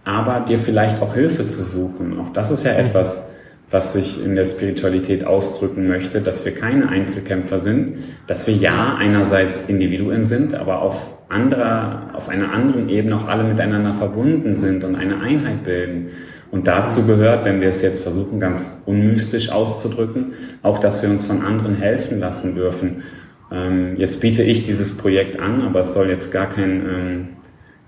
aber 0.04 0.40
dir 0.40 0.58
vielleicht 0.58 1.02
auch 1.02 1.14
Hilfe 1.14 1.46
zu 1.46 1.62
suchen. 1.62 2.18
Auch 2.18 2.30
das 2.30 2.50
ist 2.50 2.64
ja 2.64 2.72
mhm. 2.72 2.78
etwas, 2.78 3.30
was 3.70 3.92
sich 3.92 4.22
in 4.22 4.34
der 4.34 4.44
Spiritualität 4.44 5.24
ausdrücken 5.24 5.86
möchte, 5.86 6.20
dass 6.20 6.44
wir 6.44 6.52
keine 6.52 6.88
Einzelkämpfer 6.88 7.60
sind, 7.60 7.92
dass 8.26 8.46
wir 8.48 8.54
ja 8.54 8.96
einerseits 8.96 9.64
Individuen 9.64 10.24
sind, 10.24 10.54
aber 10.54 10.82
auf 10.82 11.16
anderer, 11.28 12.10
auf 12.14 12.28
einer 12.28 12.52
anderen 12.52 12.88
Ebene 12.88 13.14
auch 13.14 13.28
alle 13.28 13.44
miteinander 13.44 13.92
verbunden 13.92 14.56
sind 14.56 14.82
und 14.82 14.96
eine 14.96 15.20
Einheit 15.20 15.62
bilden. 15.62 16.08
Und 16.50 16.66
dazu 16.66 17.06
gehört, 17.06 17.44
wenn 17.44 17.60
wir 17.60 17.68
es 17.68 17.80
jetzt 17.80 18.02
versuchen, 18.02 18.40
ganz 18.40 18.82
unmystisch 18.86 19.52
auszudrücken, 19.52 20.32
auch, 20.62 20.80
dass 20.80 21.02
wir 21.02 21.08
uns 21.08 21.26
von 21.26 21.42
anderen 21.42 21.76
helfen 21.76 22.18
lassen 22.18 22.56
dürfen. 22.56 23.04
Ähm, 23.52 23.96
jetzt 23.96 24.20
biete 24.20 24.42
ich 24.42 24.64
dieses 24.64 24.96
Projekt 24.96 25.38
an, 25.38 25.62
aber 25.62 25.80
es 25.80 25.92
soll 25.92 26.08
jetzt 26.08 26.30
gar 26.30 26.48
kein, 26.48 26.86
ähm, 26.86 27.28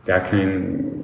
gar 0.05 0.21
kein 0.21 1.03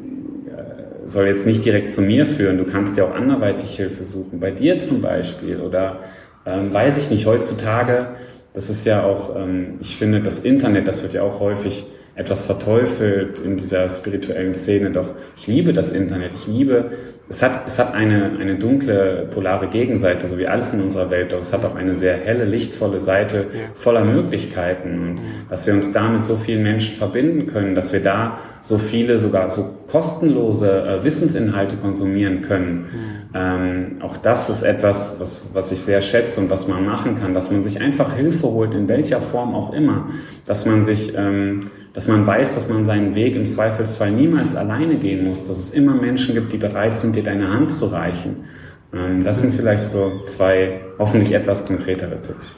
soll 1.08 1.26
jetzt 1.26 1.46
nicht 1.46 1.64
direkt 1.64 1.88
zu 1.88 2.02
mir 2.02 2.26
führen. 2.26 2.58
Du 2.58 2.64
kannst 2.64 2.96
ja 2.96 3.04
auch 3.04 3.14
anderweitig 3.14 3.76
Hilfe 3.76 4.04
suchen, 4.04 4.40
bei 4.40 4.50
dir 4.50 4.78
zum 4.78 5.00
Beispiel. 5.00 5.60
Oder 5.60 6.00
ähm, 6.46 6.72
weiß 6.72 6.98
ich 6.98 7.10
nicht, 7.10 7.26
heutzutage, 7.26 8.08
das 8.52 8.70
ist 8.70 8.84
ja 8.84 9.04
auch, 9.04 9.34
ähm, 9.36 9.78
ich 9.80 9.96
finde, 9.96 10.20
das 10.20 10.40
Internet, 10.40 10.86
das 10.86 11.02
wird 11.02 11.14
ja 11.14 11.22
auch 11.22 11.40
häufig 11.40 11.86
etwas 12.14 12.44
verteufelt 12.44 13.38
in 13.38 13.56
dieser 13.56 13.88
spirituellen 13.88 14.54
Szene. 14.54 14.90
Doch 14.90 15.14
ich 15.36 15.46
liebe 15.46 15.72
das 15.72 15.92
Internet. 15.92 16.34
Ich 16.34 16.46
liebe, 16.46 16.90
es 17.30 17.42
hat, 17.42 17.66
es 17.66 17.78
hat 17.78 17.92
eine, 17.92 18.38
eine 18.40 18.56
dunkle, 18.56 19.28
polare 19.30 19.66
Gegenseite, 19.66 20.26
so 20.26 20.38
wie 20.38 20.46
alles 20.46 20.72
in 20.72 20.80
unserer 20.80 21.10
Welt. 21.10 21.32
Doch 21.32 21.40
es 21.40 21.52
hat 21.52 21.64
auch 21.66 21.74
eine 21.74 21.94
sehr 21.94 22.16
helle, 22.16 22.44
lichtvolle 22.44 23.00
Seite 23.00 23.48
voller 23.74 24.04
Möglichkeiten. 24.04 24.98
Und 24.98 25.20
dass 25.50 25.66
wir 25.66 25.74
uns 25.74 25.92
da 25.92 26.08
mit 26.08 26.24
so 26.24 26.36
vielen 26.36 26.62
Menschen 26.62 26.94
verbinden 26.94 27.46
können, 27.46 27.74
dass 27.74 27.92
wir 27.92 28.00
da 28.00 28.38
so 28.62 28.78
viele, 28.78 29.18
sogar 29.18 29.50
so 29.50 29.74
kostenlose 29.90 30.70
äh, 30.82 31.04
Wissensinhalte 31.04 31.76
konsumieren 31.76 32.40
können. 32.40 32.86
Ähm, 33.34 33.96
auch 34.00 34.16
das 34.16 34.48
ist 34.48 34.62
etwas, 34.62 35.20
was, 35.20 35.50
was 35.52 35.70
ich 35.70 35.82
sehr 35.82 36.00
schätze 36.00 36.40
und 36.40 36.48
was 36.48 36.66
man 36.66 36.86
machen 36.86 37.16
kann, 37.16 37.34
dass 37.34 37.50
man 37.50 37.62
sich 37.62 37.78
einfach 37.80 38.14
Hilfe 38.14 38.46
holt, 38.48 38.72
in 38.72 38.88
welcher 38.88 39.20
Form 39.20 39.54
auch 39.54 39.74
immer. 39.74 40.08
Dass 40.46 40.64
man 40.64 40.82
sich, 40.82 41.12
ähm, 41.14 41.66
dass 41.98 42.06
man 42.06 42.24
weiß, 42.24 42.54
dass 42.54 42.68
man 42.68 42.86
seinen 42.86 43.16
Weg 43.16 43.34
im 43.34 43.44
Zweifelsfall 43.44 44.12
niemals 44.12 44.54
alleine 44.54 44.98
gehen 44.98 45.26
muss, 45.26 45.48
dass 45.48 45.58
es 45.58 45.72
immer 45.72 45.94
Menschen 45.94 46.32
gibt, 46.32 46.52
die 46.52 46.56
bereit 46.56 46.94
sind, 46.94 47.16
dir 47.16 47.24
deine 47.24 47.52
Hand 47.52 47.72
zu 47.72 47.86
reichen. 47.86 48.44
Ähm, 48.92 49.20
das 49.20 49.40
sind 49.40 49.52
vielleicht 49.52 49.82
so 49.82 50.24
zwei 50.24 50.80
hoffentlich 51.00 51.32
etwas 51.32 51.66
konkretere 51.66 52.22
Tipps. 52.22 52.54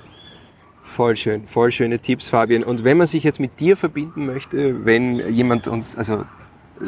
Voll 0.82 1.16
schön, 1.16 1.46
voll 1.46 1.72
schöne 1.72 2.00
Tipps, 2.00 2.28
Fabian. 2.28 2.62
Und 2.62 2.84
wenn 2.84 2.98
man 2.98 3.06
sich 3.06 3.24
jetzt 3.24 3.40
mit 3.40 3.58
dir 3.60 3.78
verbinden 3.78 4.26
möchte, 4.26 4.84
wenn 4.84 5.32
jemand 5.32 5.68
uns, 5.68 5.96
also 5.96 6.26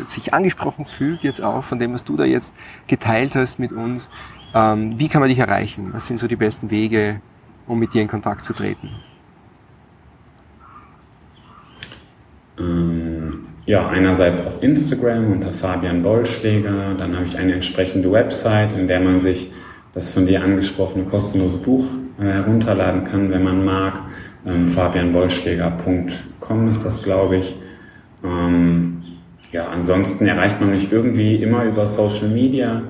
sich 0.06 0.34
angesprochen 0.34 0.84
fühlt 0.84 1.22
jetzt 1.22 1.42
auch 1.42 1.64
von 1.64 1.78
dem, 1.78 1.94
was 1.94 2.04
du 2.04 2.18
da 2.18 2.24
jetzt 2.24 2.52
geteilt 2.86 3.34
hast 3.34 3.60
mit 3.60 3.72
uns, 3.72 4.10
ähm, 4.54 4.98
wie 4.98 5.08
kann 5.08 5.20
man 5.22 5.30
dich 5.30 5.38
erreichen? 5.38 5.94
Was 5.94 6.06
sind 6.06 6.20
so 6.20 6.26
die 6.26 6.36
besten 6.36 6.70
Wege, 6.70 7.22
um 7.66 7.78
mit 7.78 7.94
dir 7.94 8.02
in 8.02 8.08
Kontakt 8.08 8.44
zu 8.44 8.52
treten? 8.52 8.90
Ähm, 12.58 13.40
ja, 13.64 13.88
einerseits 13.88 14.46
auf 14.46 14.62
Instagram 14.62 15.32
unter 15.32 15.52
Fabian 15.52 16.04
Wollschläger, 16.04 16.94
dann 16.96 17.14
habe 17.14 17.26
ich 17.26 17.36
eine 17.36 17.54
entsprechende 17.54 18.10
Website, 18.10 18.72
in 18.72 18.88
der 18.88 19.00
man 19.00 19.20
sich 19.20 19.50
das 19.92 20.12
von 20.12 20.26
dir 20.26 20.42
angesprochene 20.42 21.04
kostenlose 21.04 21.58
Buch 21.58 21.86
äh, 22.18 22.24
herunterladen 22.24 23.04
kann, 23.04 23.30
wenn 23.30 23.44
man 23.44 23.64
mag. 23.64 24.00
Ähm, 24.44 24.68
fabianwollschläger.com 24.68 26.68
ist 26.68 26.84
das, 26.84 27.02
glaube 27.02 27.36
ich. 27.36 27.56
Ähm, 28.24 29.02
ja, 29.52 29.68
ansonsten 29.68 30.26
erreicht 30.26 30.60
man 30.60 30.70
mich 30.70 30.90
irgendwie 30.90 31.36
immer 31.36 31.64
über 31.64 31.86
Social 31.86 32.28
Media. 32.28 32.82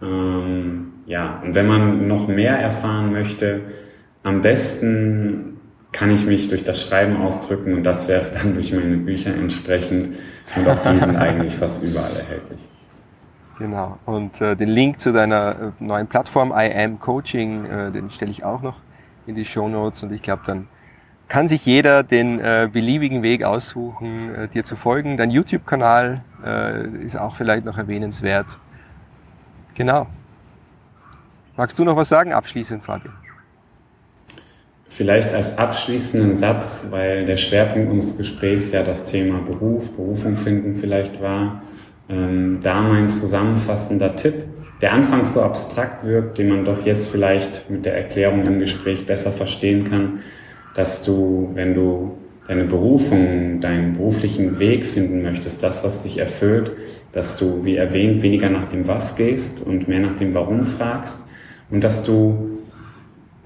Ähm, 0.00 0.92
ja, 1.06 1.42
und 1.44 1.54
wenn 1.54 1.66
man 1.66 2.08
noch 2.08 2.28
mehr 2.28 2.58
erfahren 2.58 3.12
möchte, 3.12 3.62
am 4.22 4.40
besten 4.40 5.55
kann 5.96 6.10
ich 6.10 6.26
mich 6.26 6.48
durch 6.48 6.62
das 6.62 6.82
Schreiben 6.82 7.16
ausdrücken 7.16 7.72
und 7.72 7.82
das 7.82 8.06
wäre 8.06 8.30
dann 8.30 8.52
durch 8.52 8.70
meine 8.72 8.98
Bücher 8.98 9.34
entsprechend. 9.34 10.10
Und 10.54 10.68
auch 10.68 10.82
die 10.82 10.98
sind 10.98 11.16
eigentlich 11.16 11.56
fast 11.56 11.82
überall 11.82 12.14
erhältlich. 12.14 12.68
Genau. 13.58 13.98
Und 14.04 14.38
äh, 14.42 14.54
den 14.56 14.68
Link 14.68 15.00
zu 15.00 15.12
deiner 15.12 15.72
äh, 15.80 15.84
neuen 15.84 16.06
Plattform 16.06 16.52
I 16.54 16.70
Am 16.74 17.00
Coaching, 17.00 17.64
äh, 17.64 17.90
den 17.90 18.10
stelle 18.10 18.30
ich 18.30 18.44
auch 18.44 18.60
noch 18.60 18.80
in 19.26 19.34
die 19.34 19.46
Show 19.46 19.68
Notes 19.68 20.02
und 20.02 20.12
ich 20.12 20.20
glaube, 20.20 20.42
dann 20.44 20.68
kann 21.28 21.48
sich 21.48 21.64
jeder 21.64 22.02
den 22.02 22.40
äh, 22.40 22.68
beliebigen 22.70 23.22
Weg 23.22 23.42
aussuchen, 23.44 24.34
äh, 24.34 24.48
dir 24.48 24.64
zu 24.64 24.76
folgen. 24.76 25.16
Dein 25.16 25.30
YouTube-Kanal 25.30 26.22
äh, 26.44 26.86
ist 27.02 27.18
auch 27.18 27.36
vielleicht 27.36 27.64
noch 27.64 27.78
erwähnenswert. 27.78 28.58
Genau. 29.74 30.06
Magst 31.56 31.78
du 31.78 31.84
noch 31.84 31.96
was 31.96 32.10
sagen 32.10 32.34
abschließend, 32.34 32.84
Fabian? 32.84 33.14
Vielleicht 34.88 35.34
als 35.34 35.58
abschließenden 35.58 36.34
Satz, 36.34 36.88
weil 36.90 37.26
der 37.26 37.36
Schwerpunkt 37.36 37.90
unseres 37.90 38.16
Gesprächs 38.16 38.72
ja 38.72 38.82
das 38.82 39.04
Thema 39.04 39.40
Beruf, 39.40 39.92
Berufung 39.92 40.36
finden 40.36 40.74
vielleicht 40.74 41.20
war. 41.20 41.62
Ähm, 42.08 42.60
da 42.62 42.82
mein 42.82 43.10
zusammenfassender 43.10 44.14
Tipp, 44.14 44.44
der 44.80 44.92
anfangs 44.92 45.32
so 45.32 45.42
abstrakt 45.42 46.04
wirkt, 46.04 46.38
den 46.38 46.48
man 46.48 46.64
doch 46.64 46.86
jetzt 46.86 47.08
vielleicht 47.08 47.68
mit 47.68 47.84
der 47.84 47.96
Erklärung 47.96 48.44
im 48.46 48.60
Gespräch 48.60 49.06
besser 49.06 49.32
verstehen 49.32 49.84
kann 49.84 50.20
dass 50.76 51.02
du, 51.02 51.50
wenn 51.54 51.74
du 51.74 52.18
deine 52.46 52.64
Berufung, 52.64 53.60
deinen 53.60 53.94
beruflichen 53.94 54.58
Weg 54.58 54.84
finden 54.84 55.22
möchtest, 55.22 55.62
das, 55.62 55.82
was 55.82 56.02
dich 56.02 56.18
erfüllt, 56.18 56.70
dass 57.12 57.38
du, 57.38 57.64
wie 57.64 57.76
erwähnt, 57.76 58.22
weniger 58.22 58.50
nach 58.50 58.66
dem 58.66 58.86
Was 58.86 59.16
gehst 59.16 59.62
und 59.62 59.88
mehr 59.88 60.00
nach 60.00 60.12
dem 60.12 60.34
Warum 60.34 60.64
fragst 60.64 61.24
und 61.70 61.82
dass 61.82 62.04
du 62.04 62.55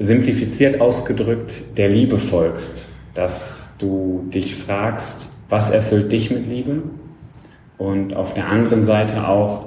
simplifiziert 0.00 0.80
ausgedrückt 0.80 1.62
der 1.76 1.90
Liebe 1.90 2.16
folgst, 2.16 2.88
dass 3.12 3.74
du 3.78 4.26
dich 4.32 4.56
fragst, 4.56 5.28
was 5.50 5.70
erfüllt 5.70 6.10
dich 6.10 6.30
mit 6.30 6.46
Liebe 6.46 6.82
und 7.76 8.16
auf 8.16 8.32
der 8.32 8.48
anderen 8.48 8.82
Seite 8.82 9.28
auch, 9.28 9.66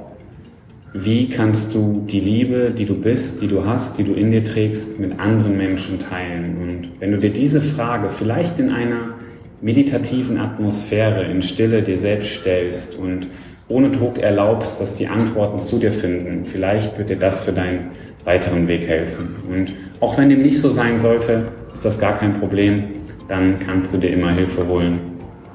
wie 0.95 1.29
kannst 1.29 1.73
du 1.73 2.03
die 2.07 2.19
Liebe, 2.19 2.71
die 2.71 2.85
du 2.85 2.95
bist, 2.95 3.41
die 3.41 3.47
du 3.47 3.65
hast, 3.65 3.97
die 3.97 4.03
du 4.03 4.13
in 4.13 4.31
dir 4.31 4.43
trägst, 4.43 4.99
mit 4.99 5.19
anderen 5.19 5.57
Menschen 5.57 5.99
teilen? 5.99 6.57
Und 6.57 6.89
wenn 6.99 7.11
du 7.11 7.17
dir 7.17 7.31
diese 7.31 7.61
Frage 7.61 8.09
vielleicht 8.09 8.59
in 8.59 8.69
einer 8.69 9.15
meditativen 9.61 10.37
Atmosphäre, 10.37 11.23
in 11.23 11.41
Stille 11.41 11.81
dir 11.81 11.97
selbst 11.97 12.33
stellst 12.33 12.95
und 12.95 13.29
ohne 13.67 13.89
Druck 13.91 14.19
erlaubst, 14.19 14.81
dass 14.81 14.95
die 14.95 15.07
Antworten 15.07 15.57
zu 15.57 15.79
dir 15.79 15.91
finden, 15.91 16.45
vielleicht 16.45 16.97
wird 16.97 17.09
dir 17.09 17.17
das 17.17 17.43
für 17.43 17.53
deinen 17.53 17.91
weiteren 18.25 18.67
Weg 18.67 18.87
helfen. 18.87 19.35
Und 19.49 19.73
auch 19.99 20.17
wenn 20.17 20.29
dem 20.29 20.41
nicht 20.41 20.59
so 20.59 20.69
sein 20.69 20.97
sollte, 20.97 21.47
ist 21.73 21.83
das 21.83 21.99
gar 21.99 22.13
kein 22.13 22.33
Problem, 22.33 22.85
dann 23.27 23.59
kannst 23.59 23.93
du 23.93 23.97
dir 23.97 24.11
immer 24.11 24.31
Hilfe 24.31 24.65
holen. 24.67 24.99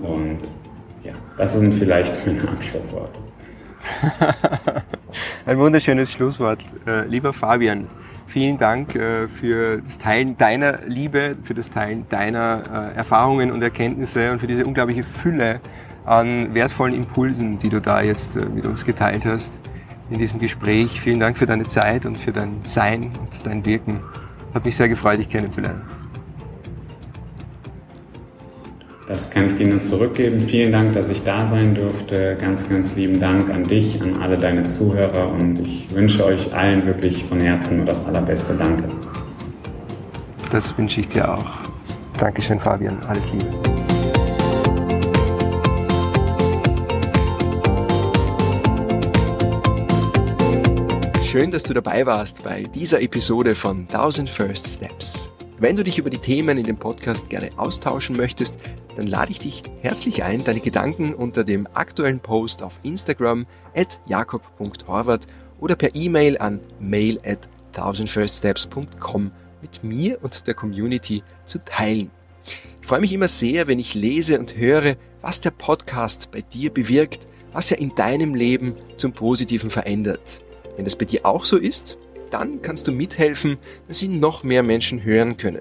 Und 0.01 0.55
ja, 1.05 1.13
das 1.37 1.59
sind 1.59 1.75
vielleicht 1.75 2.27
meine 2.27 2.49
Abschlussworte. 2.49 3.19
Ein 5.47 5.59
wunderschönes 5.59 6.13
Schlusswort. 6.13 6.61
Äh, 6.87 7.07
lieber 7.07 7.33
Fabian, 7.33 7.89
Vielen 8.29 8.59
Dank 8.59 8.95
äh, 8.95 9.27
für 9.27 9.81
das 9.81 9.97
Teilen 9.97 10.37
deiner 10.37 10.81
Liebe, 10.87 11.37
für 11.45 11.55
das 11.55 11.71
Teilen 11.71 12.05
deiner 12.11 12.91
äh, 12.93 12.97
Erfahrungen 12.99 13.51
und 13.51 13.63
Erkenntnisse 13.63 14.31
und 14.31 14.39
für 14.39 14.47
diese 14.47 14.67
unglaubliche 14.67 15.03
Fülle 15.03 15.61
an 16.05 16.53
wertvollen 16.53 16.95
Impulsen, 16.95 17.59
die 17.59 17.71
du 17.71 17.81
da 17.81 18.03
jetzt 18.03 18.37
mit 18.55 18.67
uns 18.67 18.85
geteilt 18.85 19.25
hast 19.25 19.59
in 20.11 20.19
diesem 20.19 20.39
Gespräch. 20.39 21.01
Vielen 21.01 21.21
Dank 21.21 21.39
für 21.39 21.47
deine 21.47 21.67
Zeit 21.67 22.07
und 22.07 22.17
für 22.17 22.33
dein 22.33 22.61
Sein 22.65 23.13
und 23.21 23.47
dein 23.47 23.65
Wirken. 23.65 24.01
Hat 24.55 24.65
mich 24.65 24.77
sehr 24.77 24.89
gefreut, 24.89 25.19
dich 25.19 25.29
kennenzulernen. 25.29 25.83
Das 29.09 29.31
kann 29.31 29.47
ich 29.47 29.55
dir 29.55 29.67
nur 29.67 29.81
zurückgeben. 29.81 30.39
Vielen 30.39 30.71
Dank, 30.71 30.93
dass 30.93 31.09
ich 31.09 31.23
da 31.23 31.47
sein 31.47 31.75
durfte. 31.75 32.37
Ganz, 32.39 32.69
ganz 32.69 32.95
lieben 32.95 33.19
Dank 33.19 33.49
an 33.49 33.65
dich, 33.65 34.03
an 34.03 34.19
alle 34.19 34.37
deine 34.37 34.65
Zuhörer 34.65 35.33
und 35.33 35.61
ich 35.61 35.89
wünsche 35.95 36.27
euch 36.27 36.55
allen 36.55 36.85
wirklich 36.85 37.25
von 37.25 37.41
Herzen 37.41 37.79
nur 37.79 37.87
das 37.87 38.05
Allerbeste. 38.05 38.55
Danke. 38.55 38.89
Das 40.51 40.77
wünsche 40.77 41.01
ich 41.01 41.09
dir 41.09 41.33
auch. 41.33 41.47
Dankeschön, 42.19 42.61
Fabian. 42.61 42.99
Alles 43.07 43.33
Liebe. 43.33 43.78
Schön, 51.39 51.53
dass 51.53 51.63
du 51.63 51.73
dabei 51.73 52.05
warst 52.05 52.43
bei 52.43 52.65
dieser 52.65 53.01
Episode 53.01 53.55
von 53.55 53.83
1000 53.83 54.29
First 54.29 54.67
Steps. 54.67 55.31
Wenn 55.61 55.77
du 55.77 55.85
dich 55.85 55.97
über 55.97 56.11
die 56.11 56.19
Themen 56.19 56.59
in 56.59 56.65
dem 56.65 56.79
Podcast 56.79 57.31
gerne 57.31 57.51
austauschen 57.57 58.17
möchtest, 58.17 58.57
dann 58.97 59.07
lade 59.07 59.31
ich 59.31 59.39
dich 59.39 59.63
herzlich 59.81 60.25
ein, 60.25 60.43
deine 60.43 60.59
Gedanken 60.59 61.15
unter 61.15 61.45
dem 61.45 61.69
aktuellen 61.75 62.19
Post 62.19 62.61
auf 62.61 62.81
Instagram 62.83 63.47
at 63.77 64.01
jakob.horvath 64.07 65.29
oder 65.61 65.77
per 65.77 65.95
E-Mail 65.95 66.39
an 66.39 66.59
mail 66.81 67.21
at 67.25 67.39
thousandfirststeps.com 67.73 69.31
mit 69.63 69.85
mir 69.85 70.19
und 70.25 70.45
der 70.49 70.55
Community 70.55 71.23
zu 71.47 71.65
teilen. 71.65 72.11
Ich 72.81 72.89
freue 72.89 73.01
mich 73.01 73.13
immer 73.13 73.29
sehr, 73.29 73.69
wenn 73.69 73.79
ich 73.79 73.95
lese 73.95 74.41
und 74.41 74.57
höre, 74.57 74.97
was 75.23 75.41
der 75.41 75.53
Podcast 75.53 76.33
bei 76.33 76.41
dir 76.41 76.75
bewirkt, 76.75 77.29
was 77.53 77.71
er 77.71 77.79
in 77.79 77.95
deinem 77.95 78.35
Leben 78.35 78.75
zum 78.97 79.13
Positiven 79.13 79.71
verändert. 79.71 80.43
Wenn 80.79 80.87
das 80.87 80.97
bei 80.97 81.05
dir 81.05 81.27
auch 81.27 81.45
so 81.45 81.59
ist, 81.59 81.99
dann 82.31 82.63
kannst 82.63 82.87
du 82.89 82.93
mithelfen, 82.93 83.59
dass 83.87 84.01
ihn 84.01 84.19
noch 84.19 84.43
mehr 84.43 84.63
Menschen 84.63 85.05
hören 85.05 85.37
können 85.37 85.61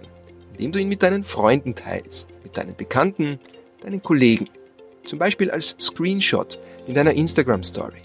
indem 0.58 0.72
du 0.72 0.80
ihn 0.80 0.90
mit 0.90 1.04
deinen 1.04 1.24
Freunden 1.24 1.76
teilst, 1.76 2.30
mit 2.44 2.58
deinen 2.58 2.76
Bekannten, 2.76 3.40
deinen 3.82 4.02
Kollegen. 4.02 4.50
Zum 5.04 5.20
Beispiel 5.20 5.52
als 5.52 5.76
Screenshot 5.80 6.58
in 6.88 6.96
deiner 6.96 7.14
Instagram 7.14 7.64
Story. 7.64 8.02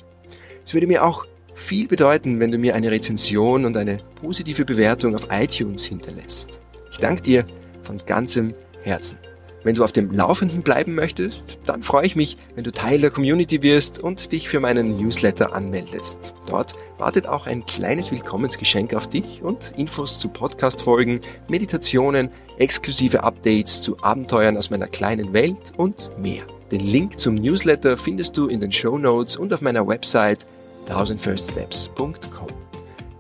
Es 0.65 0.75
würde 0.75 0.87
mir 0.87 1.05
auch 1.05 1.25
viel 1.55 1.89
bedeuten, 1.89 2.41
wenn 2.41 2.51
du 2.51 2.59
mir 2.59 2.75
eine 2.75 2.91
Rezension 2.91 3.65
und 3.65 3.77
eine 3.77 3.99
positive 4.21 4.65
Bewertung 4.65 5.15
auf 5.15 5.29
iTunes 5.31 5.85
hinterlässt. 5.85 6.61
Ich 6.91 6.99
danke 6.99 7.23
dir 7.23 7.45
von 7.83 8.01
ganzem 8.07 8.55
Herzen. 8.83 9.19
Wenn 9.65 9.77
du 9.77 9.85
auf 9.85 9.93
dem 9.93 10.11
Laufenden 10.11 10.63
bleiben 10.63 10.95
möchtest, 10.95 11.59
dann 11.67 11.83
freue 11.83 12.07
ich 12.07 12.17
mich, 12.17 12.37
wenn 12.55 12.65
du 12.65 12.73
Teil 12.73 13.01
der 13.01 13.11
Community 13.11 13.63
wirst 13.63 14.01
und 14.01 14.33
dich 14.33 14.49
für 14.49 14.59
meinen 14.59 14.99
Newsletter 14.99 15.55
anmeldest. 15.55 16.35
Dort 16.49 16.75
wartet 16.99 17.27
auch 17.27 17.47
ein 17.47 17.65
kleines 17.67 18.11
Willkommensgeschenk 18.11 18.95
auf 18.95 19.09
dich 19.09 19.43
und 19.43 19.73
Infos 19.77 20.19
zu 20.19 20.29
Podcast-Folgen, 20.29 21.21
Meditationen, 21.49 22.31
exklusive 22.59 23.23
Updates 23.23 23.81
zu 23.81 24.03
Abenteuern 24.03 24.57
aus 24.57 24.71
meiner 24.71 24.89
kleinen 24.89 25.33
Welt 25.33 25.73
und 25.77 26.11
mehr. 26.19 26.43
Den 26.71 26.81
Link 26.81 27.21
zum 27.21 27.35
Newsletter 27.35 27.97
findest 27.97 28.37
du 28.37 28.49
in 28.49 28.61
den 28.61 28.73
Show 28.73 28.99
Notes 28.99 29.37
und 29.37 29.53
auf 29.53 29.61
meiner 29.61 29.87
Website 29.87 30.47
1000firststeps.com. 30.89 32.42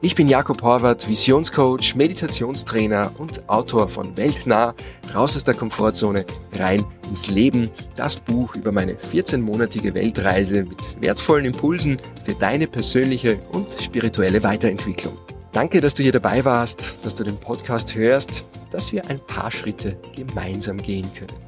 Ich 0.04 0.16
bin 0.16 0.28
Jakob 0.28 0.60
Horvath, 0.62 1.08
Visionscoach, 1.08 1.94
Meditationstrainer 1.94 3.12
und 3.18 3.48
Autor 3.48 3.86
von 3.86 4.16
Weltnah, 4.16 4.74
raus 5.14 5.36
aus 5.36 5.44
der 5.44 5.54
Komfortzone, 5.54 6.26
rein 6.58 6.84
ins 7.08 7.30
Leben, 7.30 7.70
das 7.94 8.16
Buch 8.16 8.56
über 8.56 8.72
meine 8.72 8.94
14-monatige 8.94 9.94
Weltreise 9.94 10.64
mit 10.64 11.00
wertvollen 11.00 11.44
Impulsen 11.44 11.98
für 12.24 12.34
deine 12.34 12.66
persönliche 12.66 13.38
und 13.52 13.68
spirituelle 13.80 14.42
Weiterentwicklung. 14.42 15.16
Danke, 15.52 15.80
dass 15.80 15.94
du 15.94 16.02
hier 16.02 16.10
dabei 16.10 16.44
warst, 16.44 17.06
dass 17.06 17.14
du 17.14 17.22
den 17.22 17.36
Podcast 17.36 17.94
hörst, 17.94 18.44
dass 18.72 18.90
wir 18.90 19.08
ein 19.08 19.20
paar 19.20 19.52
Schritte 19.52 19.96
gemeinsam 20.16 20.78
gehen 20.78 21.06
können. 21.14 21.38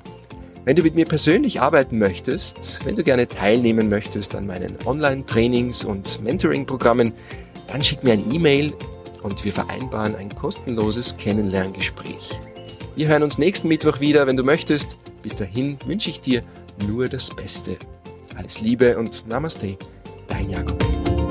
Wenn 0.64 0.76
du 0.76 0.82
mit 0.82 0.94
mir 0.94 1.06
persönlich 1.06 1.60
arbeiten 1.60 1.98
möchtest, 1.98 2.86
wenn 2.86 2.94
du 2.94 3.02
gerne 3.02 3.28
teilnehmen 3.28 3.88
möchtest 3.88 4.36
an 4.36 4.46
meinen 4.46 4.78
Online-Trainings 4.86 5.84
und 5.84 6.22
Mentoring-Programmen, 6.22 7.12
dann 7.74 7.82
schick 7.82 8.04
mir 8.04 8.12
ein 8.12 8.32
E-Mail 8.32 8.72
und 9.24 9.44
wir 9.44 9.52
vereinbaren 9.52 10.14
ein 10.14 10.32
kostenloses 10.32 11.16
Kennenlerngespräch. 11.16 12.38
Wir 12.94 13.08
hören 13.08 13.24
uns 13.24 13.36
nächsten 13.36 13.66
Mittwoch 13.66 13.98
wieder, 13.98 14.28
wenn 14.28 14.36
du 14.36 14.44
möchtest. 14.44 14.96
Bis 15.24 15.34
dahin 15.34 15.76
wünsche 15.84 16.10
ich 16.10 16.20
dir 16.20 16.44
nur 16.86 17.08
das 17.08 17.30
Beste. 17.34 17.76
Alles 18.36 18.60
Liebe 18.60 18.96
und 18.96 19.26
Namaste, 19.26 19.76
dein 20.28 20.50
Jakob. 20.50 21.23